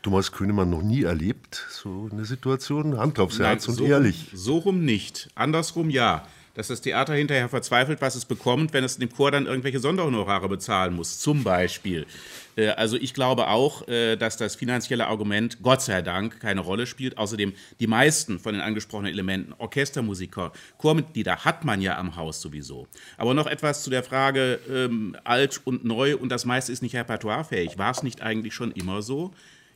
Thomas 0.01 0.31
Könemann 0.31 0.69
noch 0.69 0.83
nie 0.83 1.03
erlebt, 1.03 1.65
so 1.71 2.09
eine 2.11 2.25
Situation? 2.25 2.97
Hand 2.97 3.19
aufs 3.19 3.39
Herz 3.39 3.67
und 3.67 3.75
so, 3.75 3.85
ehrlich. 3.85 4.29
So 4.33 4.59
rum 4.59 4.85
nicht. 4.85 5.29
Andersrum 5.33 5.89
ja 5.89 6.27
dass 6.55 6.67
das 6.67 6.81
Theater 6.81 7.13
hinterher 7.13 7.49
verzweifelt, 7.49 8.01
was 8.01 8.15
es 8.15 8.25
bekommt, 8.25 8.73
wenn 8.73 8.83
es 8.83 8.97
dem 8.97 9.11
Chor 9.11 9.31
dann 9.31 9.45
irgendwelche 9.45 9.79
Sonderhonorare 9.79 10.49
bezahlen 10.49 10.95
muss, 10.95 11.19
zum 11.19 11.43
Beispiel. 11.43 12.07
Äh, 12.55 12.69
also 12.69 12.97
ich 12.97 13.13
glaube 13.13 13.47
auch, 13.47 13.87
äh, 13.87 14.15
dass 14.15 14.37
das 14.37 14.55
finanzielle 14.55 15.07
Argument 15.07 15.61
Gott 15.61 15.81
sei 15.81 16.01
Dank 16.01 16.39
keine 16.39 16.61
Rolle 16.61 16.87
spielt. 16.87 17.17
Außerdem 17.17 17.53
die 17.79 17.87
meisten 17.87 18.39
von 18.39 18.53
den 18.53 18.61
angesprochenen 18.61 19.11
Elementen, 19.11 19.53
Orchestermusiker, 19.57 20.51
Chormitglieder 20.77 21.45
hat 21.45 21.65
man 21.65 21.81
ja 21.81 21.97
am 21.97 22.15
Haus 22.15 22.41
sowieso. 22.41 22.87
Aber 23.17 23.33
noch 23.33 23.47
etwas 23.47 23.83
zu 23.83 23.89
der 23.89 24.03
Frage 24.03 24.59
ähm, 24.69 25.15
alt 25.23 25.61
und 25.65 25.85
neu 25.85 26.15
und 26.17 26.29
das 26.29 26.45
meiste 26.45 26.71
ist 26.71 26.81
nicht 26.81 26.95
repertoirefähig. 26.95 27.77
War 27.77 27.91
es 27.91 28.03
nicht 28.03 28.21
eigentlich 28.21 28.53
schon 28.53 28.71
immer 28.71 29.01
so? 29.01 29.33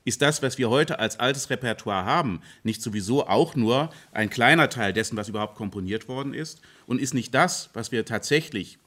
Ist 0.09 0.23
das, 0.23 0.41
was 0.41 0.57
wir 0.57 0.71
heute 0.71 0.97
als 0.97 1.19
altes 1.19 1.51
Repertoire 1.51 2.03
haben, 2.03 2.41
nicht 2.63 2.81
sowieso 2.81 3.27
auch 3.27 3.55
nur 3.55 3.91
ein 4.11 4.31
kleiner 4.31 4.67
Teil 4.67 4.91
dessen, 4.91 5.15
was 5.17 5.29
überhaupt 5.29 5.53
komponiert 5.53 6.07
worden 6.07 6.33
ist? 6.33 6.61
Und 6.87 6.99
ist 6.99 7.13
nicht 7.13 7.35
das, 7.35 7.69
was 7.75 7.91
wir 7.91 8.05
tatsächlich 8.05 8.79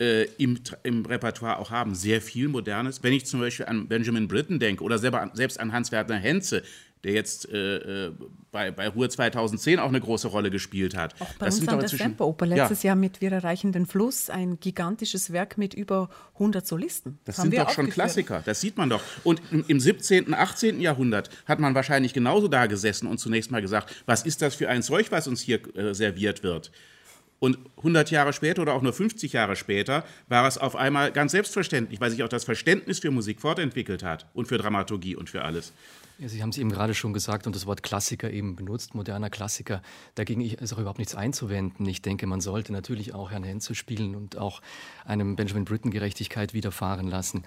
äh, 0.00 0.22
im, 0.38 0.58
im, 0.82 1.04
Repertoire 1.04 1.58
auch 1.58 1.70
haben, 1.70 1.94
sehr 1.94 2.22
viel 2.22 2.48
Modernes? 2.48 3.02
Wenn 3.02 3.12
ich 3.12 3.26
zum 3.26 3.40
Beispiel 3.40 3.66
an 3.66 3.86
Benjamin 3.86 4.28
Britten 4.28 4.60
denke 4.60 4.82
oder 4.82 4.98
selber, 4.98 5.30
selbst 5.34 5.60
an 5.60 5.74
Hans-Werner 5.74 6.16
Henze, 6.16 6.62
der 7.04 7.12
jetzt 7.12 7.48
äh, 7.50 8.06
äh 8.06 8.12
bei, 8.52 8.70
bei 8.70 8.86
Ruhe 8.86 9.08
2010 9.08 9.78
auch 9.78 9.88
eine 9.88 10.00
große 10.00 10.28
Rolle 10.28 10.50
gespielt 10.50 10.94
hat. 10.94 11.14
Auch 11.20 11.32
bei 11.38 11.46
das 11.46 11.58
uns 11.58 11.68
an 11.68 11.78
der 11.80 11.88
Semperoper 11.88 12.44
letztes 12.44 12.82
ja. 12.82 12.88
Jahr 12.88 12.96
mit 12.96 13.22
Wir 13.22 13.32
erreichen 13.32 13.72
den 13.72 13.86
Fluss, 13.86 14.28
ein 14.28 14.60
gigantisches 14.60 15.32
Werk 15.32 15.56
mit 15.56 15.72
über 15.72 16.10
100 16.34 16.66
Solisten. 16.66 17.18
Das 17.24 17.36
sind 17.36 17.56
doch 17.56 17.70
schon 17.70 17.88
Klassiker, 17.88 18.42
das 18.44 18.60
sieht 18.60 18.76
man 18.76 18.90
doch. 18.90 19.00
Und 19.24 19.40
im, 19.50 19.64
im 19.68 19.80
17., 19.80 20.34
18. 20.34 20.80
Jahrhundert 20.80 21.30
hat 21.46 21.60
man 21.60 21.74
wahrscheinlich 21.74 22.12
genauso 22.12 22.46
da 22.46 22.66
gesessen 22.66 23.06
und 23.06 23.18
zunächst 23.18 23.50
mal 23.50 23.62
gesagt, 23.62 24.02
was 24.04 24.22
ist 24.24 24.42
das 24.42 24.54
für 24.54 24.68
ein 24.68 24.82
Zeug, 24.82 25.10
was 25.10 25.26
uns 25.26 25.40
hier 25.40 25.60
äh, 25.74 25.94
serviert 25.94 26.42
wird? 26.42 26.70
Und 27.38 27.58
100 27.78 28.10
Jahre 28.12 28.32
später 28.32 28.62
oder 28.62 28.74
auch 28.74 28.82
nur 28.82 28.92
50 28.92 29.32
Jahre 29.32 29.56
später 29.56 30.04
war 30.28 30.46
es 30.46 30.58
auf 30.58 30.76
einmal 30.76 31.10
ganz 31.10 31.32
selbstverständlich, 31.32 32.00
weil 32.00 32.10
sich 32.10 32.22
auch 32.22 32.28
das 32.28 32.44
Verständnis 32.44 33.00
für 33.00 33.10
Musik 33.10 33.40
fortentwickelt 33.40 34.04
hat 34.04 34.26
und 34.32 34.46
für 34.46 34.58
Dramaturgie 34.58 35.16
und 35.16 35.28
für 35.28 35.42
alles. 35.42 35.72
Ja, 36.22 36.28
Sie 36.28 36.40
haben 36.40 36.50
es 36.50 36.58
eben 36.58 36.70
gerade 36.70 36.94
schon 36.94 37.12
gesagt 37.12 37.48
und 37.48 37.56
das 37.56 37.66
Wort 37.66 37.82
Klassiker 37.82 38.30
eben 38.30 38.54
benutzt, 38.54 38.94
moderner 38.94 39.28
Klassiker. 39.28 39.82
Dagegen 40.14 40.40
ist 40.40 40.72
auch 40.72 40.78
überhaupt 40.78 41.00
nichts 41.00 41.16
einzuwenden. 41.16 41.84
Ich 41.84 42.00
denke, 42.00 42.28
man 42.28 42.40
sollte 42.40 42.72
natürlich 42.72 43.12
auch 43.12 43.32
Herrn 43.32 43.42
Henze 43.42 43.74
spielen 43.74 44.14
und 44.14 44.38
auch 44.38 44.62
einem 45.04 45.34
Benjamin 45.34 45.64
Britten 45.64 45.90
Gerechtigkeit 45.90 46.54
widerfahren 46.54 47.08
lassen 47.08 47.42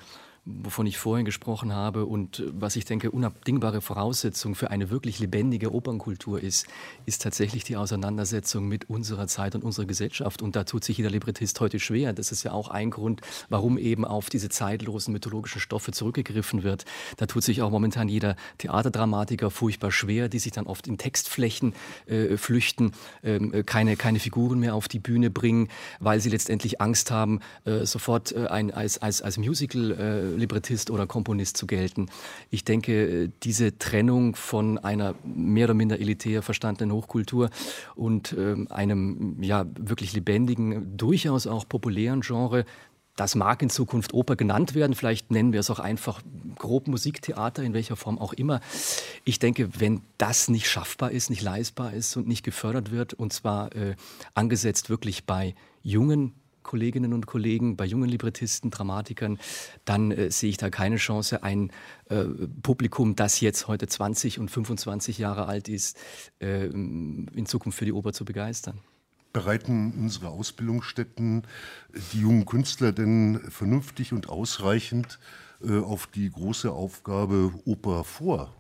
wovon 0.46 0.86
ich 0.86 1.00
vorhin 1.00 1.26
gesprochen 1.26 1.74
habe 1.74 2.06
und 2.06 2.44
was 2.48 2.76
ich 2.76 2.86
denke 2.86 3.10
unabdingbare 3.10 3.82
Voraussetzung 3.82 4.54
für 4.54 4.70
eine 4.70 4.92
wirklich 4.92 5.18
lebendige 5.18 5.74
Opernkultur 5.74 6.40
ist, 6.40 6.68
ist 7.08 7.24
tatsächlich 7.24 7.64
die 7.64 7.78
Auseinandersetzung 7.78 8.68
mit 8.68 8.88
unserer 8.88 9.28
Zeit 9.28 9.56
und 9.56 9.64
unserer 9.64 9.88
Gesellschaft. 9.88 10.44
Und 10.44 10.56
da 10.56 10.64
tut 10.64 10.84
sich 10.84 10.98
jeder 10.98 11.10
Librettist 11.10 11.60
heute 11.62 11.80
schwer. 11.80 12.14
Das 12.14 12.32
ist 12.32 12.44
ja 12.44 12.52
auch 12.52 12.70
ein 12.70 12.92
Grund, 12.92 13.22
warum 13.50 13.80
eben 13.80 14.06
auf 14.06 14.30
diese 14.30 14.50
zeitlosen 14.50 15.14
mythologischen 15.14 15.60
Stoffe 15.60 15.92
zurückgegriffen 15.92 16.62
wird. 16.62 16.86
Da 17.18 17.26
tut 17.26 17.44
sich 17.44 17.64
auch 17.64 17.72
momentan 17.72 18.08
jeder 18.08 18.36
Theaterdramatiker 18.60 19.50
furchtbar 19.50 19.92
schwer, 19.92 20.30
die 20.30 20.40
sich 20.40 20.52
dann 20.52 20.68
oft 20.68 20.86
in 20.86 21.00
Textflächen 21.00 21.74
äh, 22.06 22.38
flüchten, 22.38 22.92
äh, 23.24 23.64
keine, 23.64 23.96
keine 23.98 24.20
Figuren 24.20 24.60
mehr 24.60 24.76
auf 24.76 24.88
die 24.88 25.00
Bühne 25.00 25.32
bringen, 25.32 25.70
weil 26.00 26.20
sie 26.20 26.30
letztendlich 26.30 26.82
Angst 26.82 27.10
haben, 27.10 27.40
äh, 27.64 27.86
sofort 27.86 28.32
äh, 28.32 28.46
ein, 28.46 28.72
als, 28.72 29.00
als, 29.02 29.24
als 29.24 29.38
Musical 29.38 29.92
äh, 29.92 30.35
Librettist 30.36 30.92
oder 30.92 31.08
Komponist 31.08 31.58
zu 31.58 31.68
gelten. 31.68 32.08
Ich 32.50 32.64
denke, 32.64 33.30
diese 33.44 33.78
Trennung 33.78 34.36
von 34.36 34.78
einer 34.78 35.16
mehr 35.24 35.66
oder 35.66 35.74
minder 35.74 36.00
elitär 36.00 36.42
verstandenen 36.42 36.94
Hochkultur 36.94 37.50
und 37.96 38.34
äh, 38.34 38.56
einem 38.70 39.42
ja 39.42 39.66
wirklich 39.78 40.14
lebendigen, 40.14 40.98
durchaus 40.98 41.48
auch 41.48 41.68
populären 41.68 42.22
Genre, 42.22 42.66
das 43.16 43.36
mag 43.36 43.62
in 43.62 43.70
Zukunft 43.70 44.14
Oper 44.14 44.36
genannt 44.36 44.76
werden. 44.76 44.94
Vielleicht 44.94 45.32
nennen 45.32 45.54
wir 45.54 45.62
es 45.62 45.70
auch 45.70 45.80
einfach 45.80 46.22
grob 46.58 46.88
Musiktheater, 46.88 47.64
in 47.64 47.74
welcher 47.74 47.96
Form 47.96 48.20
auch 48.20 48.34
immer. 48.34 48.60
Ich 49.24 49.40
denke, 49.40 49.70
wenn 49.80 50.02
das 50.18 50.50
nicht 50.50 50.70
schaffbar 50.70 51.12
ist, 51.12 51.30
nicht 51.30 51.42
leistbar 51.42 51.94
ist 51.94 52.18
und 52.18 52.28
nicht 52.28 52.44
gefördert 52.44 52.92
wird, 52.92 53.14
und 53.14 53.32
zwar 53.32 53.74
äh, 53.76 53.96
angesetzt 54.34 54.90
wirklich 54.90 55.26
bei 55.26 55.56
jungen 55.82 56.34
Kolleginnen 56.66 57.14
und 57.14 57.26
Kollegen, 57.26 57.78
bei 57.78 57.86
jungen 57.86 58.10
Librettisten, 58.10 58.72
Dramatikern, 58.72 59.40
dann 59.86 60.12
äh, 60.12 60.30
sehe 60.32 60.50
ich 60.50 60.58
da 60.58 60.70
keine 60.70 60.98
Chance, 60.98 61.44
ein 61.44 61.72
äh, 62.10 62.26
Publikum, 62.62 63.16
das 63.16 63.40
jetzt 63.40 63.68
heute 63.68 63.88
20 63.88 64.40
und 64.40 64.52
25 64.52 65.18
Jahre 65.18 65.46
alt 65.46 65.70
ist, 65.70 65.98
äh, 66.42 66.66
in 66.66 67.46
Zukunft 67.46 67.78
für 67.78 67.86
die 67.86 67.94
Oper 67.94 68.12
zu 68.12 68.26
begeistern. 68.26 68.80
Bereiten 69.32 69.94
unsere 69.98 70.30
Ausbildungsstätten 70.30 71.44
die 72.14 72.22
jungen 72.22 72.46
Künstler 72.46 72.92
denn 72.92 73.42
vernünftig 73.50 74.14
und 74.14 74.30
ausreichend 74.30 75.20
äh, 75.62 75.80
auf 75.80 76.08
die 76.08 76.30
große 76.30 76.72
Aufgabe 76.72 77.54
Oper 77.66 78.04
vor? 78.04 78.54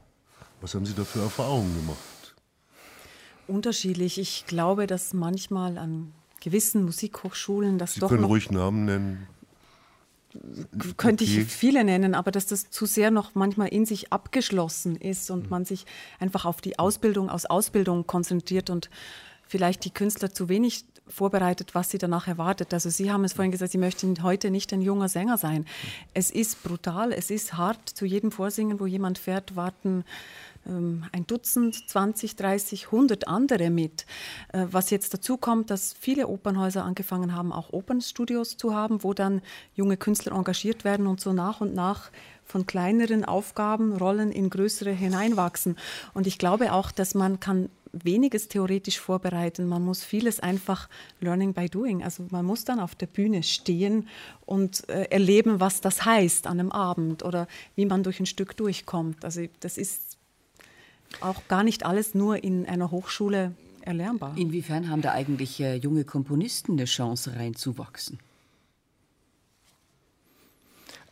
Was 0.61 0.75
haben 0.75 0.85
Sie 0.85 0.93
da 0.93 1.03
für 1.03 1.21
Erfahrungen 1.21 1.73
gemacht? 1.75 2.35
Unterschiedlich. 3.47 4.17
Ich 4.17 4.45
glaube, 4.47 4.87
dass 4.87 5.13
manchmal 5.13 5.77
an 5.77 6.11
gewissen 6.45 6.83
Musikhochschulen 6.85 7.77
das 7.77 7.95
Sie 7.95 7.99
doch 7.99 8.09
können 8.09 8.21
noch 8.21 8.29
ruhig 8.29 8.49
Namen 8.51 8.85
nennen. 8.85 9.27
könnte 10.97 11.23
Okay. 11.23 11.41
ich 11.41 11.45
viele 11.47 11.83
nennen, 11.83 12.13
aber 12.13 12.31
dass 12.31 12.45
das 12.45 12.69
zu 12.69 12.85
sehr 12.85 13.09
noch 13.11 13.35
manchmal 13.35 13.69
in 13.69 13.85
sich 13.85 14.11
abgeschlossen 14.11 14.95
ist 14.95 15.29
Mhm. 15.29 15.35
und 15.35 15.49
man 15.49 15.65
sich 15.65 15.85
einfach 16.19 16.45
auf 16.45 16.61
die 16.61 16.77
Ausbildung 16.77 17.29
aus 17.29 17.45
Ausbildung 17.45 18.05
konzentriert 18.05 18.69
und 18.69 18.89
vielleicht 19.47 19.85
die 19.85 19.91
Künstler 19.91 20.33
zu 20.33 20.49
wenig 20.49 20.85
vorbereitet, 21.07 21.75
was 21.75 21.91
sie 21.91 21.99
danach 21.99 22.27
erwartet. 22.27 22.73
Also 22.73 22.89
Sie 22.89 23.11
haben 23.11 23.23
es 23.23 23.33
vorhin 23.33 23.51
gesagt, 23.51 23.71
Sie 23.71 23.77
möchten 23.77 24.23
heute 24.23 24.49
nicht 24.49 24.73
ein 24.73 24.81
junger 24.81 25.07
Sänger 25.07 25.37
sein. 25.37 25.65
Es 26.15 26.31
ist 26.31 26.63
brutal, 26.63 27.11
es 27.13 27.29
ist 27.29 27.53
hart. 27.53 27.87
Zu 27.89 28.05
jedem 28.05 28.31
Vorsingen, 28.31 28.79
wo 28.79 28.87
jemand 28.87 29.19
fährt, 29.19 29.55
warten 29.55 30.03
ein 30.65 31.25
Dutzend, 31.27 31.89
20, 31.89 32.35
30, 32.35 32.85
100 32.85 33.27
andere 33.27 33.69
mit. 33.69 34.05
Äh, 34.51 34.65
was 34.71 34.89
jetzt 34.89 35.13
dazu 35.13 35.37
kommt, 35.37 35.69
dass 35.69 35.93
viele 35.93 36.27
Opernhäuser 36.27 36.83
angefangen 36.83 37.33
haben, 37.33 37.51
auch 37.51 37.71
Opernstudios 37.71 38.57
zu 38.57 38.73
haben, 38.73 39.03
wo 39.03 39.13
dann 39.13 39.41
junge 39.75 39.97
Künstler 39.97 40.33
engagiert 40.33 40.83
werden 40.83 41.07
und 41.07 41.21
so 41.21 41.33
nach 41.33 41.61
und 41.61 41.73
nach 41.73 42.11
von 42.43 42.65
kleineren 42.65 43.25
Aufgaben, 43.25 43.97
Rollen 43.97 44.31
in 44.31 44.49
größere 44.49 44.91
hineinwachsen. 44.91 45.77
Und 46.13 46.27
ich 46.27 46.37
glaube 46.37 46.73
auch, 46.73 46.91
dass 46.91 47.15
man 47.15 47.39
kann 47.39 47.69
weniges 48.03 48.47
theoretisch 48.47 48.99
vorbereiten. 48.99 49.67
Man 49.67 49.83
muss 49.83 50.03
vieles 50.03 50.39
einfach 50.39 50.89
learning 51.21 51.53
by 51.53 51.69
doing. 51.69 52.03
Also 52.03 52.25
man 52.29 52.45
muss 52.45 52.65
dann 52.65 52.79
auf 52.79 52.95
der 52.95 53.07
Bühne 53.07 53.43
stehen 53.43 54.07
und 54.45 54.87
äh, 54.89 55.05
erleben, 55.05 55.59
was 55.59 55.81
das 55.81 56.05
heißt 56.05 56.47
an 56.47 56.59
einem 56.59 56.71
Abend 56.71 57.23
oder 57.23 57.47
wie 57.75 57.85
man 57.85 58.03
durch 58.03 58.19
ein 58.19 58.25
Stück 58.25 58.57
durchkommt. 58.57 59.23
Also 59.23 59.45
das 59.61 59.77
ist 59.77 60.04
auch 61.21 61.47
gar 61.47 61.63
nicht 61.63 61.85
alles 61.85 62.13
nur 62.15 62.43
in 62.43 62.65
einer 62.65 62.91
Hochschule 62.91 63.53
erlernbar. 63.81 64.35
Inwiefern 64.37 64.89
haben 64.89 65.01
da 65.01 65.11
eigentlich 65.11 65.59
äh, 65.59 65.75
junge 65.75 66.03
Komponisten 66.03 66.73
eine 66.73 66.85
Chance 66.85 67.35
reinzuwachsen? 67.35 68.19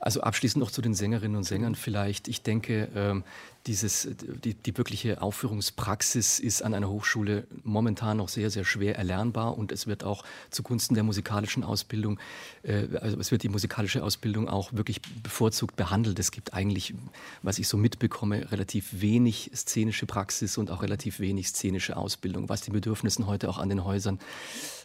Also 0.04 0.20
abschließend 0.20 0.62
noch 0.62 0.70
zu 0.70 0.82
den 0.82 0.93
Sängerinnen 0.93 1.38
und 1.38 1.45
Sängern 1.45 1.76
vielleicht. 1.76 2.28
Ich 2.28 2.41
denke, 2.41 2.89
ähm, 2.93 3.24
dieses, 3.68 4.10
die, 4.43 4.54
die 4.54 4.78
wirkliche 4.78 5.22
Aufführungspraxis 5.22 6.39
ist 6.39 6.62
an 6.62 6.74
einer 6.74 6.89
Hochschule 6.89 7.47
momentan 7.64 8.18
noch 8.18 8.28
sehr, 8.28 8.49
sehr 8.49 8.66
schwer 8.66 8.97
erlernbar 8.97 9.58
und 9.58 9.72
es 9.72 9.88
wird 9.88 10.04
auch 10.04 10.26
zugunsten 10.49 10.95
der 10.95 11.06
musikalischen 11.06 11.64
Ausbildung, 11.64 12.20
äh, 12.64 12.88
also 12.99 13.18
es 13.18 13.32
wird 13.32 13.43
die 13.43 13.49
musikalische 13.49 14.04
Ausbildung 14.04 14.49
auch 14.49 14.74
wirklich 14.74 15.01
bevorzugt 15.24 15.78
behandelt. 15.78 16.20
Es 16.20 16.32
gibt 16.32 16.54
eigentlich, 16.54 16.93
was 17.41 17.58
ich 17.58 17.70
so 17.70 17.78
mitbekomme, 17.78 18.51
relativ 18.51 18.99
wenig 18.99 19.51
szenische 19.56 20.06
Praxis 20.06 20.58
und 20.58 20.70
auch 20.70 20.82
relativ 20.82 21.22
wenig 21.22 21.47
szenische 21.47 21.95
Ausbildung, 21.95 22.49
was 22.49 22.60
den 22.60 22.74
Bedürfnissen 22.74 23.26
heute 23.26 23.47
auch 23.47 23.58
an 23.58 23.70
den 23.70 23.86
Häusern 23.86 24.20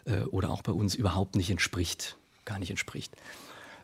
äh, 0.05 0.21
oder 0.21 0.49
auch 0.49 0.61
bei 0.61 0.71
uns 0.71 0.95
überhaupt 0.95 1.35
nicht 1.35 1.49
entspricht, 1.49 2.15
gar 2.45 2.57
nicht 2.57 2.69
entspricht. 2.69 3.17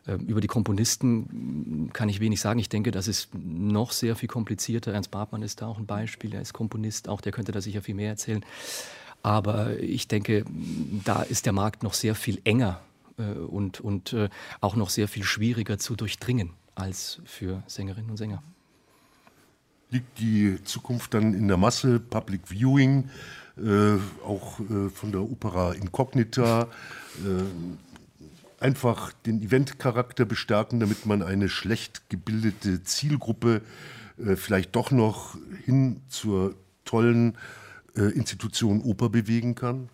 Ähm, 0.08 0.20
Über 0.26 0.40
die 0.40 0.46
Komponisten 0.46 1.90
kann 1.92 2.08
ich 2.08 2.20
wenig 2.20 2.40
sagen. 2.40 2.58
Ich 2.58 2.68
denke, 2.68 2.90
das 2.90 3.08
ist 3.08 3.30
noch 3.34 3.92
sehr 3.92 4.16
viel 4.16 4.28
komplizierter. 4.28 4.92
Ernst 4.92 5.10
Bartmann 5.10 5.42
ist 5.42 5.60
da 5.62 5.66
auch 5.66 5.78
ein 5.78 5.86
Beispiel. 5.86 6.34
Er 6.34 6.42
ist 6.42 6.52
Komponist, 6.52 7.08
auch 7.08 7.20
der 7.20 7.32
könnte 7.32 7.52
da 7.52 7.60
sicher 7.60 7.82
viel 7.82 7.94
mehr 7.94 8.10
erzählen. 8.10 8.44
Aber 9.22 9.78
ich 9.80 10.06
denke, 10.06 10.44
da 11.04 11.22
ist 11.22 11.46
der 11.46 11.52
Markt 11.52 11.82
noch 11.82 11.94
sehr 11.94 12.14
viel 12.14 12.40
enger 12.44 12.80
äh, 13.18 13.22
und, 13.22 13.80
und 13.80 14.12
äh, 14.12 14.28
auch 14.60 14.76
noch 14.76 14.90
sehr 14.90 15.08
viel 15.08 15.24
schwieriger 15.24 15.78
zu 15.78 15.96
durchdringen 15.96 16.50
als 16.74 17.20
für 17.24 17.62
Sängerinnen 17.66 18.10
und 18.10 18.16
Sänger. 18.18 18.42
Liegt 19.90 20.18
die 20.18 20.62
Zukunft 20.64 21.14
dann 21.14 21.32
in 21.32 21.48
der 21.48 21.56
Masse, 21.56 21.98
Public 22.00 22.42
Viewing, 22.50 23.08
äh, 23.56 23.96
auch 24.24 24.60
äh, 24.60 24.90
von 24.90 25.12
der 25.12 25.22
Opera 25.22 25.72
Incognita, 25.72 26.62
äh, 26.62 26.66
einfach 28.58 29.12
den 29.12 29.42
Eventcharakter 29.42 30.24
bestärken, 30.24 30.80
damit 30.80 31.06
man 31.06 31.22
eine 31.22 31.48
schlecht 31.48 32.08
gebildete 32.08 32.82
Zielgruppe 32.82 33.62
äh, 34.18 34.36
vielleicht 34.36 34.74
doch 34.76 34.90
noch 34.90 35.36
hin 35.64 36.00
zur 36.08 36.54
tollen 36.84 37.36
äh, 37.96 38.02
Institution 38.02 38.80
Oper 38.82 39.08
bewegen 39.08 39.54
kann? 39.54 39.88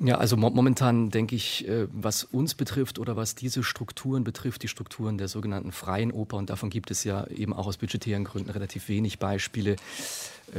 Ja, 0.00 0.18
also 0.18 0.36
mo 0.36 0.50
momentan 0.50 1.10
denke 1.10 1.36
ich, 1.36 1.68
äh, 1.68 1.86
was 1.92 2.24
uns 2.24 2.54
betrifft 2.54 2.98
oder 2.98 3.16
was 3.16 3.36
diese 3.36 3.62
Strukturen 3.62 4.24
betrifft, 4.24 4.64
die 4.64 4.68
Strukturen 4.68 5.18
der 5.18 5.28
sogenannten 5.28 5.70
freien 5.70 6.10
Oper, 6.10 6.36
und 6.36 6.50
davon 6.50 6.68
gibt 6.68 6.90
es 6.90 7.04
ja 7.04 7.26
eben 7.28 7.52
auch 7.52 7.68
aus 7.68 7.76
budgetären 7.76 8.24
Gründen 8.24 8.50
relativ 8.50 8.88
wenig 8.88 9.20
Beispiele, 9.20 9.76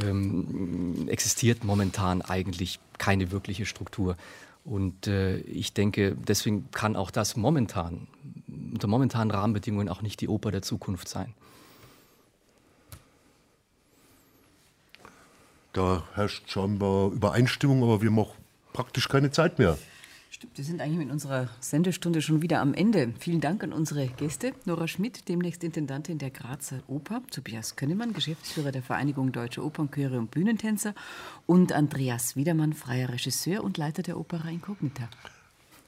ähm, 0.02 1.06
existiert 1.08 1.64
momentan 1.64 2.22
eigentlich 2.22 2.78
keine 2.96 3.30
wirkliche 3.30 3.66
Struktur. 3.66 4.16
Und 4.66 5.06
äh, 5.06 5.38
ich 5.38 5.74
denke, 5.74 6.16
deswegen 6.16 6.68
kann 6.72 6.96
auch 6.96 7.12
das 7.12 7.36
momentan, 7.36 8.08
unter 8.48 8.88
momentanen 8.88 9.30
Rahmenbedingungen 9.30 9.88
auch 9.88 10.02
nicht 10.02 10.20
die 10.20 10.28
Oper 10.28 10.50
der 10.50 10.60
Zukunft 10.60 11.08
sein. 11.08 11.34
Da 15.72 16.02
herrscht 16.14 16.50
scheinbar 16.50 17.12
Übereinstimmung, 17.12 17.84
aber 17.84 18.02
wir 18.02 18.10
haben 18.10 18.18
auch 18.18 18.34
praktisch 18.72 19.08
keine 19.08 19.30
Zeit 19.30 19.60
mehr. 19.60 19.78
Stimmt, 20.36 20.58
wir 20.58 20.64
sind 20.66 20.82
eigentlich 20.82 20.98
mit 20.98 21.10
unserer 21.10 21.48
Sendestunde 21.60 22.20
schon 22.20 22.42
wieder 22.42 22.60
am 22.60 22.74
Ende. 22.74 23.14
Vielen 23.18 23.40
Dank 23.40 23.64
an 23.64 23.72
unsere 23.72 24.06
Gäste. 24.06 24.52
Nora 24.66 24.86
Schmidt, 24.86 25.30
demnächst 25.30 25.64
Intendantin 25.64 26.18
der 26.18 26.28
Grazer 26.28 26.80
Oper, 26.88 27.22
Tobias 27.30 27.74
Könnemann, 27.74 28.12
Geschäftsführer 28.12 28.70
der 28.70 28.82
Vereinigung 28.82 29.32
Deutsche 29.32 29.64
Opernchöre 29.64 30.18
und 30.18 30.30
Bühnentänzer 30.30 30.94
und 31.46 31.72
Andreas 31.72 32.36
Wiedermann, 32.36 32.74
freier 32.74 33.08
Regisseur 33.08 33.64
und 33.64 33.78
Leiter 33.78 34.02
der 34.02 34.18
Opera 34.20 34.50
Incognita. 34.50 35.08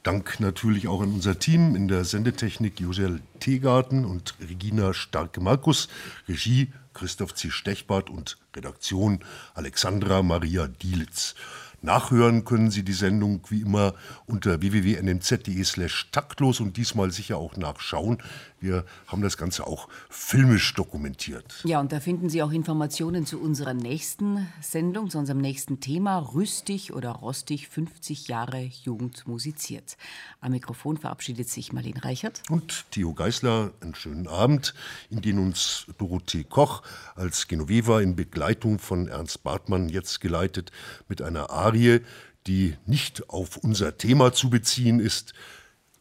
Dank 0.02 0.40
natürlich 0.40 0.88
auch 0.88 1.02
an 1.02 1.12
unser 1.12 1.38
Team 1.38 1.76
in 1.76 1.86
der 1.86 2.04
Sendetechnik 2.04 2.80
Josel 2.80 3.20
Teegarten 3.40 4.06
und 4.06 4.34
Regina 4.40 4.94
Starke-Markus, 4.94 5.90
Regie 6.26 6.72
Christoph 6.94 7.34
C. 7.34 7.50
Stechbart 7.50 8.08
und 8.08 8.38
Redaktion 8.56 9.20
Alexandra 9.54 10.22
Maria 10.22 10.68
Dielitz. 10.68 11.34
Nachhören 11.80 12.44
können 12.44 12.70
Sie 12.70 12.82
die 12.82 12.92
Sendung 12.92 13.40
wie 13.48 13.60
immer 13.60 13.94
unter 14.26 14.60
www.nmz.de 14.60 15.62
slash 15.64 16.08
taktlos 16.10 16.60
und 16.60 16.76
diesmal 16.76 17.12
sicher 17.12 17.36
auch 17.36 17.56
nachschauen. 17.56 18.18
Wir 18.60 18.84
haben 19.06 19.22
das 19.22 19.36
Ganze 19.36 19.66
auch 19.66 19.88
filmisch 20.10 20.74
dokumentiert. 20.74 21.62
Ja, 21.64 21.80
und 21.80 21.92
da 21.92 22.00
finden 22.00 22.28
Sie 22.28 22.42
auch 22.42 22.50
Informationen 22.50 23.24
zu 23.24 23.40
unserer 23.40 23.74
nächsten 23.74 24.48
Sendung, 24.60 25.10
zu 25.10 25.18
unserem 25.18 25.38
nächsten 25.38 25.80
Thema, 25.80 26.18
Rüstig 26.18 26.92
oder 26.92 27.10
Rostig, 27.10 27.68
50 27.68 28.28
Jahre 28.28 28.70
Jugend 28.82 29.26
musiziert. 29.28 29.96
Am 30.40 30.52
Mikrofon 30.52 30.96
verabschiedet 30.96 31.48
sich 31.48 31.72
Marlene 31.72 32.04
Reichert. 32.04 32.42
Und 32.50 32.86
Theo 32.90 33.14
Geisler, 33.14 33.72
einen 33.80 33.94
schönen 33.94 34.26
Abend, 34.26 34.74
in 35.10 35.20
den 35.20 35.38
uns 35.38 35.86
Dorothee 35.98 36.44
Koch 36.44 36.82
als 37.14 37.46
Genoveva 37.48 38.00
in 38.00 38.16
Begleitung 38.16 38.78
von 38.78 39.08
Ernst 39.08 39.42
Bartmann 39.42 39.88
jetzt 39.88 40.20
geleitet 40.20 40.72
mit 41.08 41.22
einer 41.22 41.50
Arie, 41.50 42.00
die 42.46 42.76
nicht 42.86 43.28
auf 43.28 43.58
unser 43.58 43.98
Thema 43.98 44.32
zu 44.32 44.50
beziehen 44.50 45.00
ist. 45.00 45.34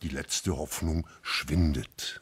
Die 0.01 0.09
letzte 0.09 0.57
Hoffnung 0.57 1.07
schwindet. 1.21 2.21